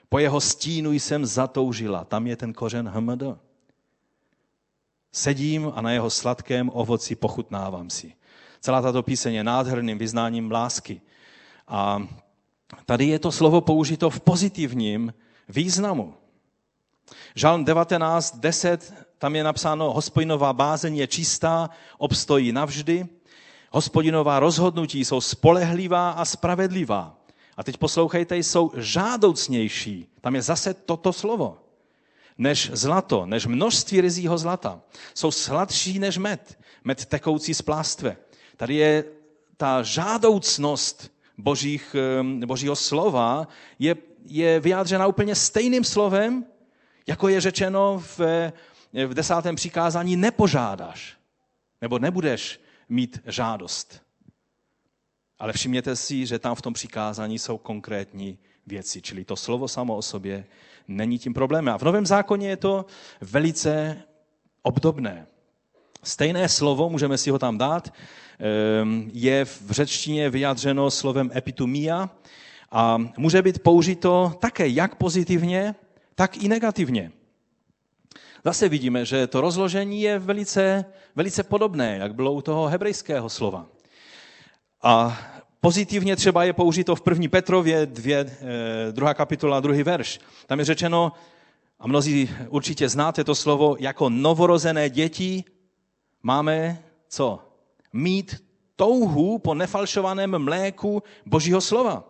Po 0.09 0.19
jeho 0.19 0.41
stínu 0.41 0.93
jsem 0.93 1.27
zatoužila, 1.27 2.05
tam 2.05 2.27
je 2.27 2.37
ten 2.37 2.53
kořen 2.53 2.89
HMD. 2.89 3.23
Sedím 5.13 5.73
a 5.75 5.81
na 5.81 5.93
jeho 5.93 6.11
sladkém 6.11 6.71
ovoci 6.75 7.15
pochutnávám 7.15 7.91
si. 7.91 8.15
Celá 8.63 8.83
tato 8.83 9.03
píseň 9.03 9.35
je 9.35 9.45
nádherným 9.45 9.99
vyznáním 9.99 10.51
lásky. 10.51 11.01
A 11.69 12.03
tady 12.87 13.07
je 13.07 13.19
to 13.19 13.33
slovo 13.33 13.61
použito 13.61 14.11
v 14.11 14.21
pozitivním 14.21 15.15
významu. 15.49 16.15
Žalm 17.35 17.65
19, 17.65 18.39
10, 18.39 18.95
tam 19.19 19.37
je 19.37 19.45
napsáno, 19.45 19.93
hospodinová 19.93 20.53
bázeň 20.53 20.97
je 20.97 21.07
čistá, 21.07 21.71
obstojí 21.99 22.53
navždy, 22.53 23.07
hospodinová 23.71 24.41
rozhodnutí 24.41 25.05
jsou 25.05 25.21
spolehlivá 25.21 26.11
a 26.11 26.25
spravedlivá. 26.25 27.19
A 27.57 27.65
teď 27.65 27.77
poslouchejte, 27.77 28.37
jsou 28.37 28.73
žádoucnější. 28.77 30.07
Tam 30.21 30.35
je 30.35 30.43
zase 30.43 30.75
toto 30.75 31.13
slovo. 31.13 31.59
Než 32.39 32.71
zlato, 32.73 33.27
než 33.27 33.47
množství 33.47 34.01
rizího 34.01 34.39
zlata. 34.39 34.81
Jsou 35.15 35.31
sladší 35.31 35.99
než 35.99 36.19
med, 36.19 36.59
med 36.85 37.07
tekoucí 37.07 37.55
z 37.55 37.63
plástve. 37.63 38.17
Tady 38.57 38.75
je 38.75 39.05
ta 39.57 39.83
žádoucnost 39.83 41.13
božích, 41.39 41.97
božího 42.45 42.77
slova 42.77 43.49
je 43.79 43.97
je 44.27 44.61
vyjádřena 44.61 45.07
úplně 45.07 45.35
stejným 45.35 45.85
slovem, 45.85 46.45
jako 47.07 47.29
je 47.29 47.41
řečeno 47.41 48.03
v, 48.19 48.21
v 49.07 49.15
desátém 49.15 49.57
přikázání 49.57 50.17
nepožádáš, 50.17 51.17
nebo 51.81 51.99
nebudeš 51.99 52.61
mít 52.89 53.21
žádost. 53.27 54.03
Ale 55.39 55.53
všimněte 55.53 55.97
si, 55.97 56.27
že 56.27 56.39
tam 56.39 56.55
v 56.55 56.63
tom 56.63 56.73
přikázání 56.73 57.39
jsou 57.39 57.59
konkrétní 57.59 58.39
věci, 58.67 59.03
čili 59.03 59.25
to 59.25 59.37
slovo 59.37 59.69
samo 59.69 59.97
o 59.97 60.03
sobě 60.03 60.47
není 60.89 61.19
tím 61.19 61.35
problémem. 61.35 61.75
A 61.75 61.79
v 61.79 61.83
Novém 61.83 62.07
zákoně 62.07 62.49
je 62.49 62.57
to 62.57 62.87
velice 63.21 64.03
obdobné. 64.63 65.27
Stejné 66.03 66.49
slovo, 66.49 66.91
můžeme 66.91 67.19
si 67.19 67.31
ho 67.31 67.39
tam 67.39 67.59
dát, 67.59 67.95
je 69.13 69.45
v 69.45 69.71
řečtině 69.71 70.31
vyjádřeno 70.31 70.91
slovem 70.91 71.31
epitumia, 71.37 72.11
a 72.73 72.99
může 73.17 73.43
být 73.43 73.59
použito 73.59 74.35
také 74.41 74.69
jak 74.69 74.95
pozitivně, 74.95 75.75
tak 76.15 76.37
i 76.37 76.49
negativně. 76.49 77.13
Zase 78.45 78.69
vidíme, 78.69 79.05
že 79.05 79.27
to 79.27 79.41
rozložení 79.41 80.03
je 80.03 80.19
velice, 80.19 80.85
velice 81.17 81.43
podobné, 81.43 81.97
jak 81.97 82.15
bylo 82.15 82.33
u 82.33 82.41
toho 82.41 82.67
hebrejského 82.67 83.29
slova. 83.31 83.67
A 84.83 85.19
pozitivně 85.61 86.17
třeba 86.17 86.45
je 86.45 86.53
použito 86.53 86.97
v 86.97 87.03
první 87.03 87.29
Petrově, 87.29 87.87
dvě, 87.87 88.19
eh, 88.19 88.93
druhá 88.93 89.15
kapitola, 89.15 89.61
druhý 89.61 89.83
verš. 89.83 90.21
Tam 90.47 90.59
je 90.59 90.65
řečeno, 90.65 91.13
a 91.81 91.87
mnozí 91.87 92.31
určitě 92.49 92.89
znáte 92.89 93.25
to 93.25 93.35
slovo, 93.35 93.77
jako 93.79 94.09
novorozené 94.09 94.91
děti 94.91 95.45
máme 96.23 96.83
co? 97.09 97.52
Mít 97.93 98.45
touhu 98.77 99.39
po 99.39 99.55
nefalšovaném 99.55 100.39
mléku 100.39 101.03
Božího 101.27 101.61
slova. 101.61 102.09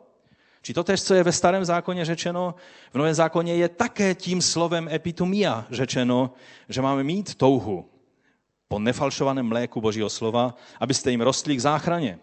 Či 0.63 0.75
to 0.75 0.85
tež, 0.85 1.03
co 1.03 1.15
je 1.15 1.23
ve 1.23 1.33
starém 1.33 1.65
zákoně 1.65 2.05
řečeno, 2.05 2.55
v 2.93 2.95
novém 2.95 3.15
zákoně 3.15 3.55
je 3.55 3.69
také 3.69 4.15
tím 4.15 4.43
slovem 4.43 4.89
epitomia 4.89 5.67
řečeno, 5.71 6.31
že 6.69 6.83
máme 6.83 7.05
mít 7.05 7.35
touhu 7.35 7.89
po 8.69 8.79
nefalšovaném 8.79 9.47
mléku 9.47 9.81
Božího 9.81 10.11
slova, 10.11 10.55
abyste 10.81 11.11
jim 11.11 11.21
rostli 11.21 11.57
k 11.57 11.61
záchraně. 11.61 12.19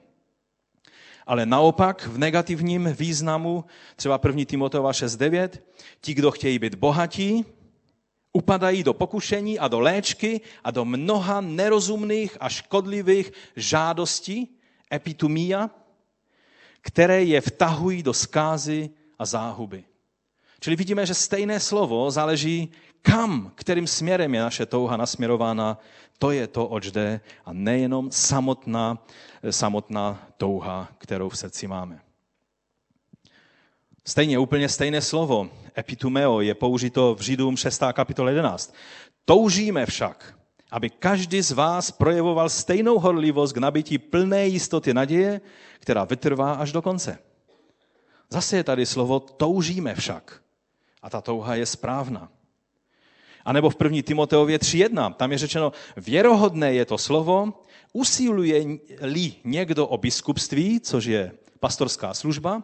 Ale 1.26 1.46
naopak 1.46 2.08
v 2.08 2.18
negativním 2.18 2.94
významu, 2.98 3.66
třeba 3.96 4.20
1. 4.26 4.44
Timotova 4.46 4.92
6.9, 4.92 5.50
ti, 6.02 6.14
kdo 6.14 6.32
chtějí 6.32 6.60
být 6.60 6.76
bohatí, 6.76 7.46
upadají 8.34 8.84
do 8.84 8.94
pokušení 8.94 9.60
a 9.60 9.68
do 9.68 9.80
léčky 9.80 10.42
a 10.64 10.72
do 10.72 10.86
mnoha 10.86 11.42
nerozumných 11.42 12.38
a 12.40 12.50
škodlivých 12.50 13.32
žádostí, 13.56 14.58
epitumia, 14.94 15.70
které 16.82 17.24
je 17.24 17.42
vtahují 17.42 18.04
do 18.04 18.14
skázy 18.14 18.90
a 19.20 19.26
záhuby. 19.26 19.84
Čili 20.60 20.76
vidíme, 20.76 21.06
že 21.06 21.14
stejné 21.14 21.60
slovo 21.60 22.12
záleží, 22.12 22.72
kam, 23.02 23.52
kterým 23.56 23.88
směrem 23.88 24.36
je 24.36 24.42
naše 24.42 24.66
touha 24.66 24.98
nasměrována, 24.98 25.78
to 26.18 26.32
je 26.32 26.48
to, 26.48 26.68
oč 26.68 26.92
jde, 26.92 27.22
a 27.46 27.54
nejenom 27.54 28.12
samotná, 28.12 29.06
samotná 29.50 30.28
touha, 30.38 30.88
kterou 30.98 31.30
v 31.30 31.38
srdci 31.38 31.68
máme. 31.68 32.02
Stejně, 34.10 34.40
úplně 34.40 34.70
stejné 34.70 35.02
slovo, 35.02 35.50
epitumeo, 35.78 36.42
je 36.42 36.56
použito 36.56 37.16
v 37.16 37.22
Židům 37.22 37.58
6. 37.58 37.82
kapitole 37.94 38.32
11. 38.32 38.74
Toužíme 39.26 39.86
však, 39.86 40.36
aby 40.72 40.90
každý 40.90 41.42
z 41.42 41.52
vás 41.52 41.92
projevoval 41.92 42.50
stejnou 42.50 43.00
horlivost 43.00 43.54
k 43.54 43.58
nabití 43.58 43.98
plné 43.98 44.48
jistoty 44.48 44.94
naděje, 44.94 45.42
která 45.80 46.04
vytrvá 46.04 46.54
až 46.54 46.72
do 46.72 46.82
konce. 46.82 47.20
Zase 48.30 48.58
je 48.58 48.64
tady 48.64 48.86
slovo 48.86 49.20
toužíme 49.20 49.96
však. 49.96 50.42
A 51.02 51.10
ta 51.10 51.22
touha 51.22 51.56
je 51.56 51.66
správná. 51.66 52.30
A 53.46 53.54
nebo 53.54 53.70
v 53.70 53.76
1. 53.84 54.02
Timoteově 54.02 54.58
3.1, 54.58 55.14
tam 55.14 55.32
je 55.32 55.38
řečeno, 55.38 55.72
věrohodné 55.98 56.74
je 56.74 56.86
to 56.86 56.98
slovo, 56.98 57.54
usiluje-li 57.94 59.34
někdo 59.44 59.88
o 59.88 59.98
biskupství, 59.98 60.80
což 60.80 61.06
je 61.06 61.32
pastorská 61.60 62.14
služba, 62.14 62.64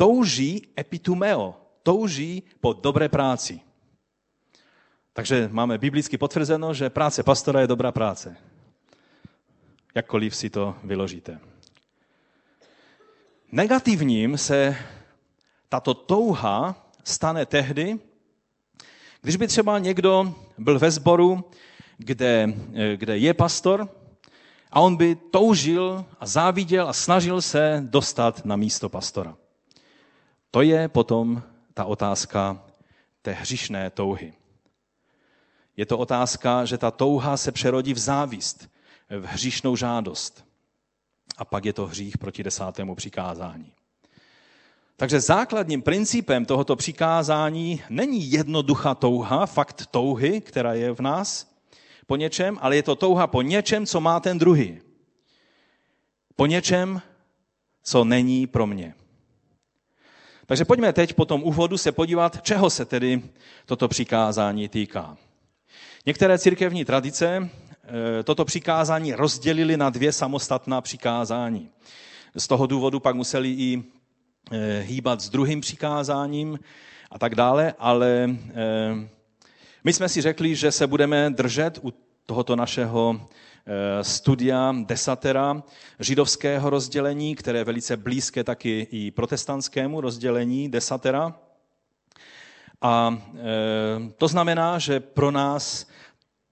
touží 0.00 0.72
epitumeo, 0.72 1.60
touží 1.84 2.42
po 2.60 2.72
dobré 2.72 3.12
práci. 3.12 3.60
Takže 5.12 5.52
máme 5.52 5.76
biblicky 5.76 6.16
potvrzeno, 6.16 6.72
že 6.72 6.88
práce 6.88 7.20
pastora 7.20 7.60
je 7.60 7.66
dobrá 7.68 7.92
práce. 7.92 8.32
Jakkoliv 9.94 10.36
si 10.36 10.48
to 10.50 10.72
vyložíte. 10.84 11.36
Negativním 13.52 14.38
se 14.38 14.76
tato 15.68 15.94
touha 15.94 16.72
stane 17.04 17.46
tehdy, 17.46 17.98
když 19.20 19.36
by 19.36 19.46
třeba 19.46 19.78
někdo 19.78 20.34
byl 20.58 20.78
ve 20.78 20.90
sboru, 20.90 21.44
kde, 21.98 22.54
kde 22.96 23.18
je 23.18 23.34
pastor 23.34 23.88
A 24.70 24.80
on 24.80 24.96
by 24.96 25.14
toužil 25.14 26.04
a 26.20 26.26
záviděl 26.26 26.88
a 26.88 26.92
snažil 26.92 27.42
se 27.42 27.82
dostat 27.90 28.44
na 28.44 28.56
místo 28.56 28.88
pastora. 28.88 29.36
To 30.50 30.62
je 30.62 30.88
potom 30.88 31.42
ta 31.74 31.84
otázka 31.84 32.64
té 33.22 33.32
hřišné 33.32 33.90
touhy. 33.90 34.32
Je 35.76 35.86
to 35.86 35.98
otázka, 35.98 36.64
že 36.64 36.78
ta 36.78 36.90
touha 36.90 37.36
se 37.36 37.52
přerodí 37.52 37.94
v 37.94 37.98
závist, 37.98 38.70
v 39.10 39.24
hříšnou 39.24 39.76
žádost. 39.76 40.44
A 41.36 41.44
pak 41.44 41.64
je 41.64 41.72
to 41.72 41.86
hřích 41.86 42.18
proti 42.18 42.42
desátému 42.42 42.94
přikázání. 42.94 43.72
Takže 44.96 45.20
základním 45.20 45.82
principem 45.82 46.44
tohoto 46.44 46.76
přikázání 46.76 47.82
není 47.88 48.30
jednoduchá 48.30 48.94
touha, 48.94 49.46
fakt 49.46 49.86
touhy, 49.86 50.40
která 50.40 50.74
je 50.74 50.92
v 50.92 51.00
nás 51.00 51.50
po 52.06 52.16
něčem, 52.16 52.58
ale 52.60 52.76
je 52.76 52.82
to 52.82 52.96
touha 52.96 53.26
po 53.26 53.42
něčem, 53.42 53.86
co 53.86 54.00
má 54.00 54.20
ten 54.20 54.38
druhý. 54.38 54.80
Po 56.36 56.46
něčem, 56.46 57.02
co 57.82 58.04
není 58.04 58.46
pro 58.46 58.66
mě. 58.66 58.94
Takže 60.50 60.64
pojďme 60.64 60.92
teď 60.92 61.12
po 61.14 61.24
tom 61.24 61.42
úvodu 61.42 61.78
se 61.78 61.92
podívat, 61.92 62.42
čeho 62.42 62.70
se 62.70 62.84
tedy 62.84 63.22
toto 63.66 63.88
přikázání 63.88 64.68
týká. 64.68 65.16
Některé 66.06 66.38
církevní 66.38 66.84
tradice 66.84 67.48
eh, 68.18 68.22
toto 68.22 68.44
přikázání 68.44 69.12
rozdělili 69.14 69.76
na 69.76 69.90
dvě 69.90 70.12
samostatná 70.12 70.80
přikázání. 70.80 71.68
Z 72.36 72.46
toho 72.48 72.66
důvodu 72.66 73.00
pak 73.00 73.14
museli 73.14 73.48
i 73.50 73.82
eh, 74.52 74.80
hýbat 74.80 75.20
s 75.20 75.30
druhým 75.30 75.60
přikázáním 75.60 76.58
a 77.10 77.18
tak 77.18 77.34
dále, 77.34 77.74
ale 77.78 78.30
eh, 78.54 79.08
my 79.84 79.92
jsme 79.92 80.08
si 80.08 80.20
řekli, 80.20 80.54
že 80.54 80.72
se 80.72 80.86
budeme 80.86 81.30
držet 81.30 81.78
u 81.82 81.92
tohoto 82.26 82.56
našeho 82.56 83.28
studia 84.02 84.74
desatera 84.86 85.62
židovského 85.98 86.70
rozdělení, 86.70 87.34
které 87.34 87.58
je 87.58 87.64
velice 87.64 87.96
blízké 87.96 88.44
taky 88.44 88.86
i 88.90 89.10
protestantskému 89.10 90.00
rozdělení 90.00 90.70
desatera. 90.70 91.34
A 92.82 93.18
e, 93.34 94.12
to 94.18 94.28
znamená, 94.28 94.78
že 94.78 95.00
pro 95.00 95.30
nás 95.30 95.86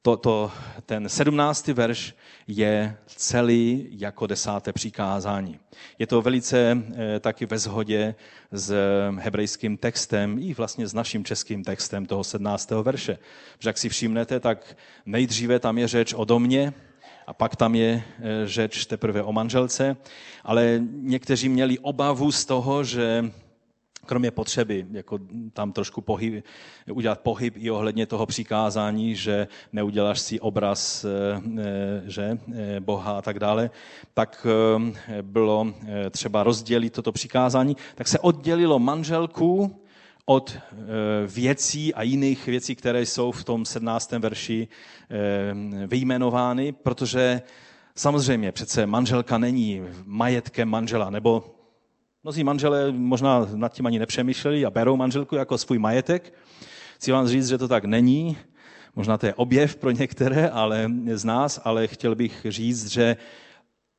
to, 0.03 0.17
to, 0.17 0.53
ten 0.87 1.09
sedmnáctý 1.09 1.73
verš 1.73 2.15
je 2.47 2.97
celý 3.07 3.89
jako 3.91 4.27
desáté 4.27 4.73
přikázání. 4.73 5.59
Je 5.99 6.07
to 6.07 6.23
velice 6.23 6.59
e, 6.71 7.21
taky 7.21 7.47
ve 7.47 7.59
shodě 7.59 8.15
s 8.53 8.75
hebrejským 9.19 9.77
textem 9.77 10.39
i 10.41 10.55
vlastně 10.55 10.87
s 10.87 10.95
naším 10.95 11.25
českým 11.25 11.65
textem 11.65 12.07
toho 12.07 12.25
sedmnáctého 12.25 12.83
verše. 12.83 13.19
Jak 13.65 13.79
si 13.79 13.89
všimnete, 13.89 14.41
tak 14.41 14.77
nejdříve 15.07 15.59
tam 15.59 15.79
je 15.79 15.89
řeč 15.89 16.15
o 16.15 16.25
domě, 16.25 16.73
a 17.29 17.33
pak 17.33 17.57
tam 17.57 17.75
je 17.75 17.91
e, 17.91 18.03
řeč 18.49 18.87
teprve 18.87 19.23
o 19.23 19.33
manželce, 19.33 19.97
ale 20.45 20.81
někteří 20.91 21.49
měli 21.49 21.79
obavu 21.79 22.33
z 22.33 22.45
toho, 22.45 22.85
že 22.85 23.31
kromě 24.07 24.31
potřeby 24.31 24.87
jako 24.91 25.19
tam 25.53 25.73
trošku 25.73 26.01
pohyb, 26.01 26.45
udělat 26.93 27.21
pohyb 27.21 27.55
i 27.57 27.71
ohledně 27.71 28.07
toho 28.07 28.27
přikázání, 28.27 29.15
že 29.15 29.49
neuděláš 29.73 30.21
si 30.21 30.41
obraz 30.41 31.05
e, 31.05 31.09
e, 31.61 32.03
že, 32.11 32.39
Boha 32.81 33.19
a 33.19 33.23
tak 33.23 33.39
dále, 33.39 33.71
tak 34.15 34.47
bylo 35.23 35.75
třeba 36.11 36.43
rozdělit 36.43 36.91
toto 36.91 37.13
přikázání, 37.13 37.77
tak 37.95 38.09
se 38.09 38.19
oddělilo 38.19 38.79
manželku 38.79 39.81
od 40.29 40.57
eh, 40.57 40.77
věcí 41.27 41.95
a 41.95 42.03
jiných 42.03 42.47
věcí, 42.47 42.77
které 42.77 43.07
jsou 43.07 43.33
v 43.33 43.45
tom 43.45 43.65
17. 43.65 44.13
verši 44.13 44.69
eh, 44.69 45.87
vyjmenovány, 45.87 46.73
protože 46.73 47.43
samozřejmě 47.95 48.53
přece 48.53 48.87
manželka 48.87 49.39
není 49.39 49.83
majetkem 50.05 50.69
manžela, 50.69 51.11
nebo 51.11 51.55
mnozí 52.23 52.45
manželé 52.45 52.93
možná 52.93 53.49
nad 53.55 53.73
tím 53.73 53.87
ani 53.87 53.99
nepřemýšleli 53.99 54.65
a 54.65 54.71
berou 54.71 54.97
manželku 54.97 55.35
jako 55.35 55.59
svůj 55.59 55.79
majetek. 55.79 56.35
Chci 56.97 57.13
vám 57.13 57.29
říct, 57.29 57.49
že 57.49 57.59
to 57.59 57.69
tak 57.69 57.85
není. 57.85 58.37
Možná 58.97 59.19
to 59.19 59.27
je 59.27 59.35
objev 59.35 59.77
pro 59.77 59.91
některé 59.91 60.49
ale 60.49 60.91
z 61.15 61.25
nás, 61.25 61.61
ale 61.65 61.87
chtěl 61.87 62.15
bych 62.15 62.47
říct, 62.49 62.87
že 62.87 63.17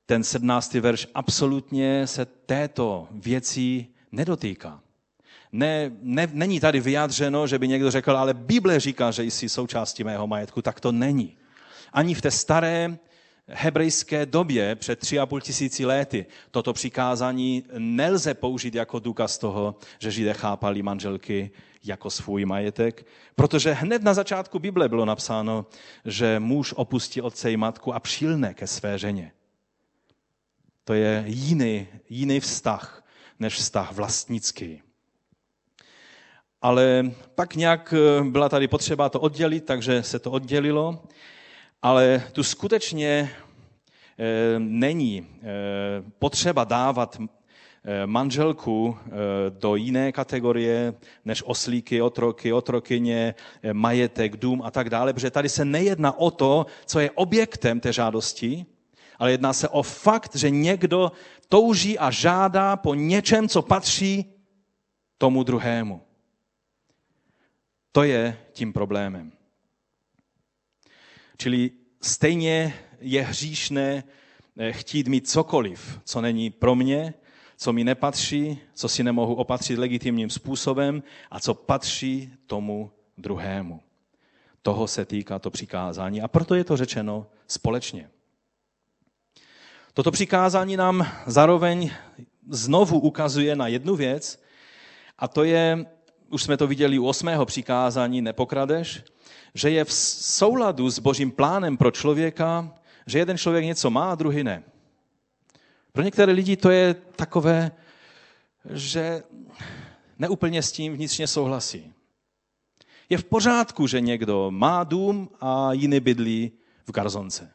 ten 0.05 0.23
17. 0.23 0.73
verš 0.73 1.07
absolutně 1.15 2.07
se 2.07 2.25
této 2.25 3.07
věci 3.11 3.87
nedotýká. 4.11 4.81
Ne, 5.51 5.91
ne, 6.01 6.27
není 6.31 6.59
tady 6.59 6.79
vyjádřeno, 6.79 7.47
že 7.47 7.59
by 7.59 7.67
někdo 7.67 7.91
řekl, 7.91 8.17
ale 8.17 8.33
Bible 8.33 8.79
říká, 8.79 9.11
že 9.11 9.23
jsi 9.23 9.49
součástí 9.49 10.03
mého 10.03 10.27
majetku. 10.27 10.61
Tak 10.61 10.79
to 10.79 10.91
není. 10.91 11.37
Ani 11.93 12.13
v 12.13 12.21
té 12.21 12.31
staré 12.31 12.97
hebrejské 13.47 14.25
době, 14.25 14.75
před 14.75 14.99
tři 14.99 15.19
a 15.19 15.25
půl 15.25 15.41
tisíci 15.41 15.85
lety, 15.85 16.25
toto 16.51 16.73
přikázání 16.73 17.63
nelze 17.77 18.33
použít 18.33 18.75
jako 18.75 18.99
důkaz 18.99 19.37
toho, 19.37 19.75
že 19.99 20.11
Židé 20.11 20.33
chápali 20.33 20.81
manželky 20.81 21.51
jako 21.83 22.09
svůj 22.09 22.45
majetek, 22.45 23.05
protože 23.35 23.73
hned 23.73 24.03
na 24.03 24.13
začátku 24.13 24.59
Bible 24.59 24.89
bylo 24.89 25.05
napsáno, 25.05 25.65
že 26.05 26.39
muž 26.39 26.73
opustí 26.77 27.21
otce 27.21 27.51
i 27.51 27.57
matku 27.57 27.93
a 27.93 27.99
přilne 27.99 28.53
ke 28.53 28.67
své 28.67 28.97
ženě. 28.97 29.31
To 30.83 30.93
je 30.93 31.23
jiný, 31.27 31.87
jiný 32.09 32.39
vztah 32.39 33.05
než 33.39 33.53
vztah 33.53 33.91
vlastnický 33.91 34.81
ale 36.61 37.11
pak 37.35 37.55
nějak 37.55 37.93
eh, 37.93 38.23
byla 38.23 38.49
tady 38.49 38.67
potřeba 38.67 39.09
to 39.09 39.19
oddělit, 39.19 39.65
takže 39.65 40.03
se 40.03 40.19
to 40.19 40.31
oddělilo, 40.31 41.03
ale 41.81 42.23
tu 42.31 42.43
skutečně 42.43 43.31
eh, 44.19 44.59
není 44.59 45.27
eh, 45.27 45.45
potřeba 46.19 46.63
dávat 46.63 47.17
manželku 48.05 48.97
do 49.49 49.75
jiné 49.75 50.11
kategorie 50.11 50.93
než 51.25 51.43
oslíky, 51.45 52.01
otroky, 52.01 52.53
otrokyně, 52.53 53.35
majetek, 53.73 54.37
dům 54.37 54.61
a 54.65 54.71
tak 54.71 54.89
dále, 54.89 55.13
protože 55.13 55.31
tady 55.31 55.49
se 55.49 55.65
nejedná 55.65 56.19
o 56.19 56.31
to, 56.31 56.65
co 56.85 56.99
je 56.99 57.11
objektem 57.11 57.79
té 57.79 57.93
žádosti, 57.93 58.65
ale 59.19 59.31
jedná 59.31 59.53
se 59.53 59.69
o 59.69 59.83
fakt, 59.83 60.35
že 60.35 60.49
někdo 60.49 61.11
touží 61.49 61.99
a 61.99 62.11
žádá 62.11 62.75
po 62.75 62.93
něčem, 62.93 63.49
co 63.49 63.61
patří 63.61 64.25
tomu 65.17 65.43
druhému. 65.43 66.08
To 67.91 68.03
je 68.03 68.37
tím 68.51 68.73
problémem. 68.73 69.31
Čili 71.37 71.71
stejně 72.01 72.73
je 72.99 73.21
hříšné 73.21 74.03
eh, 74.57 74.73
chtít 74.73 75.07
mít 75.07 75.29
cokoliv, 75.29 75.99
co 76.03 76.21
není 76.21 76.49
pro 76.49 76.75
mě, 76.75 77.13
co 77.57 77.73
mi 77.73 77.83
nepatří, 77.83 78.59
co 78.73 78.89
si 78.89 79.03
nemohu 79.03 79.35
opatřit 79.35 79.79
legitimním 79.79 80.29
způsobem 80.29 81.03
a 81.31 81.39
co 81.39 81.53
patří 81.53 82.33
tomu 82.45 82.91
druhému. 83.17 83.81
Toho 84.61 84.87
se 84.87 85.05
týká 85.05 85.39
to 85.39 85.49
přikázání 85.49 86.21
a 86.21 86.27
proto 86.27 86.55
je 86.55 86.63
to 86.63 86.77
řečeno 86.77 87.27
společně. 87.47 88.09
Toto 89.93 90.11
přikázání 90.11 90.77
nám 90.77 91.07
zároveň 91.25 91.91
znovu 92.49 92.99
ukazuje 92.99 93.55
na 93.55 93.67
jednu 93.67 93.95
věc, 93.95 94.43
a 95.17 95.27
to 95.27 95.43
je 95.43 95.85
už 96.29 96.43
jsme 96.43 96.57
to 96.57 96.67
viděli 96.67 96.99
u 96.99 97.07
osmého 97.07 97.45
přikázání, 97.45 98.21
nepokradeš, 98.21 99.03
že 99.53 99.69
je 99.69 99.85
v 99.85 99.93
souladu 99.93 100.89
s 100.89 100.99
božím 100.99 101.31
plánem 101.31 101.77
pro 101.77 101.91
člověka, 101.91 102.75
že 103.05 103.19
jeden 103.19 103.37
člověk 103.37 103.65
něco 103.65 103.89
má 103.89 104.11
a 104.11 104.15
druhý 104.15 104.43
ne. 104.43 104.63
Pro 105.91 106.03
některé 106.03 106.31
lidi 106.31 106.57
to 106.57 106.69
je 106.69 106.93
takové, 106.93 107.71
že 108.73 109.23
neúplně 110.19 110.63
s 110.63 110.71
tím 110.71 110.93
vnitřně 110.93 111.27
souhlasí. 111.27 111.93
Je 113.09 113.17
v 113.17 113.23
pořádku, 113.23 113.87
že 113.87 114.01
někdo 114.01 114.51
má 114.51 114.83
dům 114.83 115.29
a 115.41 115.73
jiný 115.73 115.99
bydlí 115.99 116.51
v 116.85 116.91
garzonce. 116.91 117.51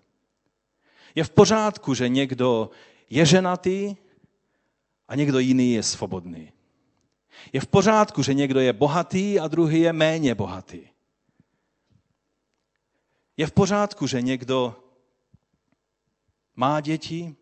Je 1.15 1.25
v 1.25 1.31
pořádku, 1.31 1.95
že 1.95 2.09
někdo 2.09 2.71
je 3.11 3.27
ženatý 3.27 3.97
a 5.09 5.15
někdo 5.15 5.39
jiný 5.39 5.73
je 5.73 5.83
svobodný. 5.83 6.53
Je 7.53 7.61
v 7.61 7.67
pořádku, 7.67 8.23
že 8.23 8.35
někdo 8.35 8.61
je 8.61 8.73
bohatý 8.73 9.41
a 9.41 9.49
druhý 9.49 9.81
je 9.81 9.93
méně 9.93 10.35
bohatý. 10.35 10.89
Je 13.37 13.47
v 13.47 13.53
pořádku, 13.53 14.07
že 14.07 14.23
někdo 14.23 14.77
má 16.57 16.81
děti 16.81 17.37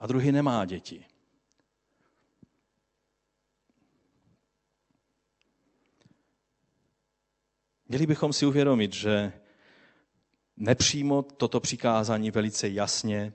a 0.00 0.06
druhý 0.06 0.32
nemá 0.32 0.64
děti. 0.64 1.04
Měli 7.88 8.06
bychom 8.06 8.32
si 8.32 8.46
uvědomit, 8.46 8.92
že 8.94 9.32
nepřímo 10.56 11.22
toto 11.22 11.60
přikázání 11.60 12.30
velice 12.30 12.68
jasně 12.68 13.32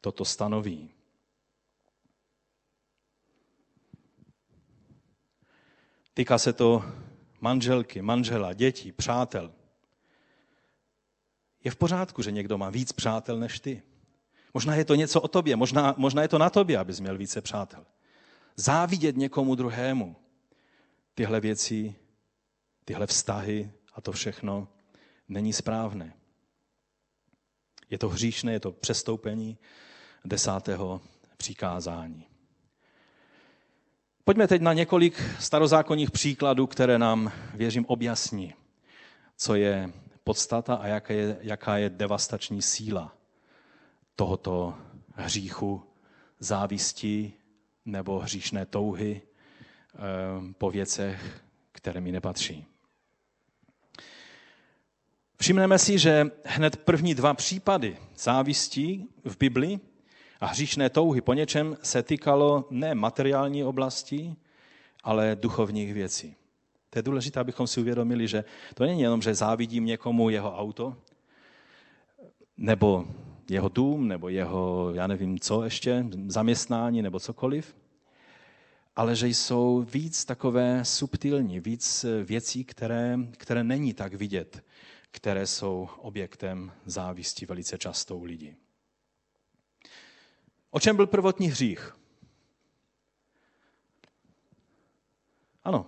toto 0.00 0.24
stanoví. 0.24 0.95
Týká 6.16 6.38
se 6.38 6.52
to 6.52 6.84
manželky, 7.40 8.02
manžela, 8.02 8.52
dětí, 8.52 8.92
přátel. 8.92 9.52
Je 11.64 11.70
v 11.70 11.76
pořádku, 11.76 12.22
že 12.22 12.30
někdo 12.30 12.58
má 12.58 12.70
víc 12.70 12.92
přátel 12.92 13.38
než 13.38 13.60
ty. 13.60 13.82
Možná 14.54 14.74
je 14.74 14.84
to 14.84 14.94
něco 14.94 15.20
o 15.20 15.28
tobě, 15.28 15.56
možná, 15.56 15.94
možná 15.96 16.22
je 16.22 16.28
to 16.28 16.38
na 16.38 16.50
tobě, 16.50 16.78
abys 16.78 17.00
měl 17.00 17.18
více 17.18 17.40
přátel. 17.40 17.86
Závidět 18.56 19.16
někomu 19.16 19.54
druhému. 19.54 20.16
Tyhle 21.14 21.40
věci, 21.40 21.94
tyhle 22.84 23.06
vztahy 23.06 23.72
a 23.94 24.00
to 24.00 24.12
všechno 24.12 24.68
není 25.28 25.52
správné. 25.52 26.14
Je 27.90 27.98
to 27.98 28.08
hříšné, 28.08 28.52
je 28.52 28.60
to 28.60 28.72
přestoupení 28.72 29.58
desátého 30.24 31.00
přikázání. 31.36 32.35
Pojďme 34.26 34.48
teď 34.48 34.62
na 34.62 34.72
několik 34.72 35.22
starozákonních 35.40 36.10
příkladů, 36.10 36.66
které 36.66 36.98
nám, 36.98 37.32
věřím, 37.54 37.84
objasní, 37.88 38.54
co 39.36 39.54
je 39.54 39.92
podstata 40.24 40.74
a 40.74 40.86
jaká 40.86 41.12
je, 41.14 41.36
jaká 41.40 41.76
je 41.76 41.90
devastační 41.90 42.62
síla 42.62 43.16
tohoto 44.16 44.74
hříchu, 45.14 45.82
závisti 46.38 47.32
nebo 47.84 48.18
hříšné 48.18 48.66
touhy 48.66 49.22
eh, 49.22 49.98
po 50.58 50.70
věcech, 50.70 51.42
které 51.72 52.00
mi 52.00 52.12
nepatří. 52.12 52.64
Všimneme 55.40 55.78
si, 55.78 55.98
že 55.98 56.30
hned 56.44 56.76
první 56.76 57.14
dva 57.14 57.34
případy 57.34 57.98
závistí 58.16 59.08
v 59.24 59.38
Biblii 59.38 59.80
a 60.40 60.46
hříšné 60.46 60.90
touhy 60.90 61.20
po 61.20 61.34
něčem 61.34 61.76
se 61.82 62.02
týkalo 62.02 62.64
ne 62.70 62.94
materiální 62.94 63.64
oblasti, 63.64 64.36
ale 65.04 65.36
duchovních 65.40 65.94
věcí. 65.94 66.36
To 66.90 66.98
je 66.98 67.02
důležité, 67.02 67.40
abychom 67.40 67.66
si 67.66 67.80
uvědomili, 67.80 68.28
že 68.28 68.44
to 68.74 68.84
není 68.84 69.00
jenom, 69.00 69.22
že 69.22 69.34
závidím 69.34 69.86
někomu 69.86 70.30
jeho 70.30 70.58
auto, 70.58 70.96
nebo 72.56 73.04
jeho 73.50 73.68
dům, 73.68 74.08
nebo 74.08 74.28
jeho, 74.28 74.90
já 74.94 75.06
nevím 75.06 75.38
co 75.38 75.64
ještě, 75.64 76.06
zaměstnání, 76.26 77.02
nebo 77.02 77.20
cokoliv, 77.20 77.76
ale 78.96 79.16
že 79.16 79.28
jsou 79.28 79.86
víc 79.92 80.24
takové 80.24 80.84
subtilní, 80.84 81.60
víc 81.60 82.06
věcí, 82.24 82.64
které, 82.64 83.18
které 83.36 83.64
není 83.64 83.94
tak 83.94 84.14
vidět, 84.14 84.64
které 85.10 85.46
jsou 85.46 85.88
objektem 85.98 86.72
závisti 86.84 87.46
velice 87.46 87.78
často 87.78 88.16
u 88.16 88.24
lidí. 88.24 88.56
O 90.76 90.80
čem 90.80 90.96
byl 90.96 91.06
prvotní 91.06 91.48
hřích? 91.48 91.96
Ano. 95.64 95.86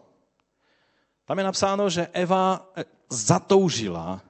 Tam 1.25 1.39
je 1.39 1.45
napsáno, 1.45 1.91
že 1.91 2.09
Eva 2.13 2.73
eh, 2.77 2.85
zatoužila 3.11 4.21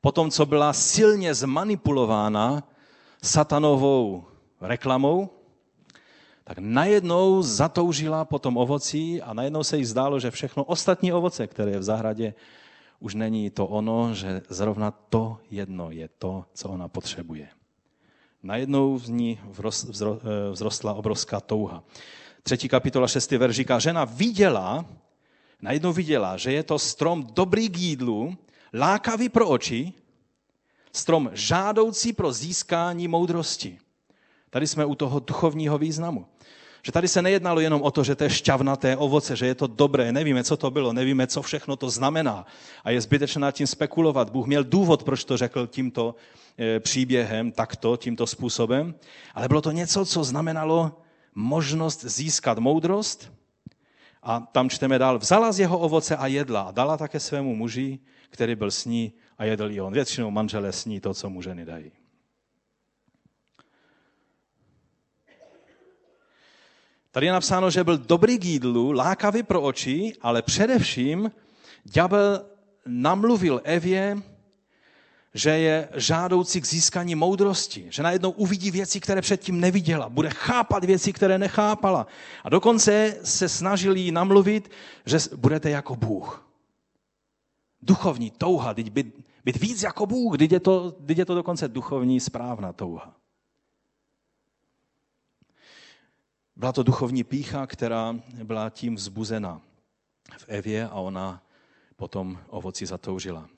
po 0.00 0.12
tom, 0.12 0.30
co 0.30 0.46
byla 0.46 0.72
silně 0.72 1.34
zmanipulována 1.34 2.62
satanovou 3.22 4.24
reklamou, 4.60 5.28
tak 6.44 6.58
najednou 6.58 7.42
zatoužila 7.42 8.24
po 8.24 8.38
tom 8.38 8.56
ovoci 8.56 9.22
a 9.22 9.34
najednou 9.34 9.64
se 9.64 9.76
jí 9.76 9.84
zdálo, 9.84 10.20
že 10.20 10.30
všechno 10.30 10.64
ostatní 10.64 11.12
ovoce, 11.12 11.46
které 11.46 11.70
je 11.70 11.78
v 11.78 11.82
zahradě, 11.82 12.34
už 13.00 13.14
není 13.14 13.50
to 13.50 13.66
ono, 13.66 14.14
že 14.14 14.42
zrovna 14.48 14.90
to 14.90 15.38
jedno 15.50 15.90
je 15.90 16.08
to, 16.08 16.44
co 16.54 16.68
ona 16.68 16.88
potřebuje. 16.88 17.55
Najednou 18.46 18.98
v 18.98 19.10
ní 19.10 19.40
eh, 19.40 19.70
vzrostla 20.52 20.94
obrovská 20.94 21.40
touha. 21.40 21.82
Třetí 22.42 22.68
kapitola, 22.68 23.08
šestý 23.08 23.36
verš 23.36 23.56
říká, 23.56 23.78
žena 23.78 24.04
viděla, 24.04 24.84
najednou 25.62 25.92
viděla, 25.92 26.36
že 26.36 26.52
je 26.52 26.62
to 26.62 26.78
strom 26.78 27.26
dobrý 27.32 27.68
k 27.68 27.76
jídlu, 27.78 28.36
lákavý 28.74 29.28
pro 29.28 29.48
oči, 29.48 29.92
strom 30.92 31.30
žádoucí 31.32 32.12
pro 32.12 32.32
získání 32.32 33.08
moudrosti. 33.08 33.78
Tady 34.50 34.66
jsme 34.66 34.84
u 34.84 34.94
toho 34.94 35.20
duchovního 35.20 35.78
významu. 35.78 36.26
Že 36.86 36.92
tady 36.92 37.08
se 37.08 37.22
nejednalo 37.22 37.60
jenom 37.60 37.82
o 37.82 37.90
to, 37.90 38.04
že 38.04 38.14
to 38.14 38.24
je 38.24 38.30
šťavnaté 38.30 38.96
ovoce, 38.96 39.36
že 39.36 39.46
je 39.46 39.54
to 39.54 39.66
dobré, 39.66 40.12
nevíme, 40.12 40.44
co 40.44 40.56
to 40.56 40.70
bylo, 40.70 40.92
nevíme, 40.92 41.26
co 41.26 41.42
všechno 41.42 41.76
to 41.76 41.90
znamená. 41.90 42.46
A 42.84 42.90
je 42.90 43.00
zbytečné 43.00 43.40
nad 43.40 43.50
tím 43.50 43.66
spekulovat. 43.66 44.30
Bůh 44.30 44.46
měl 44.46 44.64
důvod, 44.64 45.02
proč 45.02 45.24
to 45.24 45.36
řekl 45.36 45.66
tímto 45.66 46.14
e, 46.58 46.80
příběhem, 46.80 47.52
takto, 47.52 47.96
tímto 47.96 48.26
způsobem. 48.26 48.94
Ale 49.34 49.48
bylo 49.48 49.60
to 49.60 49.70
něco, 49.70 50.06
co 50.06 50.24
znamenalo 50.24 51.02
možnost 51.34 52.04
získat 52.04 52.58
moudrost. 52.58 53.32
A 54.22 54.40
tam 54.40 54.70
čteme 54.70 54.98
dál, 54.98 55.18
vzala 55.18 55.52
z 55.52 55.60
jeho 55.60 55.78
ovoce 55.78 56.16
a 56.16 56.26
jedla 56.26 56.60
a 56.60 56.70
dala 56.70 56.96
také 56.96 57.20
svému 57.20 57.56
muži, 57.56 57.98
který 58.30 58.54
byl 58.54 58.70
s 58.70 58.84
ní 58.84 59.12
a 59.38 59.44
jedl 59.44 59.70
i 59.70 59.80
on. 59.80 59.92
Většinou 59.92 60.30
manželé 60.30 60.72
sní 60.72 61.00
to, 61.00 61.14
co 61.14 61.30
mu 61.30 61.42
ženy 61.42 61.64
dají. 61.64 62.05
Tady 67.16 67.26
je 67.26 67.32
napsáno, 67.32 67.70
že 67.70 67.84
byl 67.84 67.98
dobrý 67.98 68.38
k 68.38 68.44
jídlu, 68.44 68.92
lákavý 68.92 69.42
pro 69.42 69.62
oči, 69.62 70.12
ale 70.22 70.42
především 70.42 71.32
ďábel 71.84 72.46
namluvil 72.86 73.60
Evě, 73.64 74.18
že 75.34 75.50
je 75.50 75.88
žádoucí 75.94 76.60
k 76.60 76.66
získání 76.66 77.14
moudrosti, 77.14 77.86
že 77.90 78.02
najednou 78.02 78.30
uvidí 78.30 78.70
věci, 78.70 79.00
které 79.00 79.20
předtím 79.20 79.60
neviděla, 79.60 80.08
bude 80.08 80.30
chápat 80.30 80.84
věci, 80.84 81.12
které 81.12 81.38
nechápala. 81.38 82.06
A 82.44 82.48
dokonce 82.48 83.16
se 83.24 83.48
snažil 83.48 83.96
jí 83.96 84.12
namluvit, 84.12 84.70
že 85.06 85.18
budete 85.36 85.70
jako 85.70 85.96
Bůh. 85.96 86.48
Duchovní 87.82 88.30
touha, 88.30 88.74
být, 88.74 89.24
být 89.44 89.56
víc 89.56 89.82
jako 89.82 90.06
Bůh, 90.06 90.38
teď 90.38 90.52
je, 90.52 90.60
to, 90.60 90.90
teď 90.90 91.18
je 91.18 91.24
to 91.24 91.34
dokonce 91.34 91.68
duchovní 91.68 92.20
správná 92.20 92.72
touha. 92.72 93.16
Byla 96.56 96.72
to 96.72 96.82
duchovní 96.82 97.24
pícha, 97.24 97.66
která 97.66 98.16
byla 98.44 98.70
tím 98.70 98.94
vzbuzena 98.94 99.60
v 100.38 100.44
Evě 100.48 100.88
a 100.88 100.94
ona 100.94 101.42
potom 101.96 102.38
ovoci 102.48 102.86
zatoužila. 102.86 103.48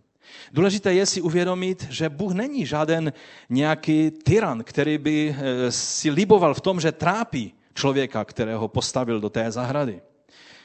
Důležité 0.53 0.95
je 0.95 1.07
si 1.07 1.21
uvědomit, 1.21 1.87
že 1.91 2.09
Bůh 2.09 2.33
není 2.33 2.67
žáden 2.67 3.13
nějaký 3.51 4.11
tyran, 4.11 4.65
který 4.65 4.99
by 4.99 5.37
eh, 5.39 5.73
si 5.73 6.11
liboval 6.11 6.55
v 6.55 6.61
tom, 6.61 6.81
že 6.81 6.93
trápí 6.93 7.55
člověka, 7.75 8.25
kterého 8.25 8.69
postavil 8.69 9.21
do 9.21 9.31
té 9.31 9.51
zahrady. 9.51 10.03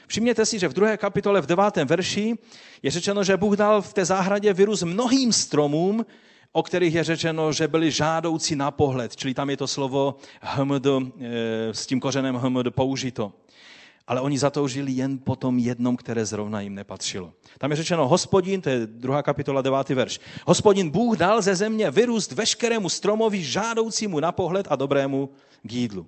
Všimněte 0.06 0.46
si, 0.46 0.58
že 0.58 0.68
v 0.68 0.72
druhé 0.72 0.96
kapitole 0.96 1.40
v 1.40 1.46
devátém 1.46 1.86
verši 1.88 2.38
je 2.82 2.90
řečeno, 2.90 3.24
že 3.24 3.36
Bůh 3.36 3.56
dal 3.56 3.82
v 3.82 3.94
té 3.94 4.04
zahradě 4.04 4.52
virus 4.52 4.82
mnohým 4.82 5.32
stromům, 5.32 6.06
o 6.56 6.62
kterých 6.62 6.94
je 6.94 7.04
řečeno, 7.04 7.52
že 7.52 7.68
byli 7.68 7.90
žádoucí 7.90 8.56
na 8.56 8.70
pohled, 8.70 9.16
čili 9.16 9.34
tam 9.34 9.50
je 9.50 9.56
to 9.56 9.66
slovo 9.66 10.16
hmd, 10.40 10.86
eh, 10.86 11.74
s 11.74 11.86
tím 11.86 12.00
kořenem 12.00 12.34
hmd 12.34 12.66
použito. 12.70 13.32
Ale 14.06 14.20
oni 14.20 14.38
zatoužili 14.38 14.92
jen 14.92 15.18
po 15.18 15.36
tom 15.36 15.58
jednom, 15.58 15.96
které 15.96 16.26
zrovna 16.26 16.60
jim 16.60 16.74
nepatřilo. 16.74 17.32
Tam 17.58 17.70
je 17.70 17.76
řečeno, 17.76 18.08
hospodin, 18.08 18.60
to 18.60 18.68
je 18.68 18.86
druhá 18.86 19.22
kapitola, 19.22 19.62
devátý 19.62 19.94
verš. 19.94 20.20
Hospodin 20.46 20.90
Bůh 20.90 21.16
dal 21.18 21.42
ze 21.42 21.54
země 21.54 21.90
vyrůst 21.90 22.32
veškerému 22.32 22.88
stromovi 22.88 23.42
žádoucímu 23.42 24.20
na 24.20 24.32
pohled 24.32 24.66
a 24.70 24.76
dobrému 24.76 25.30
k 25.62 25.72
jídlu. 25.72 26.06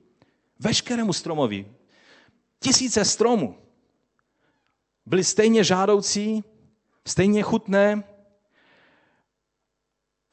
Veškerému 0.58 1.12
stromovi. 1.12 1.66
Tisíce 2.60 3.04
stromů 3.04 3.56
byly 5.06 5.24
stejně 5.24 5.64
žádoucí, 5.64 6.44
stejně 7.06 7.42
chutné, 7.42 8.04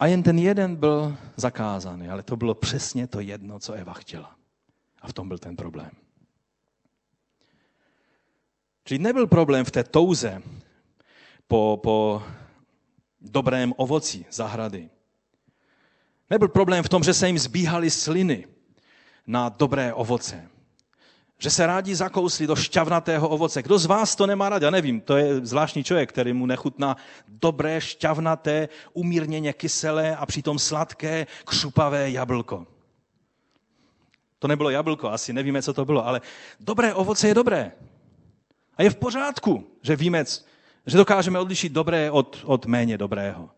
a 0.04 0.08
jen 0.08 0.24
ten 0.24 0.39
jeden 0.39 0.76
byl 0.76 1.18
zakázaný, 1.36 2.10
ale 2.10 2.24
to 2.24 2.36
bylo 2.36 2.56
přesně 2.56 3.08
to 3.08 3.20
jedno, 3.20 3.60
co 3.60 3.74
Eva 3.74 3.94
chtěla. 3.94 4.36
A 5.02 5.08
v 5.08 5.13
tom 5.13 5.28
byl 5.28 5.38
ten 5.38 5.56
problém. 5.56 5.92
Čili 8.86 9.00
nebyl 9.00 9.28
problém 9.28 9.66
v 9.66 9.72
té 9.72 9.84
touze 9.84 10.42
po, 11.48 11.80
po 11.84 12.24
dobrém 13.22 13.74
ovoci 13.78 14.26
zahrady. 14.32 14.89
Nebyl 16.30 16.48
problém 16.48 16.84
v 16.84 16.89
tom, 16.89 17.04
že 17.04 17.13
se 17.13 17.28
jim 17.28 17.39
zbíhaly 17.39 17.92
sliny 17.92 18.48
na 19.28 19.50
dobré 19.50 19.94
ovoce 19.94 20.50
že 21.39 21.50
se 21.50 21.67
rádi 21.67 21.96
zakousli 21.96 22.48
do 22.48 22.56
šťavnatého 22.56 23.30
ovoce. 23.30 23.62
Kdo 23.62 23.80
z 23.80 23.86
vás 23.86 24.16
to 24.16 24.28
nemá 24.28 24.49
rád? 24.49 24.62
Já 24.62 24.70
nevím, 24.70 25.01
to 25.01 25.18
je 25.18 25.45
zvláštní 25.45 25.84
člověk, 25.84 26.10
který 26.10 26.34
mu 26.34 26.45
nechutná 26.45 26.97
dobré, 27.28 27.82
šťavnaté, 27.82 28.70
umírněně 28.93 29.53
kyselé 29.53 30.16
a 30.16 30.26
přitom 30.26 30.60
sladké, 30.60 31.28
křupavé 31.45 32.12
jablko. 32.12 32.68
To 34.39 34.47
nebylo 34.47 34.70
jablko, 34.70 35.12
asi 35.12 35.34
nevíme, 35.34 35.62
co 35.62 35.74
to 35.74 35.86
bylo, 35.86 36.07
ale 36.07 36.22
dobré 36.60 36.93
ovoce 36.93 37.28
je 37.28 37.34
dobré. 37.34 37.72
A 38.78 38.84
je 38.84 38.89
v 38.89 38.95
pořádku, 38.95 39.68
že 39.82 39.95
víme, 39.95 40.24
že 40.86 40.97
dokážeme 40.97 41.39
odlišit 41.39 41.72
dobré 41.72 42.12
od, 42.12 42.43
od 42.45 42.66
méně 42.66 42.97
dobrého. 42.97 43.49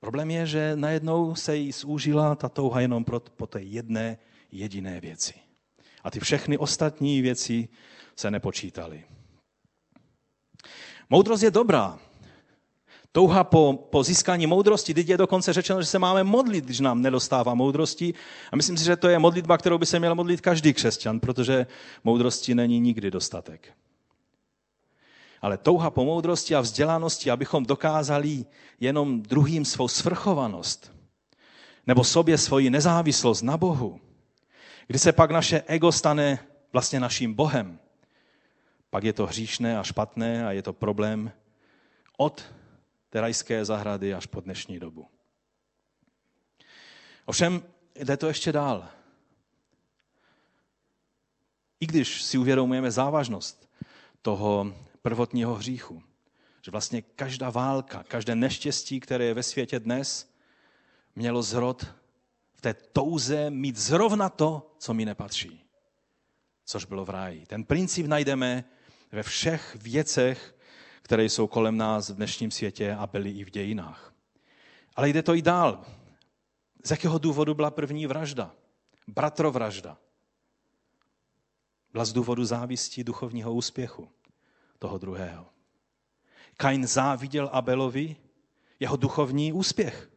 Problém 0.00 0.30
je, 0.30 0.46
že 0.46 0.72
najednou 0.74 1.34
se 1.34 1.56
jí 1.56 1.72
zúžila 1.72 2.34
ta 2.34 2.48
touha 2.48 2.80
jenom 2.80 3.04
pro, 3.04 3.20
po 3.20 3.46
té 3.46 3.62
jedné 3.62 4.18
jediné 4.52 5.00
věci 5.00 5.41
a 6.04 6.10
ty 6.10 6.20
všechny 6.20 6.58
ostatní 6.58 7.22
věci 7.22 7.68
se 8.16 8.30
nepočítaly. 8.30 9.04
Moudrost 11.10 11.42
je 11.42 11.50
dobrá. 11.50 11.98
Touha 13.12 13.44
po, 13.44 13.88
po 13.90 14.04
získání 14.04 14.46
moudrosti, 14.46 14.94
teď 14.94 15.08
je 15.08 15.16
dokonce 15.16 15.52
řečeno, 15.52 15.82
že 15.82 15.86
se 15.86 15.98
máme 15.98 16.24
modlit, 16.24 16.64
když 16.64 16.80
nám 16.80 17.02
nedostává 17.02 17.54
moudrosti. 17.54 18.14
A 18.52 18.56
myslím 18.56 18.76
si, 18.76 18.84
že 18.84 18.96
to 18.96 19.08
je 19.08 19.18
modlitba, 19.18 19.58
kterou 19.58 19.78
by 19.78 19.86
se 19.86 19.98
měl 19.98 20.14
modlit 20.14 20.40
každý 20.40 20.72
křesťan, 20.72 21.20
protože 21.20 21.66
moudrosti 22.04 22.54
není 22.54 22.80
nikdy 22.80 23.10
dostatek. 23.10 23.72
Ale 25.42 25.58
touha 25.58 25.90
po 25.90 26.04
moudrosti 26.04 26.54
a 26.54 26.60
vzdělanosti, 26.60 27.30
abychom 27.30 27.66
dokázali 27.66 28.44
jenom 28.80 29.22
druhým 29.22 29.64
svou 29.64 29.88
svrchovanost, 29.88 30.92
nebo 31.86 32.04
sobě 32.04 32.38
svoji 32.38 32.70
nezávislost 32.70 33.42
na 33.42 33.56
Bohu, 33.56 34.00
kdy 34.92 34.98
se 34.98 35.12
pak 35.12 35.30
naše 35.30 35.62
ego 35.66 35.92
stane 35.92 36.38
vlastně 36.72 37.00
naším 37.00 37.34
Bohem, 37.34 37.78
pak 38.90 39.04
je 39.04 39.12
to 39.12 39.26
hříšné 39.26 39.78
a 39.78 39.82
špatné 39.82 40.46
a 40.46 40.52
je 40.52 40.62
to 40.62 40.72
problém 40.72 41.32
od 42.16 42.54
té 43.10 43.20
rajské 43.20 43.64
zahrady 43.64 44.14
až 44.14 44.26
po 44.26 44.40
dnešní 44.40 44.78
dobu. 44.78 45.08
Ovšem 47.24 47.62
jde 47.94 48.16
to 48.16 48.28
ještě 48.28 48.52
dál. 48.52 48.88
I 51.80 51.86
když 51.86 52.22
si 52.22 52.38
uvědomujeme 52.38 52.90
závažnost 52.90 53.70
toho 54.22 54.74
prvotního 55.02 55.54
hříchu, 55.54 56.02
že 56.62 56.70
vlastně 56.70 57.02
každá 57.02 57.50
válka, 57.50 58.02
každé 58.02 58.34
neštěstí, 58.34 59.00
které 59.00 59.24
je 59.24 59.34
ve 59.34 59.42
světě 59.42 59.80
dnes, 59.80 60.34
mělo 61.16 61.42
zrod 61.42 62.01
té 62.62 62.74
touze 62.74 63.50
mít 63.50 63.76
zrovna 63.76 64.28
to, 64.28 64.74
co 64.78 64.94
mi 64.94 65.04
nepatří, 65.04 65.64
což 66.64 66.84
bylo 66.84 67.04
v 67.04 67.10
ráji. 67.10 67.46
Ten 67.46 67.64
princip 67.64 68.06
najdeme 68.06 68.64
ve 69.12 69.22
všech 69.22 69.76
věcech, 69.80 70.56
které 71.02 71.24
jsou 71.24 71.46
kolem 71.46 71.76
nás 71.76 72.10
v 72.10 72.14
dnešním 72.14 72.50
světě 72.50 72.94
a 72.94 73.06
byly 73.06 73.30
i 73.30 73.44
v 73.44 73.50
dějinách. 73.50 74.14
Ale 74.96 75.08
jde 75.08 75.22
to 75.22 75.34
i 75.34 75.42
dál. 75.42 75.84
Z 76.84 76.90
jakého 76.90 77.18
důvodu 77.18 77.54
byla 77.54 77.70
první 77.70 78.06
vražda? 78.06 78.54
Bratrovražda. 79.06 79.98
Byla 81.92 82.04
z 82.04 82.12
důvodu 82.12 82.44
závisti 82.44 83.04
duchovního 83.04 83.54
úspěchu 83.54 84.08
toho 84.78 84.98
druhého. 84.98 85.46
Kain 86.56 86.86
záviděl 86.86 87.50
Abelovi 87.52 88.16
jeho 88.80 88.96
duchovní 88.96 89.52
úspěch. 89.52 90.11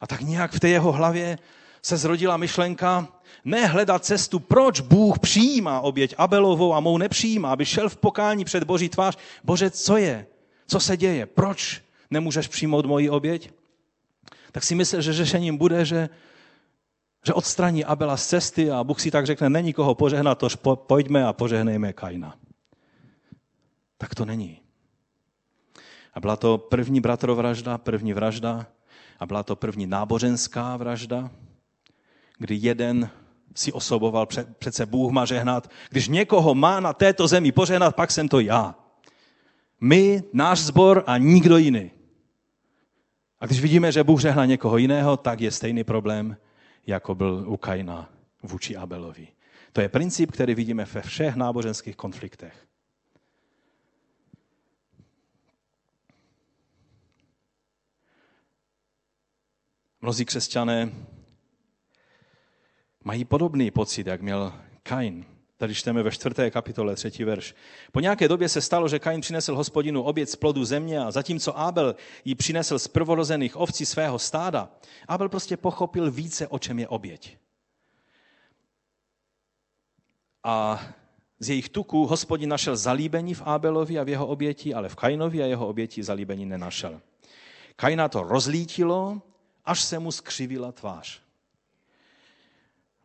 A 0.00 0.06
tak 0.06 0.20
nějak 0.20 0.52
v 0.52 0.60
té 0.60 0.68
jeho 0.68 0.92
hlavě 0.92 1.38
se 1.82 1.96
zrodila 1.96 2.36
myšlenka 2.36 3.08
ne 3.44 3.66
hledat 3.66 4.04
cestu, 4.04 4.38
proč 4.38 4.80
Bůh 4.80 5.18
přijímá 5.18 5.80
oběť 5.80 6.14
Abelovou 6.18 6.74
a 6.74 6.80
mou 6.80 6.98
nepřijímá, 6.98 7.52
aby 7.52 7.66
šel 7.66 7.88
v 7.88 7.96
pokání 7.96 8.44
před 8.44 8.64
Boží 8.64 8.88
tvář. 8.88 9.18
Bože, 9.44 9.70
co 9.70 9.96
je? 9.96 10.26
Co 10.66 10.80
se 10.80 10.96
děje? 10.96 11.26
Proč 11.26 11.82
nemůžeš 12.10 12.48
přijmout 12.48 12.86
moji 12.86 13.10
oběť? 13.10 13.50
Tak 14.52 14.64
si 14.64 14.74
myslel, 14.74 15.02
že 15.02 15.12
řešením 15.12 15.56
bude, 15.56 15.84
že, 15.84 16.08
že 17.26 17.32
odstraní 17.32 17.84
Abela 17.84 18.16
z 18.16 18.26
cesty 18.26 18.70
a 18.70 18.84
Bůh 18.84 19.00
si 19.00 19.10
tak 19.10 19.26
řekne, 19.26 19.50
není 19.50 19.72
koho 19.72 19.94
požehnat, 19.94 20.38
tož 20.38 20.56
pojďme 20.74 21.24
a 21.24 21.32
požehnejme 21.32 21.92
Kaina. 21.92 22.34
Tak 23.98 24.14
to 24.14 24.24
není. 24.24 24.60
A 26.14 26.20
byla 26.20 26.36
to 26.36 26.58
první 26.58 27.00
bratrovražda, 27.00 27.78
první 27.78 28.12
vražda 28.12 28.66
a 29.20 29.26
byla 29.26 29.42
to 29.42 29.56
první 29.56 29.86
náboženská 29.86 30.76
vražda, 30.76 31.30
kdy 32.38 32.54
jeden 32.54 33.10
si 33.54 33.72
osoboval, 33.72 34.26
přece 34.58 34.86
Bůh 34.86 35.12
má 35.12 35.24
žehnat. 35.24 35.70
Když 35.90 36.08
někoho 36.08 36.54
má 36.54 36.80
na 36.80 36.92
této 36.92 37.28
zemi 37.28 37.52
požehnat, 37.52 37.96
pak 37.96 38.10
jsem 38.10 38.28
to 38.28 38.40
já. 38.40 38.74
My, 39.80 40.22
náš 40.32 40.60
zbor 40.60 41.04
a 41.06 41.18
nikdo 41.18 41.56
jiný. 41.56 41.90
A 43.40 43.46
když 43.46 43.60
vidíme, 43.60 43.92
že 43.92 44.04
Bůh 44.04 44.20
žehná 44.20 44.44
někoho 44.44 44.76
jiného, 44.76 45.16
tak 45.16 45.40
je 45.40 45.50
stejný 45.50 45.84
problém, 45.84 46.36
jako 46.86 47.14
byl 47.14 47.44
u 47.46 47.56
Kaina 47.56 48.10
vůči 48.42 48.76
Abelovi. 48.76 49.28
To 49.72 49.80
je 49.80 49.88
princip, 49.88 50.32
který 50.32 50.54
vidíme 50.54 50.84
ve 50.84 51.02
všech 51.02 51.36
náboženských 51.36 51.96
konfliktech. 51.96 52.65
Mnozí 60.06 60.24
křesťané 60.24 60.92
mají 63.04 63.24
podobný 63.24 63.70
pocit, 63.70 64.06
jak 64.06 64.22
měl 64.22 64.52
Kain. 64.82 65.24
Tady 65.56 65.74
čteme 65.74 66.02
ve 66.02 66.10
čtvrté 66.10 66.50
kapitole, 66.50 66.94
třetí 66.94 67.24
verš. 67.24 67.54
Po 67.92 68.00
nějaké 68.00 68.28
době 68.28 68.48
se 68.48 68.60
stalo, 68.60 68.88
že 68.88 68.98
Kain 68.98 69.20
přinesl 69.20 69.56
hospodinu 69.56 70.02
oběd 70.02 70.30
z 70.30 70.36
plodu 70.36 70.64
země 70.64 71.00
a 71.00 71.10
zatímco 71.10 71.58
Abel 71.58 71.94
ji 72.24 72.34
přinesl 72.34 72.78
z 72.78 72.88
prvorozených 72.88 73.56
ovcí 73.56 73.86
svého 73.86 74.18
stáda, 74.18 74.70
Abel 75.08 75.28
prostě 75.28 75.56
pochopil 75.56 76.10
více, 76.10 76.48
o 76.48 76.58
čem 76.58 76.78
je 76.78 76.88
oběť. 76.88 77.36
A 80.44 80.84
z 81.38 81.48
jejich 81.48 81.68
tuků 81.68 82.06
hospodin 82.06 82.50
našel 82.50 82.76
zalíbení 82.76 83.34
v 83.34 83.42
Abelovi 83.42 83.98
a 83.98 84.04
v 84.04 84.08
jeho 84.08 84.26
oběti, 84.26 84.74
ale 84.74 84.88
v 84.88 84.96
Kainovi 84.96 85.42
a 85.42 85.46
jeho 85.46 85.68
oběti 85.68 86.02
zalíbení 86.02 86.46
nenašel. 86.46 87.00
Kaina 87.76 88.08
to 88.08 88.22
rozlítilo, 88.22 89.22
až 89.66 89.84
se 89.84 89.98
mu 89.98 90.12
skřivila 90.12 90.72
tvář. 90.72 91.22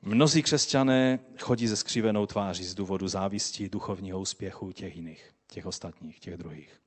Mnozí 0.02 0.44
křesťané 0.44 1.20
chodí 1.40 1.68
ze 1.68 1.76
skřívenou 1.78 2.26
tváří 2.26 2.64
z 2.64 2.76
důvodu 2.76 3.08
závisti, 3.08 3.70
duchovního 3.70 4.20
úspěchu 4.20 4.72
těch 4.72 4.96
jiných, 4.96 5.34
těch 5.48 5.66
ostatních, 5.66 6.20
těch 6.20 6.38
druhých. 6.38 6.82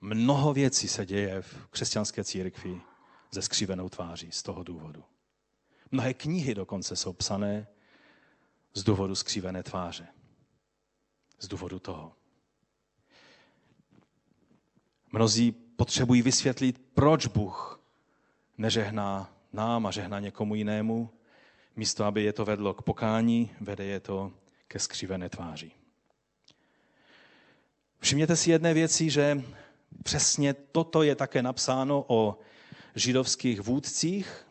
Mnoho 0.00 0.52
věcí 0.52 0.88
se 0.88 1.06
děje 1.06 1.42
v 1.42 1.66
křesťanské 1.66 2.24
církvi 2.24 2.80
ze 3.30 3.42
skřívenou 3.42 3.88
tváří 3.88 4.32
z 4.32 4.42
toho 4.42 4.62
důvodu. 4.62 5.04
Mnohé 5.90 6.14
knihy 6.14 6.54
dokonce 6.54 6.96
jsou 6.96 7.12
psané 7.12 7.66
z 8.74 8.82
důvodu 8.82 9.14
skřívené 9.14 9.62
tváře. 9.62 10.08
Z 11.38 11.48
důvodu 11.48 11.78
toho. 11.78 12.19
Mnozí 15.12 15.52
potřebují 15.52 16.22
vysvětlit, 16.22 16.82
proč 16.94 17.26
Bůh 17.26 17.80
nežehná 18.58 19.32
nám 19.52 19.86
a 19.86 19.90
žehná 19.90 20.20
někomu 20.20 20.54
jinému. 20.54 21.10
Místo, 21.76 22.04
aby 22.04 22.22
je 22.22 22.32
to 22.32 22.44
vedlo 22.44 22.74
k 22.74 22.82
pokání, 22.82 23.50
vede 23.60 23.84
je 23.84 24.00
to 24.00 24.32
ke 24.68 24.78
skřivené 24.78 25.28
tváři. 25.28 25.70
Všimněte 28.00 28.36
si 28.36 28.50
jedné 28.50 28.74
věci, 28.74 29.10
že 29.10 29.42
přesně 30.02 30.54
toto 30.54 31.02
je 31.02 31.14
také 31.14 31.42
napsáno 31.42 32.04
o 32.08 32.38
židovských 32.94 33.60
vůdcích, 33.60 34.46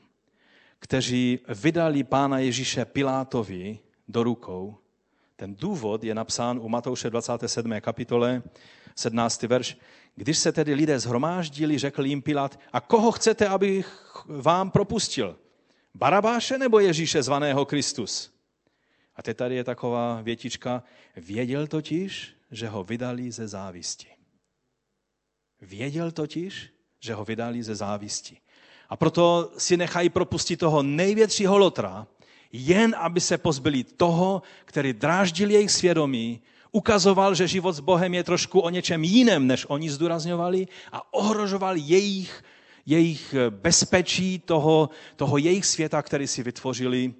kteří 0.80 1.39
vydali 1.47 2.03
pána 2.03 2.39
Ježíše 2.39 2.86
Pilátovi 2.86 3.80
do 4.07 4.24
rukou. 4.24 4.78
Ten 5.36 5.55
důvod 5.55 6.03
je 6.03 6.16
napsán 6.16 6.60
u 6.60 6.70
Matouše 6.70 7.10
27. 7.10 7.82
kapitole, 7.82 8.43
17. 8.95 9.43
verš. 9.43 9.78
Když 10.20 10.38
se 10.38 10.51
tedy 10.51 10.74
lidé 10.74 10.99
zhromáždili, 10.99 11.78
řekl 11.78 12.05
jim 12.05 12.22
Pilát, 12.22 12.59
a 12.74 12.82
koho 12.82 13.11
chcete, 13.11 13.47
abych 13.47 14.03
vám 14.26 14.72
propustil? 14.72 15.39
Barabáše 15.95 16.57
nebo 16.57 16.80
Ježíše 16.80 17.24
zvaného 17.24 17.65
Kristus? 17.65 18.32
A 19.15 19.22
teď 19.22 19.38
tady 19.38 19.55
je 19.55 19.63
taková 19.63 20.22
větička. 20.22 20.84
Věděl 21.15 21.67
totiž, 21.67 22.36
že 22.51 22.67
ho 22.67 22.84
vydali 22.84 23.32
ze 23.32 23.47
závisti. 23.47 24.07
Věděl 25.61 26.11
totiž, 26.11 26.74
že 26.99 27.13
ho 27.13 27.26
vydali 27.26 27.63
ze 27.63 27.76
závisti. 27.76 28.38
A 28.89 28.97
proto 28.97 29.51
si 29.57 29.78
nechají 29.78 30.09
propustit 30.09 30.57
toho 30.57 30.84
největšího 30.84 31.57
lotra, 31.57 32.07
jen 32.51 32.95
aby 32.99 33.22
se 33.22 33.38
pozbyli 33.38 33.84
toho, 33.84 34.41
který 34.65 34.93
dráždil 34.93 35.49
jejich 35.49 35.72
svědomí, 35.72 36.41
ukazoval, 36.72 37.36
že 37.36 37.47
život 37.47 37.74
s 37.74 37.80
Bohem 37.80 38.13
je 38.13 38.24
trošku 38.24 38.59
o 38.59 38.70
něčem 38.70 39.03
jiném, 39.03 39.47
než 39.47 39.65
oni 39.70 39.89
zdůrazňovali 39.89 40.67
a 40.91 41.13
ohrožoval 41.13 41.76
jejich, 41.78 42.43
jejich 42.86 43.36
bezpečí 43.49 44.39
toho, 44.39 44.89
toho 45.15 45.38
jejich 45.38 45.65
světa, 45.65 46.01
který 46.01 46.28
si 46.28 46.43
vytvořili 46.43 47.13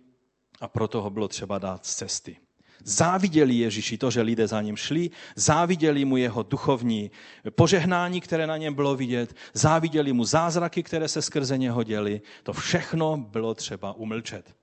a 0.62 0.68
proto 0.68 1.02
ho 1.02 1.10
bylo 1.10 1.28
třeba 1.28 1.58
dát 1.58 1.86
z 1.86 1.96
cesty. 1.96 2.38
Záviděli 2.84 3.56
Ježíši 3.56 3.98
to, 3.98 4.12
že 4.12 4.22
lidé 4.22 4.48
za 4.48 4.62
ním 4.62 4.78
šli, 4.78 5.10
záviděli 5.36 6.06
mu 6.06 6.18
jeho 6.18 6.44
duchovní 6.44 7.12
požehnání, 7.50 8.22
které 8.22 8.48
na 8.48 8.58
něm 8.58 8.74
bylo 8.74 8.96
vidět, 8.96 9.36
záviděli 9.54 10.14
mu 10.14 10.26
zázraky, 10.26 10.84
které 10.84 11.08
se 11.08 11.22
skrze 11.22 11.58
něho 11.58 11.84
děli. 11.84 12.22
To 12.44 12.54
všechno 12.54 13.18
bylo 13.18 13.56
třeba 13.56 13.94
umlčet. 13.94 14.56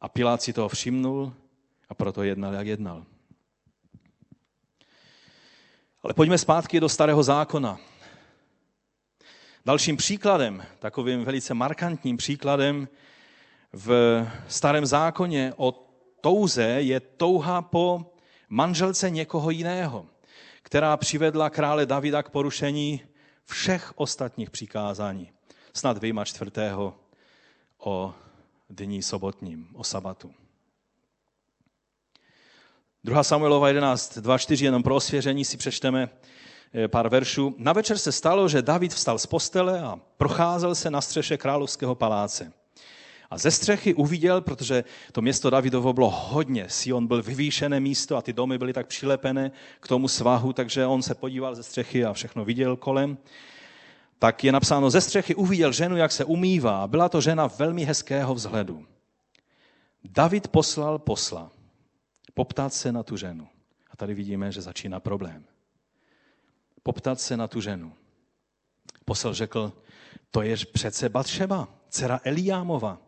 A 0.00 0.08
Pilát 0.08 0.42
si 0.42 0.52
toho 0.52 0.68
všimnul 0.68 1.32
a 1.88 1.94
proto 1.94 2.22
jednal, 2.22 2.54
jak 2.54 2.66
jednal. 2.66 3.04
Ale 6.04 6.14
pojďme 6.14 6.38
zpátky 6.38 6.80
do 6.80 6.88
starého 6.88 7.22
zákona. 7.22 7.78
Dalším 9.64 9.96
příkladem, 9.96 10.64
takovým 10.78 11.24
velice 11.24 11.54
markantním 11.54 12.16
příkladem 12.16 12.88
v 13.72 14.26
starém 14.48 14.86
zákoně 14.86 15.52
o 15.56 15.72
touze 16.20 16.64
je 16.64 17.00
touha 17.00 17.62
po 17.62 18.14
manželce 18.48 19.10
někoho 19.10 19.50
jiného, 19.50 20.06
která 20.62 20.96
přivedla 20.96 21.50
krále 21.50 21.86
Davida 21.86 22.22
k 22.22 22.30
porušení 22.30 23.00
všech 23.44 23.92
ostatních 23.96 24.50
přikázání. 24.50 25.30
Snad 25.72 25.98
vyjma 25.98 26.24
čtvrtého 26.24 26.94
o 27.78 28.14
dní 28.70 29.02
sobotním, 29.02 29.68
o 29.74 29.84
sabatu. 29.84 30.34
2. 33.04 33.22
Samuelova 33.22 33.68
11, 33.68 34.18
2, 34.18 34.38
4, 34.38 34.64
jenom 34.64 34.82
pro 34.82 34.94
osvěření 34.94 35.44
si 35.44 35.56
přečteme 35.56 36.08
eh, 36.74 36.88
pár 36.88 37.08
veršů. 37.08 37.54
Na 37.58 37.72
večer 37.72 37.98
se 37.98 38.12
stalo, 38.12 38.48
že 38.48 38.62
David 38.62 38.94
vstal 38.94 39.18
z 39.18 39.26
postele 39.26 39.80
a 39.80 39.98
procházel 40.16 40.74
se 40.74 40.90
na 40.90 41.00
střeše 41.00 41.36
královského 41.36 41.94
paláce. 41.94 42.52
A 43.30 43.38
ze 43.38 43.50
střechy 43.50 43.94
uviděl, 43.94 44.40
protože 44.40 44.84
to 45.12 45.22
město 45.22 45.50
Davidovo 45.50 45.92
bylo 45.92 46.10
hodně, 46.10 46.68
Sion 46.68 47.06
byl 47.06 47.22
vyvýšené 47.22 47.80
místo 47.80 48.16
a 48.16 48.22
ty 48.22 48.32
domy 48.32 48.58
byly 48.58 48.72
tak 48.72 48.86
přilepené 48.86 49.50
k 49.80 49.88
tomu 49.88 50.08
svahu, 50.08 50.52
takže 50.52 50.86
on 50.86 51.02
se 51.02 51.14
podíval 51.14 51.54
ze 51.54 51.62
střechy 51.62 52.04
a 52.04 52.12
všechno 52.12 52.44
viděl 52.44 52.76
kolem. 52.76 53.18
Tak 54.18 54.44
je 54.44 54.52
napsáno, 54.52 54.90
ze 54.90 55.00
střechy 55.00 55.34
uviděl 55.34 55.72
ženu, 55.72 55.96
jak 55.96 56.12
se 56.12 56.24
umývá. 56.24 56.86
Byla 56.86 57.08
to 57.08 57.20
žena 57.20 57.46
velmi 57.46 57.84
hezkého 57.84 58.34
vzhledu. 58.34 58.86
David 60.04 60.48
poslal 60.48 60.98
posla 60.98 61.50
poptat 62.34 62.74
se 62.74 62.92
na 62.92 63.02
tu 63.02 63.16
ženu. 63.16 63.48
A 63.90 63.96
tady 63.96 64.14
vidíme, 64.14 64.52
že 64.52 64.60
začíná 64.60 65.00
problém. 65.00 65.44
Poptat 66.82 67.20
se 67.20 67.36
na 67.36 67.48
tu 67.48 67.60
ženu. 67.60 67.92
Posel 69.04 69.34
řekl, 69.34 69.72
to 70.30 70.42
je 70.42 70.56
přece 70.72 71.08
Batšeba, 71.08 71.68
dcera 71.88 72.20
Eliámova, 72.24 72.98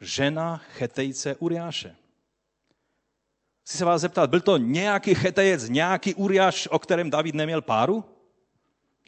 žena 0.00 0.56
chetejce 0.56 1.36
Uriáše. 1.36 1.96
Chci 3.64 3.78
se 3.78 3.84
vás 3.84 4.00
zeptat, 4.00 4.30
byl 4.30 4.40
to 4.40 4.56
nějaký 4.56 5.14
chetejec, 5.14 5.68
nějaký 5.68 6.14
Uriáš, 6.14 6.68
o 6.70 6.78
kterém 6.78 7.10
David 7.10 7.34
neměl 7.34 7.62
páru? 7.62 8.04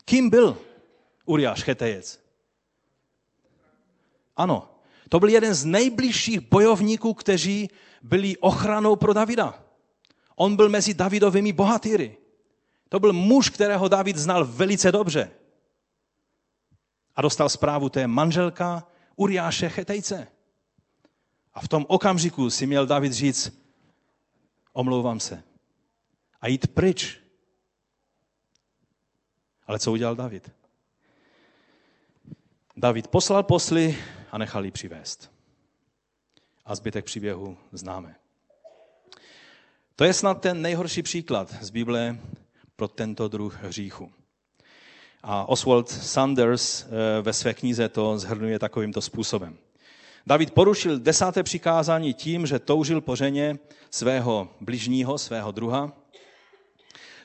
Kým 0.05 0.31
byl 0.31 0.59
Uriáš 1.25 1.63
chetejec? 1.63 2.25
Ano, 4.37 4.71
to 5.09 5.21
byl 5.21 5.29
jeden 5.29 5.55
z 5.55 5.65
nejbližších 5.65 6.41
bojovníků, 6.41 7.15
kteří 7.15 7.71
byli 8.03 8.37
ochranou 8.37 8.97
pro 8.97 9.13
Davida. 9.13 9.64
On 10.35 10.57
byl 10.57 10.69
mezi 10.69 10.95
Davidovými 10.95 11.53
bohatýry. 11.53 12.17
To 12.89 13.01
byl 13.01 13.13
muž, 13.13 13.51
kterého 13.51 13.89
David 13.89 14.17
znal 14.17 14.45
velice 14.45 14.93
dobře. 14.93 15.31
A 17.17 17.23
dostal 17.23 17.49
zprávu, 17.49 17.89
to 17.89 17.99
je 17.99 18.07
manželka 18.07 18.87
Uriáše 19.17 19.69
Chetejce. 19.69 20.29
A 21.55 21.61
v 21.61 21.69
tom 21.69 21.87
okamžiku 21.89 22.51
si 22.51 22.67
měl 22.67 22.87
David 22.87 23.13
říct, 23.13 23.53
omlouvám 24.73 25.21
se. 25.21 25.43
A 26.41 26.49
jít 26.49 26.67
pryč. 26.75 27.21
Ale 29.67 29.79
co 29.79 29.93
udělal 29.93 30.17
David? 30.17 30.51
David 32.77 33.09
poslal 33.09 33.43
posly 33.43 33.99
a 34.33 34.39
nechal 34.39 34.65
ji 34.65 34.71
přivést. 34.71 35.31
A 36.65 36.75
zbytek 36.75 37.05
příběhu 37.05 37.59
známe. 37.73 38.24
To 39.97 40.05
je 40.05 40.13
snad 40.13 40.41
ten 40.41 40.63
nejhorší 40.63 41.03
příklad 41.03 41.55
z 41.61 41.71
Bible 41.71 42.19
pro 42.77 42.89
tento 42.89 43.29
druh 43.29 43.59
hříchu. 43.63 44.13
A 45.23 45.49
Oswald 45.49 45.89
Sanders 45.91 46.85
eh, 46.85 47.23
ve 47.23 47.33
své 47.33 47.55
knize 47.55 47.89
to 47.89 48.19
zhrnuje 48.19 48.59
takovýmto 48.59 49.01
způsobem. 49.01 49.59
David 50.27 50.51
porušil 50.51 50.99
desáté 50.99 51.43
přikázání 51.43 52.15
tím, 52.15 52.47
že 52.47 52.59
toužil 52.59 53.01
po 53.01 53.17
ženě 53.17 53.59
svého 53.91 54.49
bližního, 54.61 55.19
svého 55.19 55.53
druha. 55.53 55.93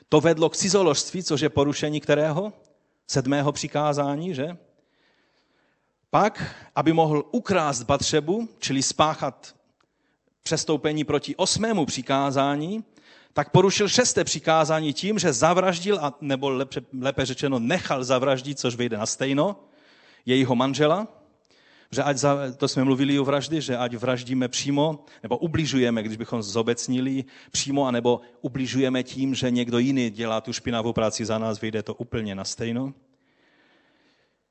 To 0.08 0.20
vedlo 0.20 0.50
k 0.50 0.56
cizoložství, 0.56 1.22
což 1.22 1.40
je 1.40 1.48
porušení 1.48 2.00
kterého? 2.00 2.52
Sedmého 3.06 3.52
přikázání, 3.52 4.34
že? 4.34 4.56
Pak, 6.10 6.54
aby 6.76 6.92
mohl 6.92 7.24
ukrást 7.30 7.82
Batřebu, 7.82 8.48
čili 8.58 8.82
spáchat 8.82 9.59
přestoupení 10.42 11.04
proti 11.04 11.36
osmému 11.36 11.86
přikázání, 11.86 12.84
tak 13.32 13.50
porušil 13.50 13.88
šesté 13.88 14.24
přikázání 14.24 14.92
tím, 14.92 15.18
že 15.18 15.32
zavraždil, 15.32 15.98
a, 16.00 16.14
nebo 16.20 16.50
lépe, 16.50 16.80
lépe 17.00 17.26
řečeno 17.26 17.58
nechal 17.58 18.04
zavraždit, 18.04 18.58
což 18.58 18.76
vyjde 18.76 18.98
na 18.98 19.06
stejno, 19.06 19.56
jejího 20.26 20.54
manžela, 20.54 21.08
že 21.90 22.02
ať, 22.02 22.16
za, 22.16 22.38
to 22.56 22.68
jsme 22.68 22.84
mluvili 22.84 23.18
o 23.18 23.24
vraždy, 23.24 23.60
že 23.60 23.76
ať 23.76 23.94
vraždíme 23.94 24.48
přímo, 24.48 25.04
nebo 25.22 25.38
ubližujeme, 25.38 26.02
když 26.02 26.16
bychom 26.16 26.42
zobecnili 26.42 27.24
přímo, 27.50 27.86
anebo 27.86 28.20
ubližujeme 28.40 29.02
tím, 29.02 29.34
že 29.34 29.50
někdo 29.50 29.78
jiný 29.78 30.10
dělá 30.10 30.40
tu 30.40 30.52
špinavou 30.52 30.92
práci 30.92 31.24
za 31.24 31.38
nás, 31.38 31.60
vyjde 31.60 31.82
to 31.82 31.94
úplně 31.94 32.34
na 32.34 32.44
stejno. 32.44 32.94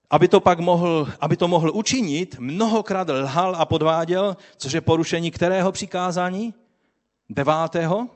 Aby 0.10 0.28
to 0.28 0.40
pak 0.40 0.60
mohl, 0.60 1.14
aby 1.20 1.38
to 1.38 1.48
mohl 1.48 1.72
učinit, 1.72 2.36
mnohokrát 2.40 3.10
lhal 3.10 3.56
a 3.56 3.66
podváděl, 3.66 4.38
což 4.58 4.72
je 4.72 4.82
porušení 4.82 5.32
kterého 5.32 5.72
přikázání? 5.72 6.54
Devátého. 7.30 8.10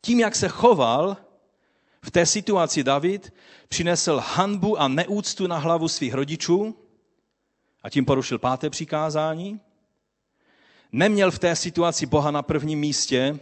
Tím, 0.00 0.20
jak 0.20 0.34
se 0.34 0.48
choval 0.48 1.16
v 2.02 2.10
té 2.10 2.26
situaci 2.26 2.84
David, 2.84 3.34
přinesl 3.68 4.22
hanbu 4.24 4.80
a 4.80 4.88
neúctu 4.88 5.46
na 5.46 5.58
hlavu 5.58 5.88
svých 5.88 6.14
rodičů 6.14 6.76
a 7.82 7.90
tím 7.90 8.04
porušil 8.04 8.38
páté 8.38 8.70
přikázání. 8.70 9.60
Neměl 10.92 11.30
v 11.30 11.38
té 11.38 11.56
situaci 11.56 12.06
Boha 12.06 12.30
na 12.30 12.42
prvním 12.42 12.78
místě, 12.78 13.38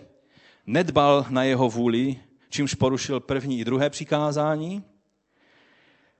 nedbal 0.66 1.26
na 1.28 1.42
jeho 1.44 1.68
vůli, 1.68 2.20
čímž 2.48 2.74
porušil 2.74 3.20
první 3.20 3.61
i 3.61 3.64
druhé 3.64 3.90
přikázání– 3.90 4.84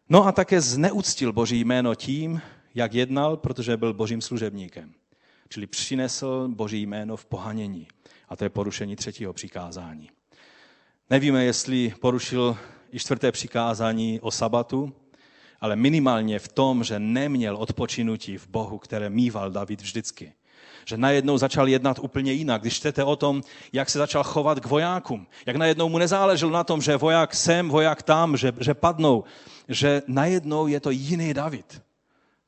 No 0.09 0.27
a 0.27 0.33
také 0.33 0.61
zneuctil 0.61 1.33
Boží 1.33 1.61
jméno 1.61 1.95
tím, 1.95 2.41
jak 2.75 2.95
jednal, 2.95 3.37
protože 3.37 3.77
byl 3.77 3.95
božím 3.95 4.21
služebníkem. 4.21 4.95
Čili 5.49 5.67
přinesl 5.67 6.49
Boží 6.49 6.83
jméno 6.83 7.17
v 7.17 7.27
pohanění. 7.27 7.89
A 8.29 8.37
to 8.37 8.45
je 8.45 8.51
porušení 8.51 8.97
třetího 8.97 9.33
přikázání. 9.33 10.11
Nevíme, 11.11 11.45
jestli 11.45 11.95
porušil 12.01 12.57
i 12.93 12.99
čtvrté 12.99 13.33
přikázání 13.33 14.21
o 14.21 14.31
sabatu, 14.31 14.93
ale 15.61 15.77
minimálně 15.77 16.39
v 16.39 16.49
tom, 16.49 16.85
že 16.85 16.99
neměl 16.99 17.57
odpočinutí 17.57 18.39
v 18.39 18.49
Bohu, 18.49 18.79
které 18.79 19.11
mýval 19.11 19.51
David 19.51 19.81
vždycky 19.81 20.33
že 20.89 20.97
najednou 20.97 21.39
začal 21.39 21.69
jednat 21.69 21.99
úplně 21.99 22.33
jinak. 22.33 22.61
Když 22.61 22.75
čtete 22.75 23.05
o 23.05 23.17
tom, 23.17 23.43
jak 23.73 23.91
se 23.91 23.99
začal 23.99 24.25
chovat 24.25 24.61
k 24.61 24.67
vojákům, 24.67 25.27
jak 25.47 25.57
najednou 25.57 25.89
mu 25.89 25.99
nezáleželo 25.99 26.53
na 26.53 26.65
tom, 26.65 26.83
že 26.83 26.97
voják 26.97 27.35
sem, 27.35 27.69
voják 27.69 28.03
tam, 28.03 28.37
že, 28.37 28.53
že 28.61 28.75
padnou, 28.75 29.25
že 29.69 30.03
najednou 30.07 30.67
je 30.67 30.81
to 30.81 30.91
jiný 30.91 31.35
David. 31.35 31.83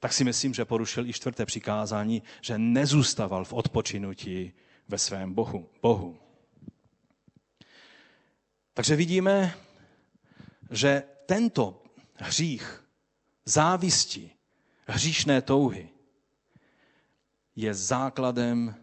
Tak 0.01 0.13
si 0.13 0.25
myslím, 0.25 0.55
že 0.55 0.65
porušil 0.65 1.07
i 1.07 1.13
čtvrté 1.13 1.47
přikázání, 1.47 2.23
že 2.41 2.59
nezůstával 2.59 3.45
v 3.45 3.53
odpočinutí 3.53 4.53
ve 4.89 4.99
svém 4.99 5.35
Bohu. 5.35 5.69
Bohu. 5.83 6.19
Takže 8.75 8.97
vidíme, 8.97 9.55
že 10.71 11.03
tento 11.27 11.83
hřích 12.15 12.85
závisti, 13.45 14.31
hříšné 14.87 15.43
touhy, 15.43 15.89
je 17.57 17.75
základem 17.75 18.75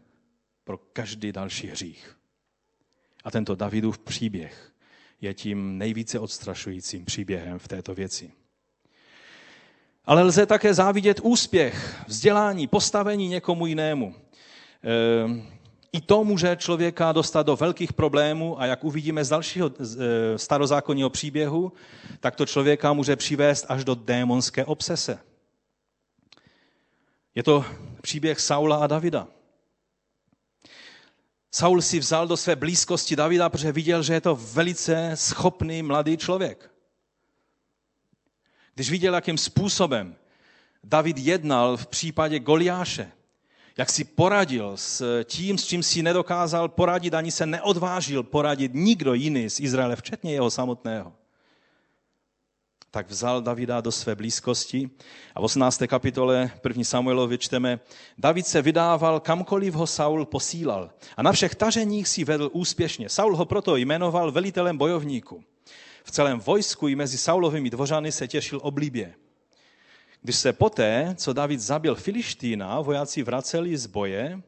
pro 0.63 0.77
každý 0.77 1.31
další 1.31 1.67
hřích. 1.67 2.17
A 3.23 3.31
tento 3.31 3.55
Davidův 3.55 3.99
příběh 3.99 4.74
je 5.25 5.33
tím 5.33 5.77
nejvíce 5.77 6.19
odstrašujícím 6.19 7.05
příběhem 7.05 7.59
v 7.59 7.67
této 7.67 7.93
věci. 7.93 8.31
Ale 10.05 10.23
lze 10.23 10.45
také 10.45 10.73
závidět 10.73 11.19
úspěch, 11.23 12.03
vzdělání, 12.07 12.67
postavení 12.67 13.27
někomu 13.27 13.65
jinému. 13.65 14.15
Ehm, 14.83 15.43
I 15.91 16.01
to 16.01 16.23
může 16.23 16.55
člověka 16.55 17.11
dostat 17.11 17.45
do 17.45 17.55
velkých 17.55 17.93
problémů 17.93 18.61
a 18.61 18.65
jak 18.65 18.83
uvidíme 18.83 19.25
z 19.25 19.29
dalšího 19.29 19.71
e, 19.79 20.37
starozákonního 20.37 21.09
příběhu, 21.09 21.73
tak 22.19 22.35
to 22.35 22.45
člověka 22.45 22.93
může 22.93 23.15
přivést 23.15 23.65
až 23.69 23.83
do 23.83 23.95
démonské 23.95 24.65
obsese. 24.65 25.19
Je 27.35 27.43
to 27.43 27.65
příběh 28.01 28.39
Saula 28.39 28.77
a 28.77 28.87
Davida. 28.87 29.27
Saul 31.55 31.81
si 31.81 31.99
vzal 31.99 32.27
do 32.27 32.37
své 32.37 32.55
blízkosti 32.55 33.15
Davida, 33.15 33.49
protože 33.49 33.71
viděl, 33.71 34.03
že 34.03 34.13
je 34.13 34.21
to 34.21 34.35
velice 34.35 35.11
schopný 35.15 35.83
mladý 35.83 36.17
člověk. 36.17 36.71
Když 38.73 38.89
viděl, 38.89 39.15
jakým 39.15 39.37
způsobem 39.37 40.15
David 40.83 41.17
jednal 41.17 41.77
v 41.77 41.87
případě 41.87 42.39
Goliáše, 42.39 43.11
jak 43.77 43.89
si 43.89 44.03
poradil 44.03 44.77
s 44.77 45.23
tím, 45.23 45.57
s 45.57 45.65
čím 45.65 45.83
si 45.83 46.03
nedokázal 46.03 46.69
poradit, 46.69 47.13
ani 47.13 47.31
se 47.31 47.45
neodvážil 47.45 48.23
poradit 48.23 48.71
nikdo 48.73 49.13
jiný 49.13 49.49
z 49.49 49.59
Izraele, 49.59 49.95
včetně 49.95 50.33
jeho 50.33 50.51
samotného, 50.51 51.13
tak 52.95 53.09
vzal 53.09 53.41
Davida 53.41 53.81
do 53.81 53.91
své 53.91 54.15
blízkosti. 54.15 54.89
A 55.35 55.41
v 55.41 55.43
18. 55.43 55.81
kapitole 55.87 56.51
1. 56.63 56.83
Samuelovi 56.83 57.37
čteme, 57.37 57.79
David 58.17 58.47
se 58.47 58.61
vydával 58.61 59.19
kamkoliv 59.19 59.73
ho 59.73 59.87
Saul 59.87 60.25
posílal 60.25 60.89
a 61.17 61.23
na 61.23 61.31
všech 61.31 61.55
taženích 61.55 62.07
si 62.07 62.23
vedl 62.23 62.49
úspěšně. 62.53 63.09
Saul 63.09 63.35
ho 63.35 63.45
proto 63.45 63.75
jmenoval 63.75 64.31
velitelem 64.31 64.77
bojovníku. 64.77 65.43
V 66.03 66.11
celém 66.11 66.39
vojsku 66.39 66.87
i 66.87 66.95
mezi 66.95 67.17
Saulovými 67.17 67.69
dvořany 67.69 68.11
se 68.11 68.27
těšil 68.27 68.59
oblíbě. 68.63 69.13
Když 70.21 70.35
se 70.35 70.53
poté, 70.53 71.15
co 71.17 71.33
David 71.33 71.59
zabil 71.59 71.95
Filištína, 71.95 72.81
vojáci 72.81 73.23
vraceli 73.23 73.77
z 73.77 73.85
boje, 73.85 74.41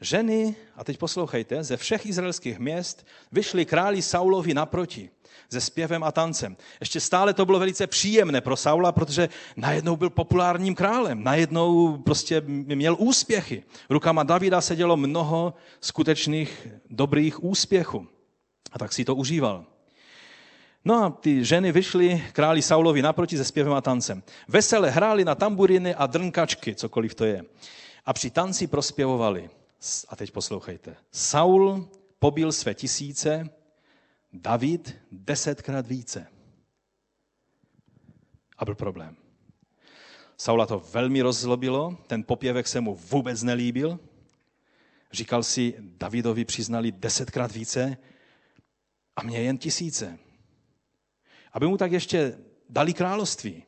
ženy, 0.00 0.54
a 0.76 0.84
teď 0.84 0.98
poslouchejte, 0.98 1.64
ze 1.64 1.76
všech 1.76 2.06
izraelských 2.06 2.58
měst 2.58 3.06
vyšli 3.32 3.66
králi 3.66 4.02
Saulovi 4.02 4.54
naproti 4.54 5.10
se 5.50 5.60
zpěvem 5.60 6.04
a 6.04 6.12
tancem. 6.12 6.56
Ještě 6.80 7.00
stále 7.00 7.34
to 7.34 7.46
bylo 7.46 7.58
velice 7.58 7.86
příjemné 7.86 8.40
pro 8.40 8.56
Saula, 8.56 8.92
protože 8.92 9.28
najednou 9.56 9.96
byl 9.96 10.10
populárním 10.10 10.74
králem, 10.74 11.24
najednou 11.24 11.96
prostě 11.96 12.42
měl 12.46 12.96
úspěchy. 12.98 13.62
Rukama 13.90 14.22
Davida 14.22 14.60
se 14.60 14.76
dělo 14.76 14.96
mnoho 14.96 15.54
skutečných 15.80 16.68
dobrých 16.90 17.44
úspěchů. 17.44 18.06
A 18.72 18.78
tak 18.78 18.92
si 18.92 19.04
to 19.04 19.14
užíval. 19.14 19.64
No 20.84 21.04
a 21.04 21.10
ty 21.10 21.44
ženy 21.44 21.72
vyšly 21.72 22.24
králi 22.32 22.62
Saulovi 22.62 23.02
naproti 23.02 23.36
se 23.36 23.44
zpěvem 23.44 23.72
a 23.72 23.80
tancem. 23.80 24.22
Vesele 24.48 24.90
hráli 24.90 25.24
na 25.24 25.34
tamburiny 25.34 25.94
a 25.94 26.06
drnkačky, 26.06 26.74
cokoliv 26.74 27.14
to 27.14 27.24
je. 27.24 27.44
A 28.06 28.12
při 28.12 28.30
tanci 28.30 28.66
prospěvovali. 28.66 29.50
A 30.08 30.16
teď 30.16 30.30
poslouchejte. 30.30 30.96
Saul 31.12 31.88
pobil 32.18 32.52
své 32.52 32.74
tisíce, 32.74 33.50
David 34.32 34.96
desetkrát 35.12 35.86
více. 35.86 36.26
A 38.58 38.64
byl 38.64 38.74
problém. 38.74 39.16
Saula 40.36 40.66
to 40.66 40.78
velmi 40.78 41.22
rozzlobilo, 41.22 41.98
ten 42.06 42.24
popěvek 42.24 42.68
se 42.68 42.80
mu 42.80 42.94
vůbec 42.94 43.42
nelíbil. 43.42 43.98
Říkal 45.12 45.42
si, 45.42 45.74
Davidovi 45.78 46.44
přiznali 46.44 46.92
desetkrát 46.92 47.52
více 47.52 47.96
a 49.16 49.22
mě 49.22 49.38
jen 49.38 49.58
tisíce. 49.58 50.18
Aby 51.52 51.66
mu 51.66 51.76
tak 51.76 51.92
ještě 51.92 52.38
dali 52.68 52.94
království. 52.94 53.64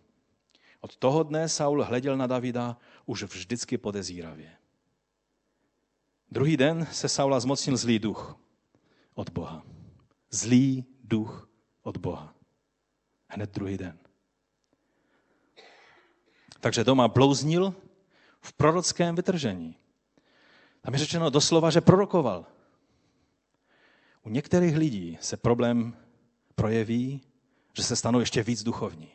Od 0.81 0.97
toho 0.97 1.23
dne 1.23 1.49
Saul 1.49 1.85
hleděl 1.85 2.17
na 2.17 2.27
Davida 2.27 2.79
už 3.07 3.23
vždycky 3.23 3.79
podezíravě. 3.79 4.57
Druhý 6.31 6.57
den 6.57 6.87
se 6.93 7.09
Saula 7.09 7.41
zmocnil 7.41 7.77
zlý 7.77 7.99
duch 7.99 8.37
od 9.15 9.31
Boha 9.31 9.72
zlý 10.33 10.85
duch 11.05 11.49
od 11.83 11.97
Boha. 11.97 12.35
Hned 13.29 13.51
druhý 13.51 13.79
den. 13.79 13.99
Takže 16.61 16.85
doma 16.85 17.09
blouznil 17.09 17.75
v 18.41 18.53
prorockém 18.53 19.15
vytržení. 19.15 19.77
Tam 20.81 20.95
je 20.95 20.99
řečeno 20.99 21.31
doslova, 21.31 21.71
že 21.71 21.81
prorokoval. 21.81 22.47
U 24.23 24.29
některých 24.29 24.77
lidí 24.77 25.19
se 25.21 25.37
problém 25.37 25.97
projeví, 26.55 27.21
že 27.73 27.83
se 27.83 27.97
stanou 27.97 28.21
ještě 28.21 28.43
víc 28.43 28.63
duchovní. 28.63 29.13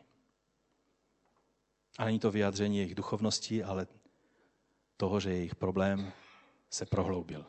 A 1.97 2.05
není 2.05 2.19
to 2.19 2.31
vyjádření 2.31 2.77
jejich 2.77 2.95
duchovnosti, 2.95 3.63
ale 3.63 3.87
toho, 4.97 5.19
že 5.19 5.33
jejich 5.33 5.55
problém 5.55 6.11
se 6.69 6.85
prohloubil. 6.85 7.45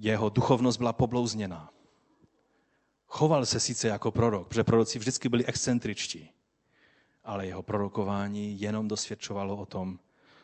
Jeho 0.00 0.28
duchovnost 0.28 0.78
byla 0.78 0.92
poblouzněná. 0.92 1.72
Choval 3.06 3.46
se 3.46 3.60
sice 3.60 3.88
jako 3.88 4.10
prorok, 4.10 4.48
protože 4.48 4.64
proroci 4.64 4.98
vždycky 4.98 5.28
byli 5.28 5.46
excentričtí, 5.46 6.30
ale 7.24 7.46
jeho 7.46 7.62
prorokování 7.62 8.60
jenom 8.60 8.88
dosvědčovalo 8.88 9.56
o 9.56 9.66
tom, 9.66 9.98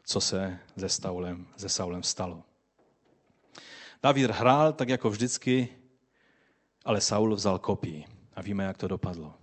co 0.05 0.21
se 0.21 0.59
se 0.79 0.89
Saulem, 0.89 1.47
se 1.57 1.69
Saulem 1.69 2.03
stalo. 2.03 2.43
David 4.03 4.31
hrál 4.31 4.73
tak 4.73 4.89
jako 4.89 5.11
vždycky, 5.11 5.69
ale 6.85 7.01
Saul 7.01 7.35
vzal 7.35 7.59
kopii. 7.59 8.05
A 8.37 8.43
víme, 8.43 8.65
jak 8.65 8.77
to 8.77 8.89
dopadlo. 8.89 9.35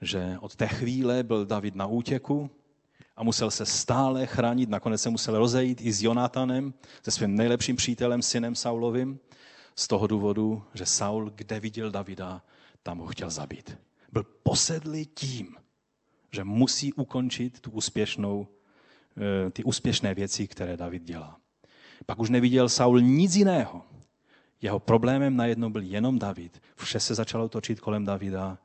Že 0.00 0.36
od 0.40 0.56
té 0.56 0.68
chvíle 0.68 1.22
byl 1.22 1.46
David 1.46 1.74
na 1.74 1.86
útěku, 1.86 2.50
a 3.20 3.22
musel 3.22 3.50
se 3.50 3.66
stále 3.66 4.26
chránit. 4.26 4.68
Nakonec 4.68 5.02
se 5.02 5.10
musel 5.10 5.38
rozejít 5.38 5.80
i 5.80 5.92
s 5.92 6.02
Jonátanem, 6.02 6.74
se 7.02 7.10
svým 7.10 7.36
nejlepším 7.36 7.76
přítelem, 7.76 8.22
synem 8.22 8.54
Saulovým, 8.54 9.18
z 9.76 9.88
toho 9.88 10.06
důvodu, 10.06 10.62
že 10.74 10.86
Saul, 10.86 11.30
kde 11.34 11.60
viděl 11.60 11.90
Davida, 11.90 12.42
tam 12.82 12.98
ho 12.98 13.06
chtěl 13.06 13.30
zabít. 13.30 13.78
Byl 14.12 14.24
posedlý 14.42 15.06
tím, 15.06 15.56
že 16.32 16.44
musí 16.44 16.92
ukončit 16.92 17.60
tu 17.60 17.70
úspěšnou, 17.70 18.46
eh, 19.16 19.50
ty 19.50 19.64
úspěšné 19.64 20.14
věci, 20.14 20.48
které 20.48 20.76
David 20.76 21.02
dělá. 21.02 21.36
Pak 22.06 22.18
už 22.18 22.30
neviděl 22.30 22.68
Saul 22.68 23.00
nic 23.00 23.36
jiného. 23.36 23.82
Jeho 24.62 24.78
problémem 24.78 25.36
najednou 25.36 25.70
byl 25.70 25.82
jenom 25.82 26.18
David. 26.18 26.62
Vše 26.76 27.00
se 27.00 27.14
začalo 27.14 27.48
točit 27.48 27.80
kolem 27.80 28.04
Davida 28.04 28.58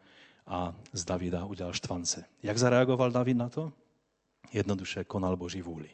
a 0.48 0.76
z 0.94 1.06
Davida 1.06 1.46
udělal 1.46 1.74
štvance. 1.74 2.26
Jak 2.44 2.58
zareagoval 2.58 3.12
David 3.12 3.38
na 3.38 3.50
to? 3.50 3.74
Jednoduše 4.54 5.04
konal 5.04 5.38
Boží 5.38 5.62
vůli. 5.62 5.90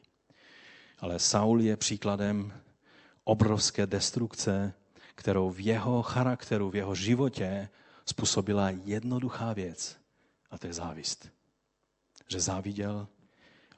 Ale 0.99 1.19
Saul 1.19 1.61
je 1.61 1.77
příkladem 1.77 2.53
obrovské 3.23 3.87
destrukce, 3.87 4.73
kterou 5.15 5.49
v 5.49 5.59
jeho 5.59 6.01
charakteru, 6.01 6.69
v 6.69 6.75
jeho 6.75 6.95
životě 6.95 7.69
způsobila 8.05 8.69
jednoduchá 8.69 9.53
věc, 9.53 9.97
a 10.51 10.57
to 10.57 10.67
je 10.67 10.73
závist. 10.73 11.29
Že 12.27 12.39
záviděl 12.39 13.07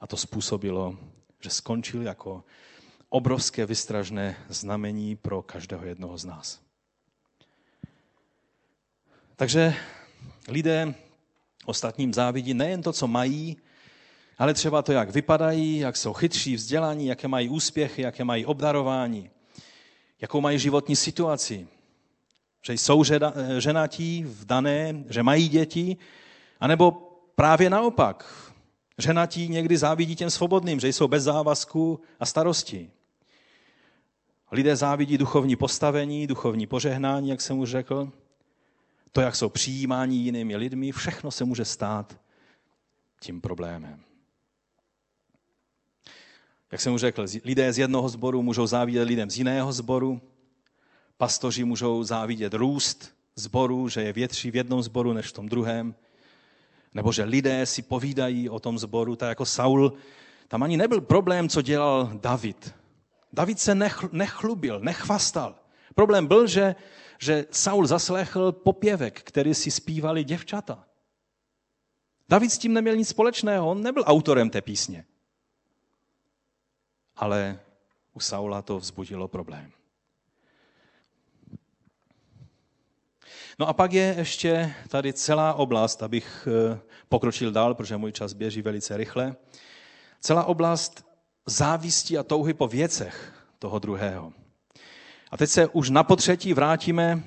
a 0.00 0.06
to 0.06 0.16
způsobilo, 0.16 0.98
že 1.40 1.50
skončil 1.50 2.02
jako 2.02 2.44
obrovské 3.08 3.66
vystražné 3.66 4.36
znamení 4.48 5.16
pro 5.16 5.42
každého 5.42 5.84
jednoho 5.84 6.18
z 6.18 6.24
nás. 6.24 6.60
Takže 9.36 9.74
lidé 10.48 10.94
ostatním 11.64 12.14
závidí 12.14 12.54
nejen 12.54 12.82
to, 12.82 12.92
co 12.92 13.06
mají, 13.06 13.56
ale 14.38 14.54
třeba 14.54 14.82
to, 14.82 14.92
jak 14.92 15.10
vypadají, 15.10 15.78
jak 15.78 15.96
jsou 15.96 16.12
chytří, 16.12 16.54
vzdělaní, 16.54 17.06
jaké 17.06 17.28
mají 17.28 17.48
úspěchy, 17.48 18.02
jaké 18.02 18.24
mají 18.24 18.46
obdarování, 18.46 19.30
jakou 20.20 20.40
mají 20.40 20.58
životní 20.58 20.96
situaci. 20.96 21.68
Že 22.66 22.72
jsou 22.72 23.04
ženatí, 23.58 24.24
vdané, 24.24 25.04
že 25.10 25.22
mají 25.22 25.48
děti, 25.48 25.96
anebo 26.60 26.90
právě 27.34 27.70
naopak. 27.70 28.50
Ženatí 28.98 29.48
někdy 29.48 29.76
závidí 29.76 30.16
těm 30.16 30.30
svobodným, 30.30 30.80
že 30.80 30.88
jsou 30.88 31.08
bez 31.08 31.22
závazku 31.22 32.00
a 32.20 32.26
starosti. 32.26 32.90
Lidé 34.52 34.76
závidí 34.76 35.18
duchovní 35.18 35.56
postavení, 35.56 36.26
duchovní 36.26 36.66
požehnání, 36.66 37.28
jak 37.28 37.40
jsem 37.40 37.58
už 37.58 37.70
řekl. 37.70 38.12
To, 39.12 39.20
jak 39.20 39.36
jsou 39.36 39.48
přijímáni 39.48 40.16
jinými 40.16 40.56
lidmi, 40.56 40.92
všechno 40.92 41.30
se 41.30 41.44
může 41.44 41.64
stát 41.64 42.20
tím 43.20 43.40
problémem. 43.40 44.04
Jak 46.74 46.80
jsem 46.80 46.94
už 46.94 47.00
řekl, 47.00 47.26
lidé 47.44 47.72
z 47.72 47.78
jednoho 47.78 48.08
sboru 48.08 48.42
můžou 48.42 48.66
závidět 48.66 49.08
lidem 49.08 49.30
z 49.30 49.38
jiného 49.38 49.72
sboru, 49.72 50.20
pastoři 51.16 51.64
můžou 51.64 52.02
závidět 52.02 52.54
růst 52.54 53.14
sboru, 53.36 53.88
že 53.88 54.02
je 54.02 54.12
větší 54.12 54.50
v 54.50 54.56
jednom 54.56 54.82
sboru 54.82 55.12
než 55.12 55.26
v 55.26 55.32
tom 55.32 55.48
druhém, 55.48 55.94
nebo 56.94 57.12
že 57.12 57.24
lidé 57.24 57.66
si 57.66 57.82
povídají 57.82 58.48
o 58.48 58.60
tom 58.60 58.78
sboru, 58.78 59.16
tak 59.16 59.28
jako 59.28 59.46
Saul, 59.46 59.92
tam 60.48 60.62
ani 60.62 60.76
nebyl 60.76 61.00
problém, 61.00 61.48
co 61.48 61.62
dělal 61.62 62.10
David. 62.20 62.74
David 63.32 63.60
se 63.60 63.74
nechlubil, 64.12 64.80
nechvastal. 64.80 65.54
Problém 65.94 66.26
byl, 66.26 66.46
že, 66.46 66.74
že 67.18 67.46
Saul 67.50 67.86
zaslechl 67.86 68.52
popěvek, 68.52 69.22
který 69.22 69.54
si 69.54 69.70
zpívali 69.70 70.24
děvčata. 70.24 70.84
David 72.28 72.52
s 72.52 72.58
tím 72.58 72.72
neměl 72.72 72.96
nic 72.96 73.08
společného, 73.08 73.70
on 73.70 73.82
nebyl 73.82 74.04
autorem 74.06 74.50
té 74.50 74.62
písně 74.62 75.04
ale 77.16 77.60
u 78.12 78.20
Saula 78.20 78.62
to 78.62 78.78
vzbudilo 78.78 79.28
problém. 79.28 79.72
No 83.58 83.68
a 83.68 83.72
pak 83.72 83.92
je 83.92 84.14
ještě 84.18 84.74
tady 84.88 85.12
celá 85.12 85.54
oblast, 85.54 86.02
abych 86.02 86.48
eh, 86.50 86.78
pokročil 87.08 87.52
dál, 87.52 87.74
protože 87.74 87.96
můj 87.96 88.12
čas 88.12 88.32
běží 88.32 88.62
velice 88.62 88.96
rychle. 88.96 89.36
Celá 90.20 90.44
oblast 90.44 91.06
závistí 91.46 92.18
a 92.18 92.22
touhy 92.22 92.54
po 92.54 92.68
věcech 92.68 93.32
toho 93.58 93.78
druhého. 93.78 94.32
A 95.30 95.36
teď 95.36 95.50
se 95.50 95.66
už 95.66 95.90
na 95.90 96.02
potřetí 96.02 96.54
vrátíme 96.54 97.22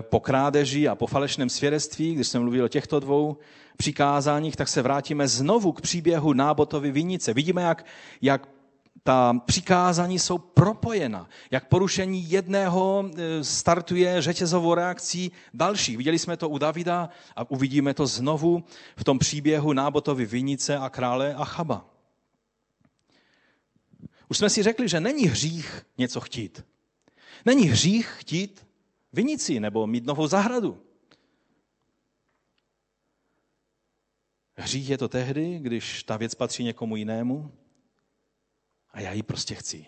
po 0.00 0.20
krádeži 0.20 0.88
a 0.88 0.94
po 0.94 1.06
falešném 1.06 1.48
svědectví, 1.48 2.14
když 2.14 2.28
jsem 2.28 2.42
mluvil 2.42 2.64
o 2.64 2.68
těchto 2.68 3.00
dvou 3.00 3.36
přikázáních, 3.76 4.56
tak 4.56 4.68
se 4.68 4.82
vrátíme 4.82 5.28
znovu 5.28 5.72
k 5.72 5.80
příběhu 5.80 6.32
Nábotovy 6.32 6.90
vinice. 6.90 7.34
Vidíme, 7.34 7.62
jak, 7.62 7.86
jak 8.22 8.48
ta 9.02 9.40
přikázání 9.46 10.18
jsou 10.18 10.38
propojena. 10.38 11.28
Jak 11.50 11.68
porušení 11.68 12.30
jedného 12.30 13.10
e, 13.16 13.44
startuje 13.44 14.22
řetězovou 14.22 14.74
reakcí 14.74 15.32
další. 15.54 15.96
Viděli 15.96 16.18
jsme 16.18 16.36
to 16.36 16.48
u 16.48 16.58
Davida 16.58 17.08
a 17.36 17.50
uvidíme 17.50 17.94
to 17.94 18.06
znovu 18.06 18.64
v 18.96 19.04
tom 19.04 19.18
příběhu 19.18 19.72
Nábotovi 19.72 20.26
vinice 20.26 20.78
a 20.78 20.88
krále 20.88 21.34
Achaba. 21.34 21.84
Už 24.28 24.38
jsme 24.38 24.50
si 24.50 24.62
řekli, 24.62 24.88
že 24.88 25.00
není 25.00 25.26
hřích 25.26 25.82
něco 25.98 26.20
chtít. 26.20 26.64
Není 27.44 27.64
hřích 27.64 28.14
chtít 28.18 28.66
vinici 29.14 29.60
nebo 29.60 29.86
mít 29.86 30.06
novou 30.06 30.26
zahradu. 30.26 30.82
Hřích 34.56 34.88
je 34.88 34.98
to 34.98 35.08
tehdy, 35.08 35.58
když 35.58 36.02
ta 36.02 36.16
věc 36.16 36.34
patří 36.34 36.64
někomu 36.64 36.96
jinému 36.96 37.52
a 38.90 39.00
já 39.00 39.12
ji 39.12 39.22
prostě 39.22 39.54
chci. 39.54 39.86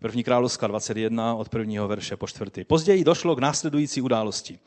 První 0.00 0.24
královská 0.24 0.66
21 0.66 1.34
od 1.34 1.48
prvního 1.48 1.88
verše 1.88 2.16
po 2.16 2.26
čtvrtý. 2.26 2.64
Později 2.64 3.04
došlo 3.04 3.36
k 3.36 3.38
následující 3.38 4.00
události. 4.00 4.58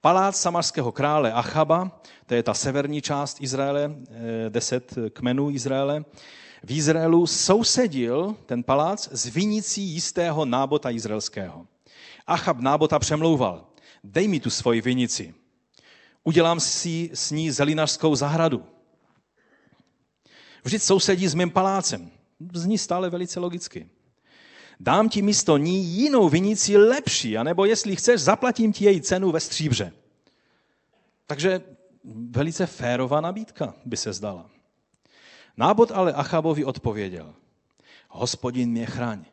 Palác 0.00 0.40
samarského 0.40 0.92
krále 0.92 1.32
Achaba, 1.32 2.00
to 2.26 2.34
je 2.34 2.42
ta 2.42 2.54
severní 2.54 3.02
část 3.02 3.40
Izraele, 3.40 3.96
eh, 4.10 4.50
deset 4.50 4.94
kmenů 5.12 5.50
Izraele, 5.50 6.04
v 6.62 6.70
Izraelu 6.70 7.26
sousedil 7.26 8.36
ten 8.46 8.62
palác 8.62 9.08
s 9.12 9.26
vinicí 9.26 9.82
jistého 9.82 10.44
nábota 10.44 10.90
izraelského. 10.90 11.66
Achab 12.26 12.60
nábota 12.60 12.98
přemlouval, 12.98 13.66
dej 14.04 14.28
mi 14.28 14.40
tu 14.40 14.50
svoji 14.50 14.80
vinici, 14.80 15.34
udělám 16.24 16.60
si 16.60 17.10
s 17.14 17.30
ní 17.30 17.50
zelinařskou 17.50 18.14
zahradu. 18.14 18.64
Vždyť 20.64 20.82
sousedí 20.82 21.28
s 21.28 21.34
mým 21.34 21.50
palácem. 21.50 22.10
Zní 22.54 22.78
stále 22.78 23.10
velice 23.10 23.40
logicky. 23.40 23.90
Dám 24.80 25.08
ti 25.08 25.22
místo 25.22 25.56
ní 25.56 25.84
jinou 25.84 26.28
vinici 26.28 26.76
lepší, 26.76 27.38
anebo 27.38 27.64
jestli 27.64 27.96
chceš, 27.96 28.20
zaplatím 28.20 28.72
ti 28.72 28.84
její 28.84 29.00
cenu 29.00 29.30
ve 29.30 29.40
stříbře. 29.40 29.92
Takže 31.26 31.60
velice 32.30 32.66
férová 32.66 33.20
nabídka 33.20 33.74
by 33.84 33.96
se 33.96 34.12
zdala. 34.12 34.50
Nábod 35.56 35.90
ale 35.90 36.12
Achabovi 36.12 36.64
odpověděl, 36.64 37.34
hospodin 38.08 38.70
mě 38.70 38.86
chráň. 38.86 39.24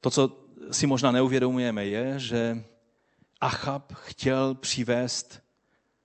To, 0.00 0.10
co 0.10 0.47
si 0.70 0.86
možná 0.86 1.10
neuvědomujeme, 1.10 1.86
je, 1.86 2.18
že 2.18 2.64
Achab 3.40 3.92
chtěl 3.92 4.54
přivést 4.54 5.42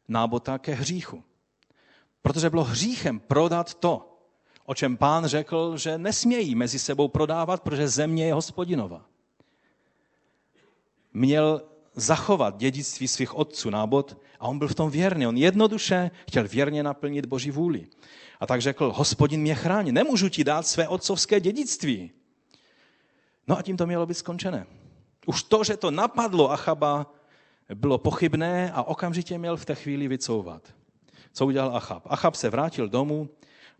Nábota 0.08 0.58
ke 0.58 0.74
hříchu. 0.74 1.24
Protože 2.22 2.50
bylo 2.50 2.64
hříchem 2.64 3.20
prodat 3.20 3.74
to, 3.74 4.20
o 4.66 4.76
čem 4.76 4.98
pán 4.98 5.26
řekl, 5.26 5.78
že 5.78 5.98
nesmějí 5.98 6.56
mezi 6.56 6.80
sebou 6.80 7.08
prodávat, 7.08 7.64
protože 7.64 7.88
země 7.88 8.26
je 8.26 8.34
hospodinova. 8.34 9.06
Měl 11.14 11.62
zachovat 11.96 12.58
dědictví 12.58 13.08
svých 13.08 13.36
otců 13.36 13.70
nábod 13.70 14.18
a 14.40 14.48
on 14.48 14.60
byl 14.60 14.68
v 14.68 14.76
tom 14.76 14.90
věrný. 14.90 15.28
On 15.28 15.38
jednoduše 15.38 16.12
chtěl 16.28 16.48
věrně 16.48 16.84
naplnit 16.84 17.26
Boží 17.26 17.52
vůli. 17.52 17.88
A 18.40 18.46
tak 18.46 18.62
řekl, 18.62 18.92
hospodin 18.96 19.42
mě 19.42 19.56
chrání, 19.56 19.92
nemůžu 19.92 20.30
ti 20.30 20.44
dát 20.44 20.68
své 20.68 20.88
otcovské 20.88 21.40
dědictví. 21.40 22.12
No 23.48 23.58
a 23.58 23.62
tím 23.62 23.78
to 23.78 23.86
mělo 23.86 24.06
být 24.06 24.14
skončené. 24.14 24.68
Už 25.26 25.44
to, 25.44 25.64
že 25.64 25.78
to 25.78 25.92
napadlo 25.92 26.52
Achaba, 26.52 27.14
bylo 27.74 27.98
pochybné 27.98 28.72
a 28.72 28.84
okamžitě 28.84 29.38
měl 29.38 29.58
v 29.58 29.66
té 29.66 29.76
chvíli 29.76 30.08
vycouvat. 30.08 30.74
Co 31.34 31.46
udělal 31.46 31.76
Achab? 31.78 32.04
Achab 32.06 32.36
se 32.36 32.50
vrátil 32.50 32.90
domů 32.90 33.30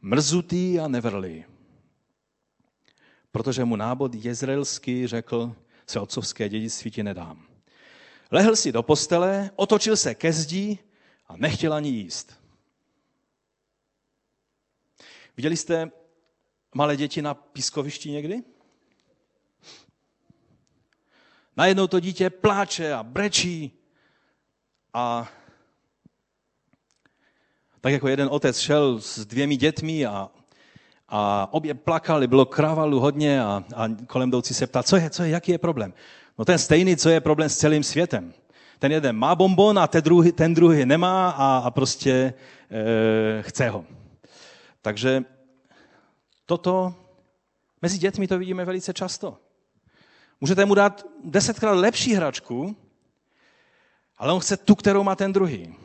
mrzutý 0.02 0.80
a 0.80 0.88
nevrlý. 0.88 1.46
Protože 3.32 3.66
mu 3.66 3.76
nábod 3.76 4.16
jezreelský 4.16 5.08
řekl, 5.08 5.56
se 5.88 6.00
otcovské 6.00 6.50
dědictví 6.50 6.92
ti 6.92 7.04
nedám. 7.04 7.46
Lehl 8.32 8.56
si 8.56 8.72
do 8.72 8.84
postele, 8.84 9.52
otočil 9.56 9.98
se 9.98 10.16
ke 10.16 10.34
zdi 10.34 10.80
a 11.28 11.38
nechtěl 11.38 11.74
ani 11.74 11.90
jíst. 11.90 12.40
Viděli 15.38 15.58
jste 15.58 15.92
malé 16.76 16.98
děti 16.98 17.22
na 17.22 17.34
pískovišti 17.34 18.12
někdy? 18.12 18.44
Najednou 21.58 21.88
to 21.88 22.00
dítě 22.00 22.30
pláče 22.30 22.94
a 22.94 23.04
brečí 23.04 23.72
a 24.94 25.30
tak 27.82 27.94
jako 27.94 28.08
jeden 28.08 28.28
otec 28.32 28.60
šel 28.60 29.02
s 29.02 29.26
dvěmi 29.26 29.56
dětmi 29.56 30.06
a, 30.06 30.30
a 31.10 31.48
obě 31.54 31.74
plakali, 31.74 32.28
bylo 32.28 32.46
kravalu 32.46 33.00
hodně 33.00 33.42
a, 33.44 33.64
a 33.76 33.88
kolem 34.08 34.30
jdoucí 34.30 34.54
se 34.54 34.68
ptá, 34.68 34.84
co 34.84 34.96
je, 34.96 35.10
co 35.10 35.24
je, 35.24 35.30
jaký 35.30 35.52
je 35.52 35.58
problém. 35.58 35.94
No 36.38 36.46
ten 36.46 36.58
stejný, 36.58 36.98
co 36.98 37.10
je 37.10 37.22
problém 37.22 37.50
s 37.50 37.58
celým 37.58 37.84
světem. 37.84 38.34
Ten 38.80 38.92
jeden 38.92 39.16
má 39.16 39.36
bonbon 39.36 39.80
a 39.80 39.88
ten 39.88 40.04
druhý, 40.04 40.32
ten 40.32 40.54
druhý 40.54 40.86
nemá 40.86 41.30
a, 41.30 41.58
a 41.58 41.72
prostě 41.72 42.34
e, 42.72 43.42
chce 43.42 43.70
ho. 43.70 43.86
Takže 44.82 45.24
toto 46.46 46.96
mezi 47.82 47.98
dětmi 47.98 48.28
to 48.28 48.38
vidíme 48.38 48.66
velice 48.66 48.94
často. 48.94 49.38
Můžete 50.44 50.66
mu 50.66 50.76
dát 50.76 51.06
desetkrát 51.24 51.78
lepší 51.78 52.14
hračku, 52.14 52.76
ale 54.18 54.34
on 54.34 54.40
chce 54.40 54.58
tu, 54.58 54.76
kterou 54.76 55.04
má 55.04 55.16
ten 55.16 55.34
druhý. 55.34 55.76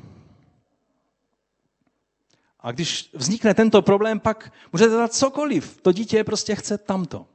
A 2.61 2.73
když 2.73 3.11
vznikne 3.15 3.55
tento 3.55 3.83
problém, 3.83 4.21
pak 4.21 4.53
můžete 4.73 4.91
dát 4.91 5.15
cokoliv. 5.15 5.81
To 5.83 5.93
dítě 5.93 6.25
prostě 6.25 6.55
chce 6.55 6.79
tamto. 6.79 7.27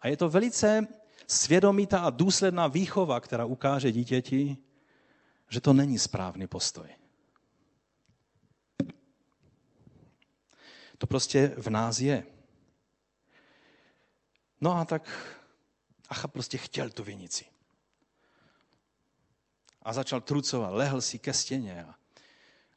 A 0.00 0.08
je 0.08 0.16
to 0.16 0.28
velice 0.28 0.86
svědomitá 1.26 2.00
a 2.00 2.10
důsledná 2.10 2.66
výchova, 2.66 3.20
která 3.20 3.44
ukáže 3.44 3.92
dítěti, 3.92 4.56
že 5.48 5.60
to 5.60 5.72
není 5.72 5.98
správný 5.98 6.46
postoj. 6.46 6.88
To 10.98 11.06
prostě 11.06 11.52
v 11.56 11.70
nás 11.70 12.00
je. 12.00 12.24
No 14.60 14.76
a 14.76 14.84
tak 14.84 15.34
Acha 16.08 16.28
prostě 16.28 16.58
chtěl 16.58 16.90
tu 16.90 17.04
vinici. 17.04 17.44
A 19.82 19.92
začal 19.92 20.20
trucovat, 20.20 20.74
lehl 20.74 21.00
si 21.00 21.18
ke 21.18 21.32
stěně 21.32 21.84
a, 21.84 21.94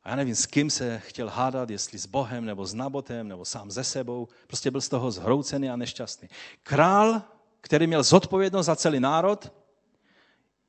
a 0.03 0.09
já 0.09 0.15
nevím, 0.15 0.35
s 0.35 0.45
kým 0.45 0.69
se 0.69 0.99
chtěl 0.99 1.29
hádat, 1.29 1.69
jestli 1.69 1.99
s 1.99 2.05
Bohem, 2.05 2.45
nebo 2.45 2.65
s 2.65 2.73
Nabotem, 2.73 3.27
nebo 3.27 3.45
sám 3.45 3.71
ze 3.71 3.83
sebou. 3.83 4.27
Prostě 4.47 4.71
byl 4.71 4.81
z 4.81 4.89
toho 4.89 5.11
zhroucený 5.11 5.69
a 5.69 5.75
nešťastný. 5.75 6.29
Král, 6.63 7.21
který 7.61 7.87
měl 7.87 8.03
zodpovědnost 8.03 8.65
za 8.65 8.75
celý 8.75 8.99
národ, 8.99 9.53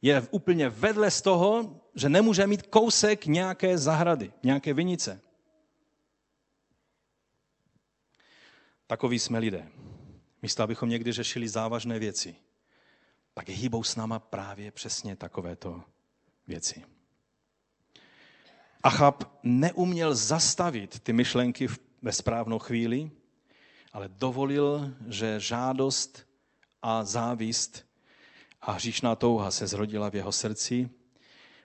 je 0.02 0.26
úplně 0.30 0.68
vedle 0.68 1.10
z 1.10 1.22
toho, 1.22 1.80
že 1.94 2.08
nemůže 2.08 2.46
mít 2.46 2.62
kousek 2.62 3.26
nějaké 3.26 3.78
zahrady, 3.78 4.32
nějaké 4.42 4.74
vinice. 4.74 5.20
Takoví 8.86 9.18
jsme 9.18 9.38
lidé. 9.38 9.68
Místo, 10.42 10.62
abychom 10.62 10.88
někdy 10.88 11.12
řešili 11.12 11.48
závažné 11.48 11.98
věci, 11.98 12.36
tak 13.35 13.49
hýbou 13.49 13.83
s 13.83 13.97
náma 13.97 14.18
právě 14.18 14.70
přesně 14.70 15.16
takovéto 15.16 15.83
věci. 16.47 16.85
Achab 18.83 19.39
neuměl 19.43 20.14
zastavit 20.14 21.01
ty 21.01 21.12
myšlenky 21.12 21.68
ve 22.03 22.12
správnou 22.12 22.59
chvíli, 22.59 23.11
ale 23.93 24.09
dovolil, 24.09 24.95
že 25.09 25.41
žádost 25.41 26.26
a 26.83 27.05
závist 27.05 27.87
a 28.61 28.72
hříšná 28.72 29.16
touha 29.16 29.51
se 29.51 29.66
zrodila 29.66 30.11
v 30.11 30.14
jeho 30.14 30.33
srdci. 30.33 30.91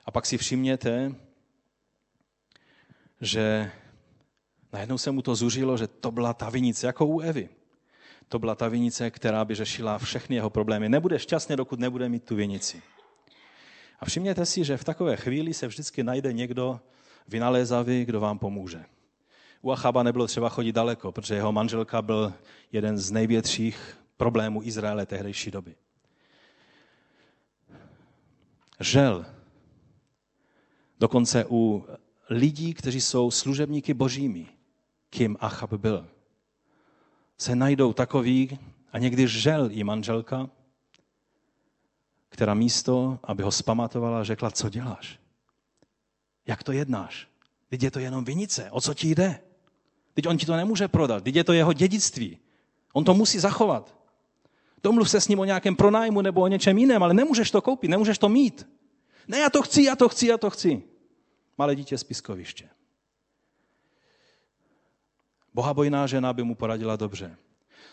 A 0.05 0.11
pak 0.11 0.25
si 0.25 0.37
všimněte, 0.37 1.15
že 3.21 3.71
najednou 4.73 4.97
se 4.97 5.11
mu 5.11 5.21
to 5.21 5.35
zuřilo, 5.35 5.77
že 5.77 5.87
to 5.87 6.11
byla 6.11 6.33
ta 6.33 6.49
vinice, 6.49 6.87
jako 6.87 7.05
u 7.05 7.19
Evy. 7.19 7.49
To 8.29 8.39
byla 8.39 8.55
ta 8.55 8.67
vinice, 8.67 9.11
která 9.11 9.45
by 9.45 9.55
řešila 9.55 9.97
všechny 9.97 10.35
jeho 10.35 10.49
problémy. 10.49 10.89
Nebude 10.89 11.19
šťastný, 11.19 11.55
dokud 11.55 11.79
nebude 11.79 12.09
mít 12.09 12.23
tu 12.23 12.35
vinici. 12.35 12.81
A 13.99 14.05
všimněte 14.05 14.45
si, 14.45 14.63
že 14.63 14.77
v 14.77 14.83
takové 14.83 15.15
chvíli 15.15 15.53
se 15.53 15.67
vždycky 15.67 16.03
najde 16.03 16.33
někdo 16.33 16.79
vynalézavý, 17.27 18.05
kdo 18.05 18.19
vám 18.19 18.39
pomůže. 18.39 18.85
U 19.61 19.71
Achaba 19.71 20.03
nebylo 20.03 20.27
třeba 20.27 20.49
chodit 20.49 20.71
daleko, 20.71 21.11
protože 21.11 21.35
jeho 21.35 21.51
manželka 21.51 22.01
byl 22.01 22.33
jeden 22.71 22.97
z 22.97 23.11
největších 23.11 23.97
problémů 24.17 24.63
Izraele 24.63 25.05
tehdejší 25.05 25.51
doby. 25.51 25.75
Žel. 28.79 29.25
Dokonce 30.99 31.45
u 31.49 31.85
lidí, 32.29 32.73
kteří 32.73 33.01
jsou 33.01 33.31
služebníky 33.31 33.93
božími, 33.93 34.47
kým 35.09 35.37
Achab 35.39 35.73
byl, 35.73 36.07
se 37.37 37.55
najdou 37.55 37.93
takový, 37.93 38.59
a 38.91 38.99
někdy 38.99 39.27
žel 39.27 39.69
i 39.71 39.83
manželka, 39.83 40.49
která 42.29 42.53
místo, 42.53 43.19
aby 43.23 43.43
ho 43.43 43.51
spamatovala, 43.51 44.23
řekla, 44.23 44.51
co 44.51 44.69
děláš? 44.69 45.19
Jak 46.47 46.63
to 46.63 46.71
jednáš? 46.71 47.27
Teď 47.69 47.83
je 47.83 47.91
to 47.91 47.99
jenom 47.99 48.25
vinice. 48.25 48.71
O 48.71 48.81
co 48.81 48.93
ti 48.93 49.07
jde? 49.15 49.39
Teď 50.13 50.27
on 50.27 50.37
ti 50.37 50.45
to 50.45 50.55
nemůže 50.55 50.87
prodat, 50.87 51.23
teď 51.23 51.35
je 51.35 51.43
to 51.43 51.53
jeho 51.53 51.73
dědictví. 51.73 52.37
On 52.93 53.03
to 53.03 53.13
musí 53.13 53.39
zachovat. 53.39 53.95
Domluv 54.83 55.09
se 55.09 55.21
s 55.21 55.27
ním 55.27 55.39
o 55.39 55.45
nějakém 55.45 55.75
pronájmu 55.75 56.21
nebo 56.21 56.41
o 56.41 56.47
něčem 56.47 56.77
jiném, 56.77 57.03
ale 57.03 57.13
nemůžeš 57.13 57.51
to 57.51 57.61
koupit, 57.61 57.87
nemůžeš 57.87 58.17
to 58.17 58.29
mít. 58.29 58.67
Ne, 59.27 59.39
já 59.39 59.49
to 59.49 59.61
chci, 59.61 59.83
já 59.83 59.95
to 59.95 60.09
chci, 60.09 60.27
já 60.27 60.37
to 60.37 60.49
chci. 60.49 60.83
Malé 61.57 61.75
dítě 61.75 61.97
z 61.97 62.03
piskoviště. 62.03 62.69
Bohabojná 65.57 66.07
žena 66.07 66.33
by 66.33 66.43
mu 66.43 66.55
poradila 66.55 66.95
dobře. 66.95 67.37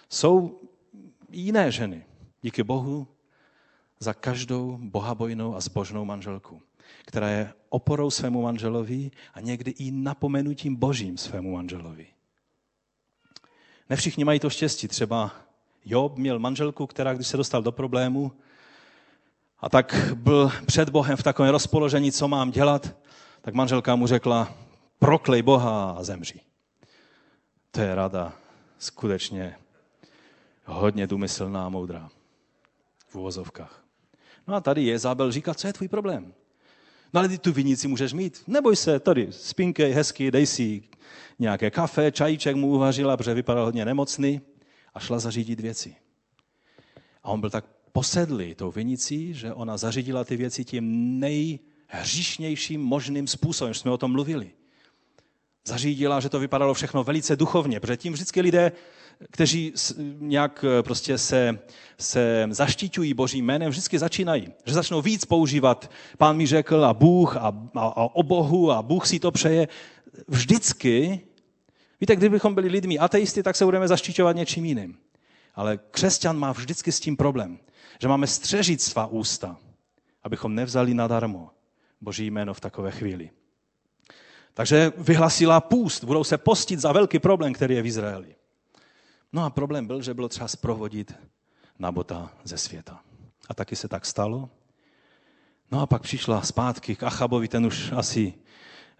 Jsou 0.08 0.60
jiné 1.30 1.72
ženy, 1.72 2.04
díky 2.42 2.62
Bohu, 2.62 3.08
za 3.98 4.14
každou 4.14 4.78
bohabojnou 4.80 5.56
a 5.56 5.60
zbožnou 5.60 6.04
manželku, 6.04 6.62
která 7.04 7.28
je 7.28 7.52
oporou 7.68 8.10
svému 8.10 8.42
manželovi 8.42 9.10
a 9.34 9.40
někdy 9.40 9.70
i 9.70 9.90
napomenutím 9.90 10.76
božím 10.76 11.18
svému 11.18 11.54
manželovi. 11.54 12.06
Ne 13.90 13.96
všichni 13.96 14.24
mají 14.24 14.40
to 14.40 14.50
štěstí. 14.50 14.88
Třeba 14.88 15.32
Job 15.84 16.16
měl 16.16 16.38
manželku, 16.38 16.86
která 16.86 17.14
když 17.14 17.26
se 17.26 17.36
dostal 17.36 17.62
do 17.62 17.72
problému, 17.72 18.32
a 19.58 19.68
tak 19.68 20.12
byl 20.14 20.52
před 20.66 20.88
Bohem 20.88 21.16
v 21.16 21.22
takovém 21.22 21.52
rozpoložení, 21.52 22.12
co 22.12 22.28
mám 22.28 22.50
dělat, 22.50 22.96
tak 23.40 23.54
manželka 23.54 23.96
mu 23.96 24.06
řekla, 24.06 24.54
proklej 24.98 25.42
Boha 25.42 25.90
a 25.90 26.02
zemři. 26.02 26.40
To 27.74 27.80
je 27.80 27.94
rada 27.94 28.32
skutečně 28.78 29.56
hodně 30.64 31.06
důmyslná 31.06 31.66
a 31.66 31.68
moudrá 31.68 32.10
v 33.08 33.16
uvozovkách. 33.16 33.84
No 34.46 34.54
a 34.54 34.60
tady 34.60 34.82
Jezabel 34.82 35.32
říká, 35.32 35.54
co 35.54 35.66
je 35.66 35.72
tvůj 35.72 35.88
problém? 35.88 36.34
No 37.12 37.20
ale 37.20 37.28
ty 37.28 37.38
tu 37.38 37.52
vinici 37.52 37.88
můžeš 37.88 38.12
mít. 38.12 38.42
Neboj 38.46 38.76
se, 38.76 39.00
tady 39.00 39.28
spinkej 39.30 39.92
hezky, 39.92 40.30
dej 40.30 40.46
si 40.46 40.82
nějaké 41.38 41.70
kafe, 41.70 42.12
čajíček 42.12 42.56
mu 42.56 42.68
uvařila, 42.68 43.16
protože 43.16 43.34
vypadal 43.34 43.64
hodně 43.64 43.84
nemocný 43.84 44.40
a 44.94 45.00
šla 45.00 45.18
zařídit 45.18 45.60
věci. 45.60 45.96
A 47.22 47.28
on 47.28 47.40
byl 47.40 47.50
tak 47.50 47.64
posedlý 47.92 48.54
tou 48.54 48.70
vinicí, 48.70 49.34
že 49.34 49.54
ona 49.54 49.76
zařídila 49.76 50.24
ty 50.24 50.36
věci 50.36 50.64
tím 50.64 51.20
nejhříšnějším 51.20 52.82
možným 52.82 53.26
způsobem, 53.26 53.74
jsme 53.74 53.90
o 53.90 53.98
tom 53.98 54.12
mluvili. 54.12 54.52
Zařídila, 55.66 56.20
že 56.20 56.28
to 56.28 56.38
vypadalo 56.38 56.74
všechno 56.74 57.04
velice 57.04 57.36
duchovně, 57.36 57.80
protože 57.80 57.96
tím 57.96 58.12
vždycky 58.12 58.40
lidé, 58.40 58.72
kteří 59.30 59.72
nějak 60.18 60.64
eh, 60.68 60.82
prostě 60.82 61.18
se, 61.18 61.58
se 61.98 62.48
zaštiťují 62.50 63.14
božím 63.14 63.44
jménem, 63.44 63.70
vždycky 63.70 63.98
začínají. 63.98 64.52
Že 64.66 64.74
začnou 64.74 65.02
víc 65.02 65.24
používat, 65.24 65.90
pán 66.18 66.36
mi 66.36 66.46
řekl 66.46 66.84
a 66.84 66.94
Bůh 66.94 67.36
a, 67.36 67.52
a, 67.74 67.86
a 67.86 68.14
o 68.14 68.22
Bohu 68.22 68.72
a 68.72 68.82
Bůh 68.82 69.06
si 69.06 69.20
to 69.20 69.30
přeje. 69.30 69.68
Vždycky, 70.28 71.20
víte, 72.00 72.16
kdybychom 72.16 72.54
byli 72.54 72.68
lidmi 72.68 72.98
ateisty, 72.98 73.42
tak 73.42 73.56
se 73.56 73.64
budeme 73.64 73.88
zaštiťovat 73.88 74.36
něčím 74.36 74.64
jiným. 74.64 74.98
Ale 75.54 75.78
křesťan 75.90 76.38
má 76.38 76.52
vždycky 76.52 76.92
s 76.92 77.00
tím 77.00 77.16
problém 77.16 77.58
že 78.00 78.08
máme 78.08 78.26
střežit 78.26 78.82
svá 78.82 79.06
ústa, 79.06 79.56
abychom 80.22 80.54
nevzali 80.54 80.94
nadarmo 80.94 81.50
Boží 82.00 82.26
jméno 82.26 82.54
v 82.54 82.60
takové 82.60 82.90
chvíli. 82.90 83.30
Takže 84.54 84.92
vyhlasila 84.98 85.60
půst, 85.60 86.04
budou 86.04 86.24
se 86.24 86.38
postit 86.38 86.80
za 86.80 86.92
velký 86.92 87.18
problém, 87.18 87.52
který 87.52 87.74
je 87.74 87.82
v 87.82 87.86
Izraeli. 87.86 88.34
No 89.32 89.44
a 89.44 89.50
problém 89.50 89.86
byl, 89.86 90.02
že 90.02 90.14
bylo 90.14 90.28
třeba 90.28 90.48
zprovodit 90.48 91.14
Nabota 91.78 92.30
ze 92.44 92.58
světa. 92.58 93.00
A 93.48 93.54
taky 93.54 93.76
se 93.76 93.88
tak 93.88 94.06
stalo. 94.06 94.50
No 95.70 95.80
a 95.80 95.86
pak 95.86 96.02
přišla 96.02 96.42
zpátky 96.42 96.96
k 96.96 97.02
Achabovi, 97.02 97.48
ten 97.48 97.66
už 97.66 97.92
asi 97.92 98.34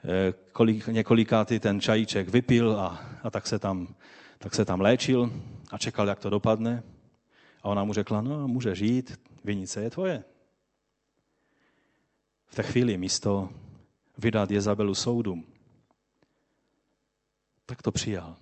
eh, 0.05 0.35
kolik, 0.53 0.87
několikátý 0.87 1.61
ten 1.61 1.81
čajíček 1.81 2.29
vypil 2.29 2.81
a, 2.81 3.05
a 3.23 3.31
tak, 3.31 3.47
se 3.47 3.59
tam, 3.59 3.95
tak 4.39 4.55
se 4.55 4.65
tam 4.65 4.81
léčil 4.81 5.33
a 5.71 5.79
čekal, 5.79 6.09
jak 6.09 6.19
to 6.19 6.31
dopadne. 6.31 6.83
A 7.63 7.69
ona 7.69 7.85
mu 7.85 7.93
řekla, 7.93 8.21
no 8.21 8.49
může 8.49 8.75
žít, 8.75 9.21
vinice 9.45 9.83
je 9.83 9.91
tvoje. 9.91 10.25
V 12.47 12.55
té 12.55 12.63
chvíli 12.63 12.97
místo 12.97 13.49
vydat 14.19 14.51
Jezabelu 14.51 14.95
soudům, 14.95 15.47
tak 17.67 17.83
to 17.83 17.93
přijal. 17.93 18.37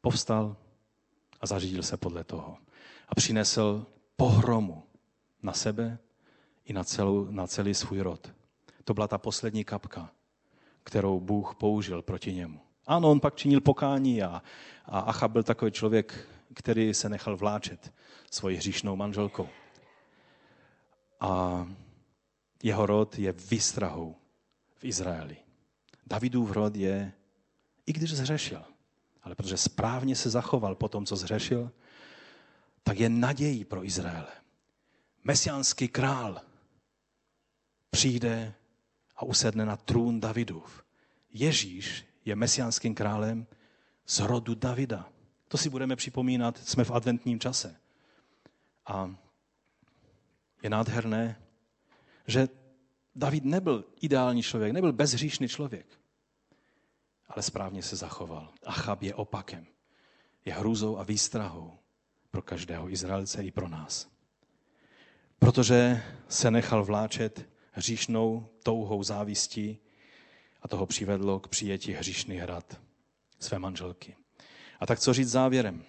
Povstal 0.00 0.56
a 1.40 1.46
zařídil 1.46 1.82
se 1.82 1.96
podle 1.96 2.24
toho. 2.24 2.56
A 3.08 3.14
přinesl 3.14 3.86
pohromu 4.16 4.82
na 5.42 5.52
sebe 5.52 5.98
i 6.64 6.72
na, 6.72 6.84
celou, 6.84 7.30
na 7.30 7.46
celý 7.46 7.74
svůj 7.74 8.00
rod. 8.00 8.32
To 8.84 8.94
byla 8.94 9.08
ta 9.08 9.18
poslední 9.18 9.64
kapka, 9.64 10.10
kterou 10.82 11.20
Bůh 11.20 11.54
použil 11.54 12.02
proti 12.02 12.32
němu. 12.32 12.60
Ano, 12.86 13.10
on 13.10 13.20
pak 13.20 13.36
činil 13.36 13.60
pokání 13.60 14.22
a, 14.22 14.42
a 14.84 15.00
Achab 15.00 15.30
byl 15.30 15.42
takový 15.42 15.70
člověk, 15.70 16.28
který 16.54 16.94
se 16.94 17.08
nechal 17.08 17.36
vláčet 17.36 17.92
svoji 18.30 18.56
hříšnou 18.56 18.96
manželkou. 18.96 19.48
A 21.20 21.66
jeho 22.62 22.86
rod 22.86 23.18
je 23.18 23.32
výstrahou 23.32 24.16
v 24.80 24.84
Izraeli. 24.84 25.36
Davidův 26.06 26.50
rod 26.50 26.76
je, 26.76 27.12
i 27.86 27.92
když 27.92 28.12
zhřešil, 28.12 28.64
ale 29.22 29.34
protože 29.34 29.56
správně 29.56 30.16
se 30.16 30.30
zachoval 30.30 30.74
po 30.74 30.88
tom, 30.88 31.06
co 31.06 31.16
zhřešil, 31.16 31.72
tak 32.82 33.00
je 33.00 33.08
nadějí 33.08 33.64
pro 33.64 33.84
Izraele. 33.84 34.32
Mesiánský 35.24 35.88
král 35.88 36.40
přijde 37.90 38.54
a 39.16 39.22
usedne 39.22 39.66
na 39.66 39.76
trůn 39.76 40.20
Davidův. 40.20 40.84
Ježíš 41.32 42.04
je 42.24 42.36
mesiánským 42.36 42.94
králem 42.94 43.46
z 44.06 44.18
rodu 44.18 44.54
Davida. 44.54 45.08
To 45.48 45.58
si 45.58 45.70
budeme 45.70 45.96
připomínat, 45.96 46.58
jsme 46.58 46.84
v 46.84 46.90
adventním 46.90 47.40
čase. 47.40 47.76
A 48.86 49.14
je 50.62 50.70
nádherné, 50.70 51.42
že 52.26 52.48
David 53.14 53.44
nebyl 53.44 53.84
ideální 54.00 54.42
člověk, 54.42 54.72
nebyl 54.72 54.92
bezhříšný 54.92 55.48
člověk, 55.48 55.86
ale 57.28 57.42
správně 57.42 57.82
se 57.82 57.96
zachoval. 57.96 58.52
Achab 58.66 59.02
je 59.02 59.14
opakem. 59.14 59.66
Je 60.44 60.54
hrůzou 60.54 60.98
a 60.98 61.02
výstrahou 61.02 61.78
pro 62.30 62.42
každého 62.42 62.90
Izraelce 62.90 63.44
i 63.44 63.50
pro 63.50 63.68
nás. 63.68 64.08
Protože 65.38 66.02
se 66.28 66.50
nechal 66.50 66.84
vláčet 66.84 67.48
hříšnou 67.72 68.48
touhou 68.62 69.02
závistí 69.02 69.78
a 70.62 70.68
toho 70.68 70.86
přivedlo 70.86 71.40
k 71.40 71.48
přijetí 71.48 71.92
hříšných 71.92 72.40
hrad 72.40 72.80
své 73.38 73.58
manželky. 73.58 74.16
A 74.80 74.86
tak 74.86 75.00
co 75.00 75.12
říct 75.12 75.30
závěrem? 75.30 75.84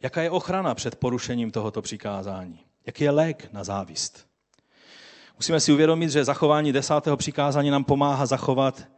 Jaká 0.00 0.22
je 0.22 0.30
ochrana 0.30 0.74
před 0.74 0.96
porušením 0.96 1.50
tohoto 1.50 1.82
přikázání? 1.82 2.64
Jaký 2.86 3.04
je 3.04 3.10
lék 3.10 3.52
na 3.52 3.64
závist? 3.64 4.27
Musíme 5.38 5.60
si 5.60 5.72
uvědomit, 5.72 6.10
že 6.10 6.24
zachování 6.24 6.72
desátého 6.72 7.16
přikázání 7.16 7.70
nám 7.70 7.84
pomáhá 7.84 8.26
zachovat, 8.26 8.88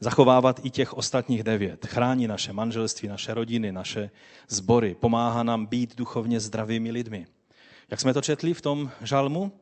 zachovávat 0.00 0.60
i 0.64 0.70
těch 0.70 0.94
ostatních 0.94 1.42
devět. 1.42 1.86
Chrání 1.86 2.26
naše 2.26 2.52
manželství, 2.52 3.08
naše 3.08 3.34
rodiny, 3.34 3.72
naše 3.72 4.10
sbory. 4.48 4.94
Pomáhá 4.94 5.42
nám 5.42 5.66
být 5.66 5.96
duchovně 5.96 6.40
zdravými 6.40 6.90
lidmi. 6.90 7.26
Jak 7.90 8.00
jsme 8.00 8.14
to 8.14 8.22
četli 8.22 8.54
v 8.54 8.60
tom 8.60 8.90
žalmu? 9.00 9.52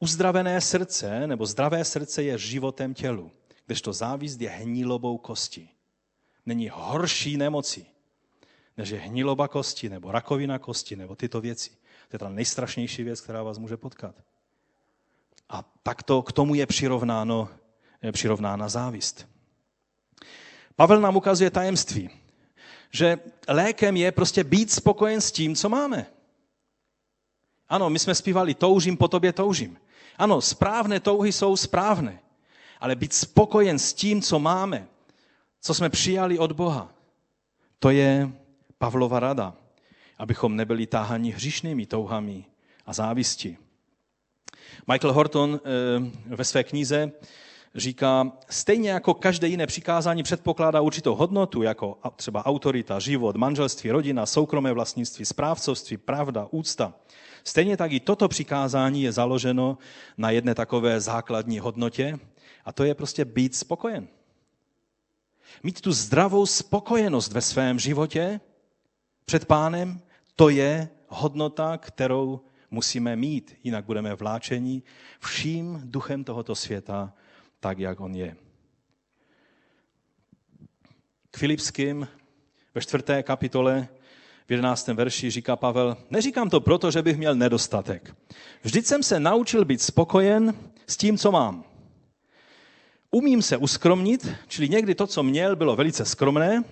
Uzdravené 0.00 0.60
srdce 0.60 1.26
nebo 1.26 1.46
zdravé 1.46 1.84
srdce 1.84 2.22
je 2.22 2.38
životem 2.38 2.94
tělu, 2.94 3.30
kdežto 3.66 3.92
závist 3.92 4.40
je 4.40 4.50
hnilobou 4.50 5.18
kosti. 5.18 5.68
Není 6.46 6.70
horší 6.72 7.36
nemoci, 7.36 7.86
než 8.76 8.88
je 8.88 8.98
hniloba 8.98 9.48
kosti, 9.48 9.88
nebo 9.88 10.12
rakovina 10.12 10.58
kosti, 10.58 10.96
nebo 10.96 11.16
tyto 11.16 11.40
věci. 11.40 11.70
To 12.08 12.14
je 12.14 12.18
ta 12.18 12.28
nejstrašnější 12.28 13.02
věc, 13.02 13.20
která 13.20 13.42
vás 13.42 13.58
může 13.58 13.76
potkat. 13.76 14.14
A 15.48 15.64
takto 15.82 16.22
k 16.22 16.32
tomu 16.32 16.54
je 16.54 16.66
přirovnáno, 16.66 17.48
přirovnána 18.12 18.68
závist. 18.68 19.28
Pavel 20.76 21.00
nám 21.00 21.16
ukazuje 21.16 21.50
tajemství, 21.50 22.10
že 22.90 23.18
lékem 23.48 23.96
je 23.96 24.12
prostě 24.12 24.44
být 24.44 24.72
spokojen 24.72 25.20
s 25.20 25.32
tím, 25.32 25.54
co 25.54 25.68
máme. 25.68 26.06
Ano, 27.68 27.90
my 27.90 27.98
jsme 27.98 28.14
zpívali 28.14 28.54
toužím, 28.54 28.96
po 28.96 29.08
tobě 29.08 29.32
toužím. 29.32 29.78
Ano, 30.18 30.40
správné 30.40 31.00
touhy 31.00 31.32
jsou 31.32 31.56
správné, 31.56 32.20
ale 32.80 32.96
být 32.96 33.12
spokojen 33.12 33.78
s 33.78 33.94
tím, 33.94 34.22
co 34.22 34.38
máme, 34.38 34.88
co 35.60 35.74
jsme 35.74 35.90
přijali 35.90 36.38
od 36.38 36.52
Boha, 36.52 36.92
to 37.78 37.90
je 37.90 38.32
Pavlova 38.78 39.20
rada, 39.20 39.54
abychom 40.18 40.56
nebyli 40.56 40.86
táhaní 40.86 41.32
hříšnými 41.32 41.86
touhami 41.86 42.44
a 42.86 42.92
závisti. 42.92 43.58
Michael 44.92 45.12
Horton 45.12 45.60
eh, 45.64 46.10
ve 46.26 46.44
své 46.44 46.64
knize 46.64 47.12
říká, 47.74 48.32
stejně 48.50 48.90
jako 48.90 49.14
každé 49.14 49.48
jiné 49.48 49.66
přikázání 49.66 50.22
předpokládá 50.22 50.80
určitou 50.80 51.14
hodnotu, 51.14 51.62
jako 51.62 51.98
třeba 52.16 52.46
autorita, 52.46 52.98
život, 52.98 53.36
manželství, 53.36 53.90
rodina, 53.90 54.26
soukromé 54.26 54.72
vlastnictví, 54.72 55.24
správcovství, 55.24 55.96
pravda, 55.96 56.48
úcta. 56.50 56.94
Stejně 57.44 57.76
tak 57.76 57.92
i 57.92 58.00
toto 58.00 58.28
přikázání 58.28 59.02
je 59.02 59.12
založeno 59.12 59.78
na 60.18 60.30
jedné 60.30 60.54
takové 60.54 61.00
základní 61.00 61.58
hodnotě, 61.58 62.18
a 62.64 62.72
to 62.72 62.84
je 62.84 62.94
prostě 62.94 63.24
být 63.24 63.56
spokojen. 63.56 64.08
Mít 65.62 65.80
tu 65.80 65.92
zdravou 65.92 66.46
spokojenost 66.46 67.32
ve 67.32 67.40
svém 67.40 67.78
životě 67.78 68.40
před 69.24 69.44
pánem, 69.44 70.00
to 70.36 70.48
je 70.48 70.88
hodnota, 71.08 71.78
kterou 71.78 72.40
musíme 72.74 73.16
mít, 73.16 73.56
jinak 73.64 73.84
budeme 73.84 74.14
vláčeni 74.14 74.82
vším 75.20 75.80
duchem 75.84 76.24
tohoto 76.24 76.54
světa, 76.54 77.12
tak, 77.60 77.78
jak 77.78 78.00
on 78.00 78.14
je. 78.14 78.36
K 81.30 81.36
Filipským 81.36 82.08
ve 82.74 82.80
čtvrté 82.80 83.22
kapitole 83.22 83.88
v 84.46 84.50
11. 84.50 84.88
verši 84.88 85.30
říká 85.30 85.56
Pavel, 85.56 85.96
neříkám 86.10 86.50
to 86.50 86.60
proto, 86.60 86.90
že 86.90 87.02
bych 87.02 87.16
měl 87.16 87.34
nedostatek. 87.34 88.16
Vždyť 88.62 88.86
jsem 88.86 89.02
se 89.02 89.20
naučil 89.20 89.64
být 89.64 89.82
spokojen 89.82 90.54
s 90.86 90.96
tím, 90.96 91.18
co 91.18 91.32
mám. 91.32 91.64
Umím 93.10 93.42
se 93.42 93.56
uskromnit, 93.56 94.28
čili 94.48 94.68
někdy 94.68 94.94
to, 94.94 95.06
co 95.06 95.22
měl, 95.22 95.56
bylo 95.56 95.76
velice 95.76 96.04
skromné, 96.04 96.64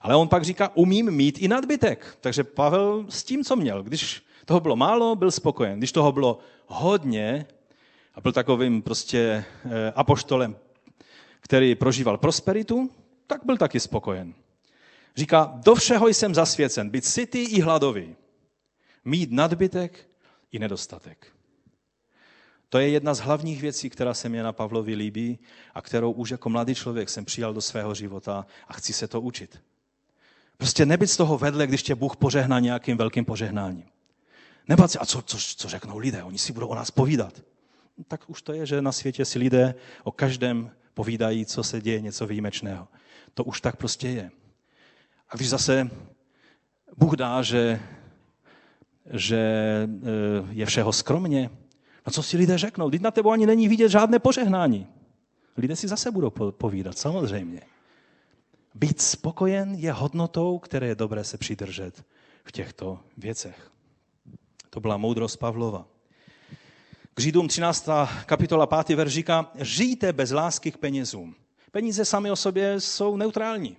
ale 0.00 0.16
on 0.16 0.28
pak 0.28 0.44
říká, 0.44 0.70
umím 0.74 1.10
mít 1.10 1.38
i 1.38 1.48
nadbytek. 1.48 2.18
Takže 2.20 2.44
Pavel 2.44 3.06
s 3.08 3.24
tím, 3.24 3.44
co 3.44 3.56
měl, 3.56 3.82
když 3.82 4.22
toho 4.44 4.60
bylo 4.60 4.76
málo, 4.76 5.16
byl 5.16 5.30
spokojen. 5.30 5.78
Když 5.78 5.92
toho 5.92 6.12
bylo 6.12 6.38
hodně, 6.66 7.46
a 8.14 8.20
byl 8.20 8.32
takovým 8.32 8.82
prostě 8.82 9.44
eh, 9.64 9.92
apoštolem, 9.94 10.56
který 11.40 11.74
prožíval 11.74 12.18
prosperitu, 12.18 12.90
tak 13.26 13.44
byl 13.44 13.56
taky 13.56 13.80
spokojen. 13.80 14.34
Říká, 15.16 15.52
do 15.64 15.74
všeho 15.74 16.08
jsem 16.08 16.34
zasvěcen, 16.34 16.90
být 16.90 17.04
sytý 17.04 17.38
i 17.38 17.60
hladový, 17.60 18.16
mít 19.04 19.32
nadbytek 19.32 20.08
i 20.52 20.58
nedostatek. 20.58 21.26
To 22.68 22.78
je 22.78 22.88
jedna 22.88 23.14
z 23.14 23.20
hlavních 23.20 23.62
věcí, 23.62 23.90
která 23.90 24.14
se 24.14 24.28
mě 24.28 24.42
na 24.42 24.52
Pavlovi 24.52 24.94
líbí 24.94 25.38
a 25.74 25.82
kterou 25.82 26.12
už 26.12 26.30
jako 26.30 26.50
mladý 26.50 26.74
člověk 26.74 27.08
jsem 27.08 27.24
přijal 27.24 27.54
do 27.54 27.60
svého 27.60 27.94
života 27.94 28.46
a 28.68 28.72
chci 28.72 28.92
se 28.92 29.08
to 29.08 29.20
učit. 29.20 29.62
Prostě 30.56 30.86
nebyt 30.86 31.06
z 31.06 31.16
toho 31.16 31.38
vedle, 31.38 31.66
když 31.66 31.82
tě 31.82 31.94
Bůh 31.94 32.16
požehná 32.16 32.60
nějakým 32.60 32.96
velkým 32.96 33.24
požehnáním. 33.24 33.93
Nebát 34.68 34.90
se, 34.90 34.98
a 34.98 35.06
co, 35.06 35.22
co, 35.22 35.38
co 35.38 35.68
řeknou 35.68 35.98
lidé? 35.98 36.22
Oni 36.22 36.38
si 36.38 36.52
budou 36.52 36.66
o 36.66 36.74
nás 36.74 36.90
povídat. 36.90 37.42
Tak 38.08 38.30
už 38.30 38.42
to 38.42 38.52
je, 38.52 38.66
že 38.66 38.82
na 38.82 38.92
světě 38.92 39.24
si 39.24 39.38
lidé 39.38 39.74
o 40.04 40.12
každém 40.12 40.70
povídají, 40.94 41.46
co 41.46 41.62
se 41.62 41.80
děje, 41.80 42.00
něco 42.00 42.26
výjimečného. 42.26 42.88
To 43.34 43.44
už 43.44 43.60
tak 43.60 43.76
prostě 43.76 44.08
je. 44.08 44.30
A 45.28 45.36
když 45.36 45.48
zase 45.48 45.90
Bůh 46.96 47.16
dá, 47.16 47.42
že, 47.42 47.80
že 49.10 49.38
eh, 49.38 50.46
je 50.50 50.66
všeho 50.66 50.92
skromně, 50.92 51.50
no 52.06 52.12
co 52.12 52.22
si 52.22 52.36
lidé 52.36 52.58
řeknou? 52.58 52.90
Teď 52.90 53.02
na 53.02 53.10
tebe 53.10 53.32
ani 53.32 53.46
není 53.46 53.68
vidět 53.68 53.88
žádné 53.88 54.18
požehnání. 54.18 54.86
Lidé 55.56 55.76
si 55.76 55.88
zase 55.88 56.10
budou 56.10 56.30
povídat, 56.50 56.98
samozřejmě. 56.98 57.60
Být 58.74 59.00
spokojen 59.00 59.74
je 59.74 59.92
hodnotou, 59.92 60.58
které 60.58 60.86
je 60.86 60.94
dobré 60.94 61.24
se 61.24 61.38
přidržet 61.38 62.04
v 62.44 62.52
těchto 62.52 62.98
věcech. 63.16 63.73
To 64.74 64.80
byla 64.80 64.96
moudrost 64.96 65.36
Pavlova. 65.36 65.86
K 67.14 67.20
Židům 67.20 67.48
13. 67.48 67.88
kapitola 68.26 68.66
5. 68.66 68.96
verš 68.96 69.12
říká, 69.12 69.50
žijte 69.54 70.12
bez 70.12 70.30
lásky 70.30 70.72
k 70.72 70.76
penězům. 70.76 71.34
Peníze 71.70 72.04
sami 72.04 72.30
o 72.30 72.36
sobě 72.36 72.80
jsou 72.80 73.16
neutrální. 73.16 73.76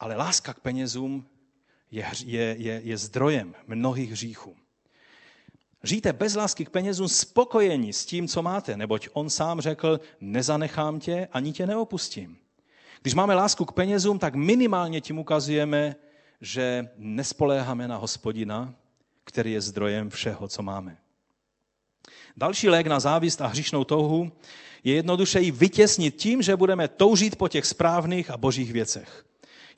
Ale 0.00 0.16
láska 0.16 0.54
k 0.54 0.60
penězům 0.60 1.24
je, 1.90 2.06
je, 2.24 2.56
je, 2.58 2.80
je 2.84 2.96
zdrojem 2.96 3.54
mnohých 3.66 4.10
hříchů. 4.10 4.56
Žijte 5.82 6.12
bez 6.12 6.34
lásky 6.34 6.64
k 6.64 6.70
penězům 6.70 7.08
spokojení 7.08 7.92
s 7.92 8.06
tím, 8.06 8.28
co 8.28 8.42
máte, 8.42 8.76
neboť 8.76 9.08
on 9.12 9.30
sám 9.30 9.60
řekl, 9.60 10.00
nezanechám 10.20 11.00
tě, 11.00 11.28
ani 11.32 11.52
tě 11.52 11.66
neopustím. 11.66 12.38
Když 13.02 13.14
máme 13.14 13.34
lásku 13.34 13.64
k 13.64 13.72
penězům, 13.72 14.18
tak 14.18 14.34
minimálně 14.34 15.00
tím 15.00 15.18
ukazujeme, 15.18 15.96
že 16.40 16.88
nespoléháme 16.96 17.88
na 17.88 17.96
hospodina, 17.96 18.74
který 19.24 19.52
je 19.52 19.60
zdrojem 19.60 20.10
všeho, 20.10 20.48
co 20.48 20.62
máme. 20.62 20.96
Další 22.36 22.68
lék 22.68 22.86
na 22.86 23.00
závist 23.00 23.40
a 23.40 23.46
hříšnou 23.46 23.84
touhu 23.84 24.32
je 24.84 24.94
jednoduše 24.94 25.40
ji 25.40 25.50
vytěsnit 25.50 26.16
tím, 26.16 26.42
že 26.42 26.56
budeme 26.56 26.88
toužit 26.88 27.36
po 27.36 27.48
těch 27.48 27.66
správných 27.66 28.30
a 28.30 28.36
božích 28.36 28.72
věcech. 28.72 29.24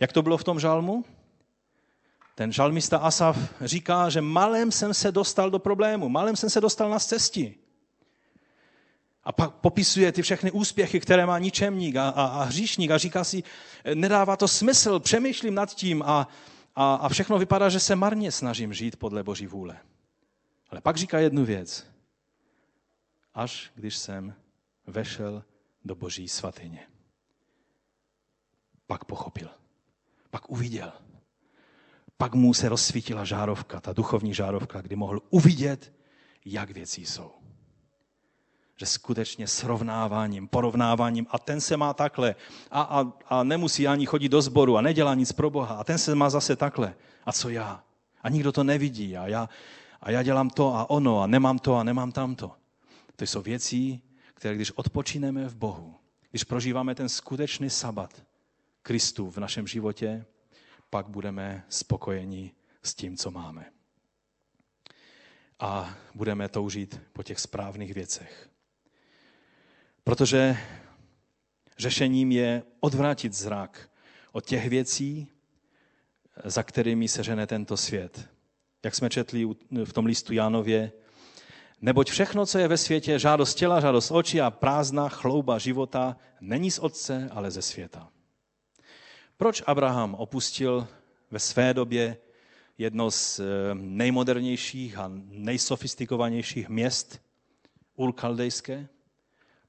Jak 0.01 0.13
to 0.13 0.23
bylo 0.23 0.37
v 0.39 0.45
tom 0.45 0.61
žalmu? 0.61 1.05
Ten 2.35 2.53
žalmista 2.53 2.99
Asaf 2.99 3.39
říká, 3.61 4.11
že 4.11 4.21
malem 4.21 4.73
jsem 4.73 4.95
se 4.95 5.13
dostal 5.13 5.51
do 5.51 5.59
problému, 5.59 6.09
malem 6.09 6.37
jsem 6.37 6.51
se 6.51 6.61
dostal 6.61 6.91
na 6.91 6.99
cestí. 6.99 7.55
A 9.25 9.33
pak 9.33 9.51
popisuje 9.51 10.13
ty 10.13 10.23
všechny 10.23 10.51
úspěchy, 10.51 11.01
které 11.01 11.27
má 11.27 11.39
ničemník 11.39 11.97
a, 11.97 12.09
a, 12.09 12.25
a 12.25 12.43
hříšník 12.43 12.91
a 12.91 12.99
říká 12.99 13.25
si, 13.25 13.43
nedává 13.95 14.37
to 14.37 14.49
smysl, 14.49 15.01
přemýšlím 15.01 15.55
nad 15.55 15.75
tím 15.75 16.03
a, 16.03 16.29
a, 16.75 16.95
a 16.95 17.09
všechno 17.09 17.39
vypadá, 17.39 17.69
že 17.69 17.81
se 17.81 17.97
marně 17.97 18.33
snažím 18.33 18.75
žít 18.75 18.97
podle 18.97 19.23
Boží 19.23 19.47
vůle. 19.47 19.79
Ale 20.71 20.81
pak 20.81 20.97
říká 20.97 21.19
jednu 21.19 21.45
věc. 21.45 21.87
Až 23.35 23.73
když 23.75 23.97
jsem 23.97 24.35
vešel 24.87 25.45
do 25.85 25.95
Boží 25.95 26.29
svatyně. 26.29 26.87
Pak 28.87 29.05
pochopil. 29.05 29.49
Pak 30.31 30.51
uviděl. 30.51 30.93
Pak 32.17 32.35
mu 32.35 32.55
se 32.55 32.69
rozsvítila 32.69 33.25
žárovka, 33.25 33.81
ta 33.81 33.93
duchovní 33.93 34.35
žárovka, 34.35 34.81
kdy 34.81 34.97
mohl 34.97 35.21
uvidět, 35.31 35.93
jak 36.45 36.71
věci 36.71 37.01
jsou 37.01 37.44
že 38.77 38.87
skutečně 38.87 39.47
srovnáváním, 39.47 40.49
porovnáváním 40.49 41.27
a 41.31 41.39
ten 41.39 41.61
se 41.61 41.77
má 41.77 41.95
takhle 41.95 42.35
a, 42.71 42.83
a, 42.83 43.13
a 43.29 43.43
nemusí 43.43 43.89
ani 43.89 44.07
chodit 44.07 44.29
do 44.29 44.43
sboru 44.43 44.77
a 44.77 44.81
nedělá 44.81 45.15
nic 45.15 45.33
pro 45.33 45.51
Boha 45.51 45.75
a 45.75 45.85
ten 45.85 45.99
se 45.99 46.15
má 46.15 46.31
zase 46.31 46.57
takhle. 46.57 46.95
A 47.27 47.33
co 47.33 47.49
já? 47.49 47.85
A 48.23 48.29
nikdo 48.29 48.53
to 48.53 48.65
nevidí 48.65 49.17
a 49.17 49.27
já, 49.27 49.49
a 50.01 50.11
já 50.11 50.23
dělám 50.23 50.51
to 50.51 50.75
a 50.75 50.91
ono 50.91 51.21
a 51.21 51.27
nemám 51.27 51.59
to 51.59 51.77
a 51.77 51.83
nemám 51.83 52.13
tamto. 52.13 52.53
To 53.17 53.25
jsou 53.25 53.43
věci, 53.43 54.01
které 54.35 54.55
když 54.55 54.71
odpočineme 54.71 55.49
v 55.49 55.57
Bohu, 55.57 55.95
když 56.31 56.45
prožíváme 56.45 56.95
ten 56.95 57.09
skutečný 57.09 57.71
sabat 57.71 58.23
Kristu 58.83 59.31
v 59.31 59.37
našem 59.39 59.67
životě, 59.67 60.25
pak 60.91 61.09
budeme 61.09 61.65
spokojeni 61.69 62.53
s 62.83 62.95
tím, 62.95 63.17
co 63.17 63.31
máme. 63.31 63.71
A 65.61 65.95
budeme 66.15 66.49
toužit 66.49 67.01
po 67.13 67.23
těch 67.23 67.41
správných 67.41 67.95
věcech. 67.95 68.54
Protože 70.05 70.57
řešením 71.79 72.33
je 72.33 72.63
odvrátit 72.81 73.33
zrak 73.33 73.91
od 74.33 74.47
těch 74.47 74.69
věcí, 74.69 75.29
za 76.45 76.63
kterými 76.63 77.09
se 77.09 77.23
žene 77.23 77.47
tento 77.47 77.77
svět. 77.77 78.29
Jak 78.85 78.95
jsme 78.95 79.11
četli 79.11 79.49
v 79.85 79.93
tom 79.93 80.07
listu 80.07 80.33
Jánově, 80.33 80.93
neboť 81.81 82.11
všechno, 82.11 82.47
co 82.47 82.59
je 82.59 82.69
ve 82.69 82.77
světě, 82.77 83.19
žádost 83.19 83.55
těla, 83.55 83.81
žádost 83.81 84.11
očí 84.11 84.41
a 84.41 84.51
prázdná 84.51 85.09
chlouba 85.09 85.59
života, 85.59 86.17
není 86.41 86.71
z 86.71 86.79
Otce, 86.79 87.29
ale 87.33 87.51
ze 87.51 87.63
světa. 87.63 88.09
Proč 89.37 89.63
Abraham 89.67 90.15
opustil 90.15 90.89
ve 91.31 91.39
své 91.39 91.75
době 91.75 92.17
jedno 92.79 93.11
z 93.11 93.41
eh, 93.41 93.45
nejmodernějších 93.75 94.99
a 94.99 95.11
nejsofistikovanějších 95.31 96.69
měst 96.69 97.21
Ur 97.97 98.13
Kaldejské? 98.13 98.89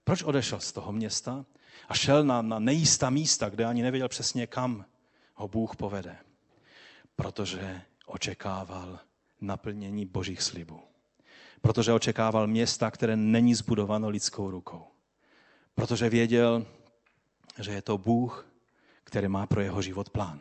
Proč 0.06 0.24
odešel 0.24 0.60
z 0.60 0.72
toho 0.72 0.92
města 0.92 1.46
a 1.90 1.94
šel 1.94 2.24
na, 2.24 2.42
na 2.42 2.60
nejistá 2.60 3.10
místa, 3.10 3.50
kde 3.50 3.66
ani 3.66 3.84
nevěděl 3.84 4.10
přesně, 4.10 4.48
kam 4.48 4.86
ho 5.34 5.48
Bůh 5.48 5.76
povede? 5.76 6.18
Protože 7.16 7.82
očekával 8.06 9.00
naplnění 9.42 10.06
božích 10.06 10.42
slibů. 10.42 10.80
Protože 11.62 11.94
očekával 11.94 12.48
města, 12.48 12.92
které 12.92 13.16
není 13.16 13.56
zbudováno 13.56 14.10
lidskou 14.10 14.52
rukou. 14.52 14.88
Protože 15.76 16.10
věděl, 16.10 16.66
že 17.60 17.72
je 17.72 17.82
to 17.82 17.98
Bůh, 17.98 18.48
který 19.04 19.28
má 19.28 19.48
pro 19.48 19.62
jeho 19.62 19.82
život 19.82 20.10
plán. 20.10 20.40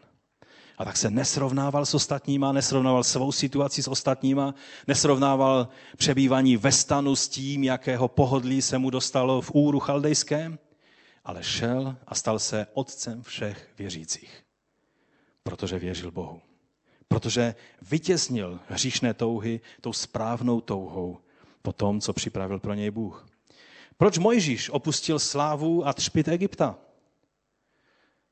A 0.79 0.85
tak 0.85 0.97
se 0.97 1.11
nesrovnával 1.11 1.87
s 1.87 1.95
ostatníma, 1.95 2.53
nesrovnával 2.53 3.05
svou 3.05 3.33
situaci 3.33 3.83
s 3.83 3.89
ostatníma, 3.89 4.55
nesrovnával 4.87 5.69
přebývání 5.97 6.57
ve 6.57 6.73
stanu 6.73 7.17
s 7.17 7.29
tím, 7.29 7.65
jakého 7.65 8.09
pohodlí 8.09 8.63
se 8.63 8.79
mu 8.79 8.91
dostalo 8.91 9.41
v 9.41 9.51
úru 9.55 9.81
chaldejském, 9.81 10.59
ale 11.25 11.43
šel 11.43 11.97
a 12.07 12.15
stal 12.15 12.39
se 12.39 12.67
otcem 12.73 13.23
všech 13.23 13.69
věřících. 13.79 14.43
Protože 15.43 15.79
věřil 15.79 16.11
Bohu. 16.11 16.41
Protože 17.09 17.55
vytěsnil 17.83 18.61
hříšné 18.69 19.15
touhy 19.15 19.61
tou 19.81 19.93
správnou 19.93 20.61
touhou 20.61 21.19
po 21.63 21.73
tom, 21.73 22.01
co 22.01 22.13
připravil 22.13 22.59
pro 22.59 22.75
něj 22.75 22.91
Bůh. 22.91 23.27
Proč 23.97 24.19
Mojžíš 24.19 24.71
opustil 24.71 25.19
slávu 25.19 25.87
a 25.87 25.93
třpit 25.93 26.29
Egypta? 26.29 26.79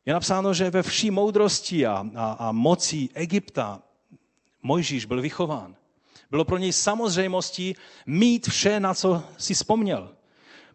Je 0.06 0.12
napsáno, 0.12 0.54
že 0.54 0.70
ve 0.70 0.82
vší 0.82 1.10
moudrosti 1.10 1.86
a, 1.86 2.06
a, 2.14 2.32
a 2.32 2.52
moci 2.52 3.08
Egypta 3.14 3.82
Mojžíš 4.62 5.04
byl 5.04 5.22
vychován. 5.22 5.76
Bylo 6.30 6.44
pro 6.44 6.58
něj 6.58 6.72
samozřejmostí 6.72 7.74
mít 8.06 8.48
vše, 8.48 8.80
na 8.80 8.94
co 8.94 9.22
si 9.38 9.54
vzpomněl. 9.54 10.16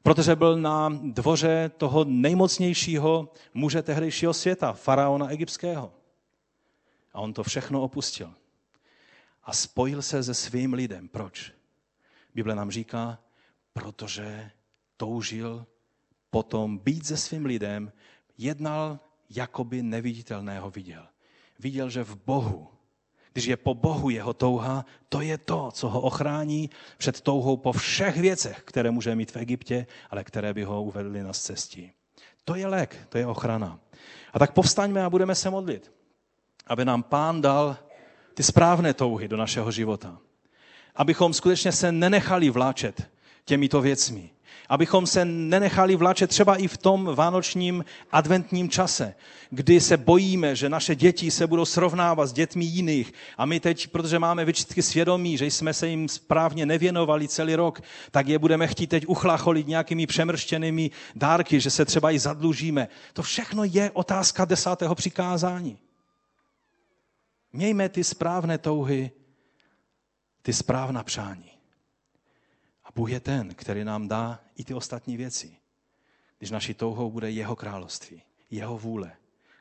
protože 0.07 0.35
byl 0.35 0.57
na 0.57 0.89
dvoře 1.03 1.71
toho 1.77 2.03
nejmocnějšího 2.03 3.33
muže 3.53 3.81
tehdejšího 3.81 4.33
světa, 4.33 4.73
faraona 4.73 5.27
egyptského. 5.27 5.93
A 7.13 7.19
on 7.19 7.33
to 7.33 7.43
všechno 7.43 7.81
opustil. 7.81 8.33
A 9.43 9.53
spojil 9.53 10.01
se 10.01 10.23
se 10.23 10.33
svým 10.33 10.73
lidem. 10.73 11.07
Proč? 11.07 11.51
Bible 12.35 12.55
nám 12.55 12.71
říká, 12.71 13.19
protože 13.73 14.51
toužil 14.97 15.65
potom 16.29 16.77
být 16.77 17.05
se 17.05 17.17
svým 17.17 17.45
lidem, 17.45 17.91
jednal, 18.37 18.99
jakoby 19.29 19.83
neviditelného 19.83 20.71
viděl. 20.71 21.07
Viděl, 21.59 21.89
že 21.89 22.03
v 22.03 22.15
Bohu, 22.25 22.67
když 23.33 23.45
je 23.45 23.57
po 23.57 23.73
Bohu 23.73 24.09
jeho 24.09 24.33
touha, 24.33 24.85
to 25.09 25.21
je 25.21 25.37
to, 25.37 25.71
co 25.71 25.89
ho 25.89 26.01
ochrání 26.01 26.69
před 26.97 27.21
touhou 27.21 27.57
po 27.57 27.71
všech 27.71 28.17
věcech, 28.17 28.61
které 28.65 28.91
může 28.91 29.15
mít 29.15 29.31
v 29.31 29.37
Egyptě, 29.37 29.87
ale 30.09 30.23
které 30.23 30.53
by 30.53 30.63
ho 30.63 30.83
uvedly 30.83 31.23
na 31.23 31.33
cestí. 31.33 31.91
To 32.45 32.55
je 32.55 32.67
lék, 32.67 33.07
to 33.09 33.17
je 33.17 33.27
ochrana. 33.27 33.79
A 34.33 34.39
tak 34.39 34.53
povstaňme 34.53 35.03
a 35.03 35.09
budeme 35.09 35.35
se 35.35 35.49
modlit, 35.49 35.91
aby 36.67 36.85
nám 36.85 37.03
pán 37.03 37.41
dal 37.41 37.77
ty 38.33 38.43
správné 38.43 38.93
touhy 38.93 39.27
do 39.27 39.37
našeho 39.37 39.71
života. 39.71 40.17
Abychom 40.95 41.33
skutečně 41.33 41.71
se 41.71 41.91
nenechali 41.91 42.49
vláčet 42.49 43.09
těmito 43.45 43.81
věcmi. 43.81 44.29
Abychom 44.69 45.07
se 45.07 45.25
nenechali 45.25 45.95
vláčet 45.95 46.29
třeba 46.29 46.55
i 46.55 46.67
v 46.67 46.77
tom 46.77 47.15
vánočním 47.15 47.85
adventním 48.11 48.69
čase, 48.69 49.15
kdy 49.49 49.81
se 49.81 49.97
bojíme, 49.97 50.55
že 50.55 50.69
naše 50.69 50.95
děti 50.95 51.31
se 51.31 51.47
budou 51.47 51.65
srovnávat 51.65 52.25
s 52.25 52.33
dětmi 52.33 52.65
jiných. 52.65 53.13
A 53.37 53.45
my 53.45 53.59
teď, 53.59 53.87
protože 53.87 54.19
máme 54.19 54.45
vyčitky 54.45 54.81
svědomí, 54.81 55.37
že 55.37 55.45
jsme 55.45 55.73
se 55.73 55.87
jim 55.87 56.09
správně 56.09 56.65
nevěnovali 56.65 57.27
celý 57.27 57.55
rok, 57.55 57.81
tak 58.11 58.27
je 58.27 58.39
budeme 58.39 58.67
chtít 58.67 58.87
teď 58.87 59.07
uchlacholit 59.07 59.67
nějakými 59.67 60.07
přemrštěnými 60.07 60.91
dárky, 61.15 61.59
že 61.59 61.71
se 61.71 61.85
třeba 61.85 62.11
i 62.11 62.19
zadlužíme. 62.19 62.87
To 63.13 63.21
všechno 63.23 63.63
je 63.63 63.91
otázka 63.91 64.45
desátého 64.45 64.95
přikázání. 64.95 65.77
Mějme 67.53 67.89
ty 67.89 68.03
správné 68.03 68.57
touhy, 68.57 69.11
ty 70.41 70.53
správná 70.53 71.03
přání. 71.03 71.51
A 72.85 72.89
Bůh 72.95 73.11
je 73.11 73.19
ten, 73.19 73.53
který 73.53 73.83
nám 73.83 74.07
dá 74.07 74.39
i 74.57 74.63
ty 74.63 74.73
ostatní 74.73 75.17
věci. 75.17 75.57
Když 76.37 76.51
naší 76.51 76.73
touhou 76.73 77.11
bude 77.11 77.31
jeho 77.31 77.55
království, 77.55 78.21
jeho 78.51 78.77
vůle, 78.77 79.15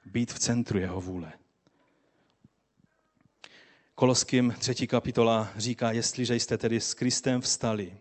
být 0.05 0.32
v 0.32 0.38
centru 0.38 0.78
jeho 0.78 1.01
vůle. 1.01 1.32
Koloským 3.94 4.55
třetí 4.59 4.86
kapitola 4.86 5.53
říká, 5.57 5.92
jestliže 5.92 6.34
jste 6.34 6.59
tedy 6.59 6.80
s 6.80 6.94
Kristem 6.94 7.40
vstali, 7.40 7.99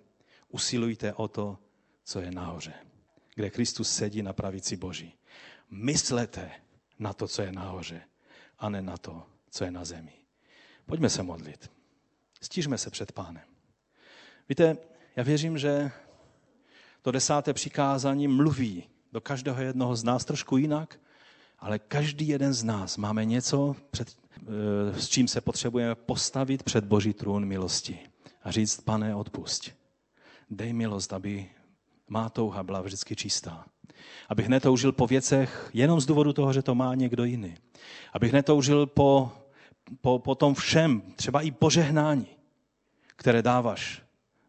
usilujte 0.49 1.13
o 1.13 1.27
to, 1.27 1.57
co 2.03 2.21
je 2.21 2.31
nahoře, 2.31 2.73
kde 3.35 3.49
Kristus 3.49 3.91
sedí 3.91 4.21
na 4.21 4.33
pravici 4.33 4.77
Boží. 4.77 5.13
Myslete 5.69 6.51
na 6.99 7.13
to, 7.13 7.27
co 7.27 7.41
je 7.41 7.51
nahoře, 7.51 8.01
a 8.59 8.69
ne 8.69 8.81
na 8.81 8.97
to, 8.97 9.27
co 9.49 9.63
je 9.63 9.71
na 9.71 9.85
zemi. 9.85 10.13
Pojďme 10.85 11.09
se 11.09 11.23
modlit. 11.23 11.71
Stížme 12.41 12.77
se 12.77 12.89
před 12.89 13.11
pánem. 13.11 13.43
Víte, 14.49 14.77
já 15.15 15.23
věřím, 15.23 15.57
že 15.57 15.91
to 17.05 17.11
desáté 17.11 17.53
přikázání 17.53 18.27
mluví 18.27 18.83
do 19.11 19.21
každého 19.21 19.61
jednoho 19.61 19.95
z 19.95 20.03
nás 20.03 20.25
trošku 20.25 20.57
jinak, 20.57 20.99
ale 21.59 21.79
každý 21.79 22.27
jeden 22.27 22.53
z 22.53 22.63
nás 22.63 22.97
máme 22.97 23.25
něco, 23.25 23.75
před, 23.91 24.17
eh, 24.41 25.01
s 25.01 25.09
čím 25.09 25.27
se 25.27 25.41
potřebujeme 25.41 25.95
postavit 25.95 26.63
před 26.63 26.85
Boží 26.85 27.13
trůn 27.13 27.45
milosti 27.45 27.99
a 28.43 28.51
říct, 28.51 28.81
pane, 28.81 29.15
odpusť. 29.15 29.71
Dej 30.49 30.73
milost, 30.73 31.13
aby 31.13 31.49
má 32.07 32.29
touha 32.29 32.63
byla 32.63 32.81
vždycky 32.81 33.15
čistá. 33.15 33.65
Abych 34.29 34.47
netoužil 34.47 34.91
po 34.91 35.07
věcech 35.07 35.69
jenom 35.73 36.01
z 36.01 36.05
důvodu 36.05 36.33
toho, 36.33 36.53
že 36.53 36.61
to 36.61 36.75
má 36.75 36.95
někdo 36.95 37.23
jiný. 37.23 37.55
Abych 38.13 38.33
netoužil 38.33 38.85
po, 38.85 39.31
po, 40.01 40.19
po 40.19 40.35
tom 40.35 40.53
všem, 40.53 41.01
třeba 41.15 41.41
i 41.41 41.51
požehnání, 41.51 42.27
které 43.15 43.41
dáváš 43.41 44.01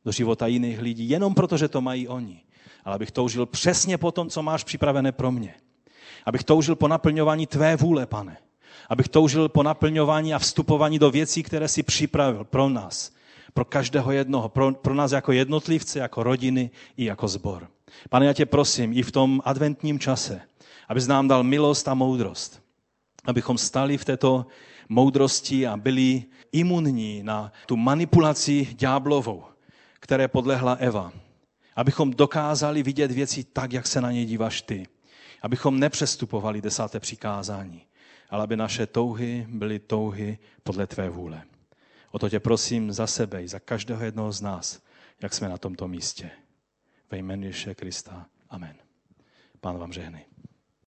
do 0.04 0.12
života 0.12 0.46
jiných 0.46 0.80
lidí, 0.80 1.08
jenom 1.08 1.34
proto, 1.34 1.56
že 1.56 1.68
to 1.68 1.80
mají 1.80 2.08
oni. 2.08 2.45
Ale 2.86 2.94
abych 2.94 3.10
toužil 3.10 3.46
přesně 3.46 3.98
po 3.98 4.12
tom, 4.12 4.30
co 4.30 4.42
máš 4.42 4.64
připravené 4.64 5.12
pro 5.12 5.32
mě. 5.32 5.54
Abych 6.26 6.44
toužil 6.44 6.76
po 6.76 6.88
naplňování 6.88 7.46
tvé 7.46 7.76
vůle, 7.76 8.06
pane. 8.06 8.36
Abych 8.88 9.08
toužil 9.08 9.48
po 9.48 9.62
naplňování 9.62 10.34
a 10.34 10.38
vstupování 10.38 10.98
do 10.98 11.10
věcí, 11.10 11.42
které 11.42 11.68
si 11.68 11.82
připravil 11.82 12.44
pro 12.44 12.68
nás. 12.68 13.12
Pro 13.54 13.64
každého 13.64 14.12
jednoho. 14.12 14.48
Pro, 14.48 14.72
pro 14.72 14.94
nás 14.94 15.12
jako 15.12 15.32
jednotlivce, 15.32 15.98
jako 15.98 16.22
rodiny 16.22 16.70
i 16.96 17.04
jako 17.04 17.28
zbor. 17.28 17.68
Pane, 18.10 18.26
já 18.26 18.32
tě 18.32 18.46
prosím, 18.46 18.92
i 18.92 19.02
v 19.02 19.12
tom 19.12 19.42
adventním 19.44 19.98
čase, 19.98 20.40
abys 20.88 21.06
nám 21.06 21.28
dal 21.28 21.42
milost 21.42 21.88
a 21.88 21.94
moudrost. 21.94 22.62
Abychom 23.24 23.58
stali 23.58 23.98
v 23.98 24.04
této 24.04 24.46
moudrosti 24.88 25.66
a 25.66 25.76
byli 25.76 26.24
imunní 26.52 27.22
na 27.22 27.52
tu 27.66 27.76
manipulaci 27.76 28.68
ďáblovou 28.72 29.44
které 30.06 30.28
podlehla 30.28 30.72
Eva. 30.72 31.12
Abychom 31.76 32.10
dokázali 32.10 32.82
vidět 32.82 33.10
věci 33.10 33.44
tak, 33.44 33.72
jak 33.72 33.86
se 33.86 34.00
na 34.00 34.12
ně 34.12 34.24
díváš 34.24 34.62
ty. 34.62 34.86
Abychom 35.42 35.80
nepřestupovali 35.80 36.62
desáté 36.62 37.00
přikázání, 37.00 37.86
ale 38.30 38.44
aby 38.44 38.56
naše 38.56 38.86
touhy 38.86 39.46
byly 39.48 39.78
touhy 39.78 40.38
podle 40.62 40.86
tvé 40.86 41.10
vůle. 41.10 41.42
O 42.10 42.18
to 42.18 42.28
tě 42.28 42.40
prosím 42.40 42.92
za 42.92 43.06
sebe 43.06 43.42
i 43.42 43.48
za 43.48 43.60
každého 43.60 44.04
jednoho 44.04 44.32
z 44.32 44.40
nás, 44.40 44.82
jak 45.22 45.34
jsme 45.34 45.48
na 45.48 45.58
tomto 45.58 45.88
místě. 45.88 46.30
Ve 47.10 47.18
jménu 47.18 47.44
Ježíše 47.44 47.74
Krista. 47.74 48.26
Amen. 48.50 48.76
Pán 49.60 49.78
vám 49.78 49.92
žehnej. 49.92 50.24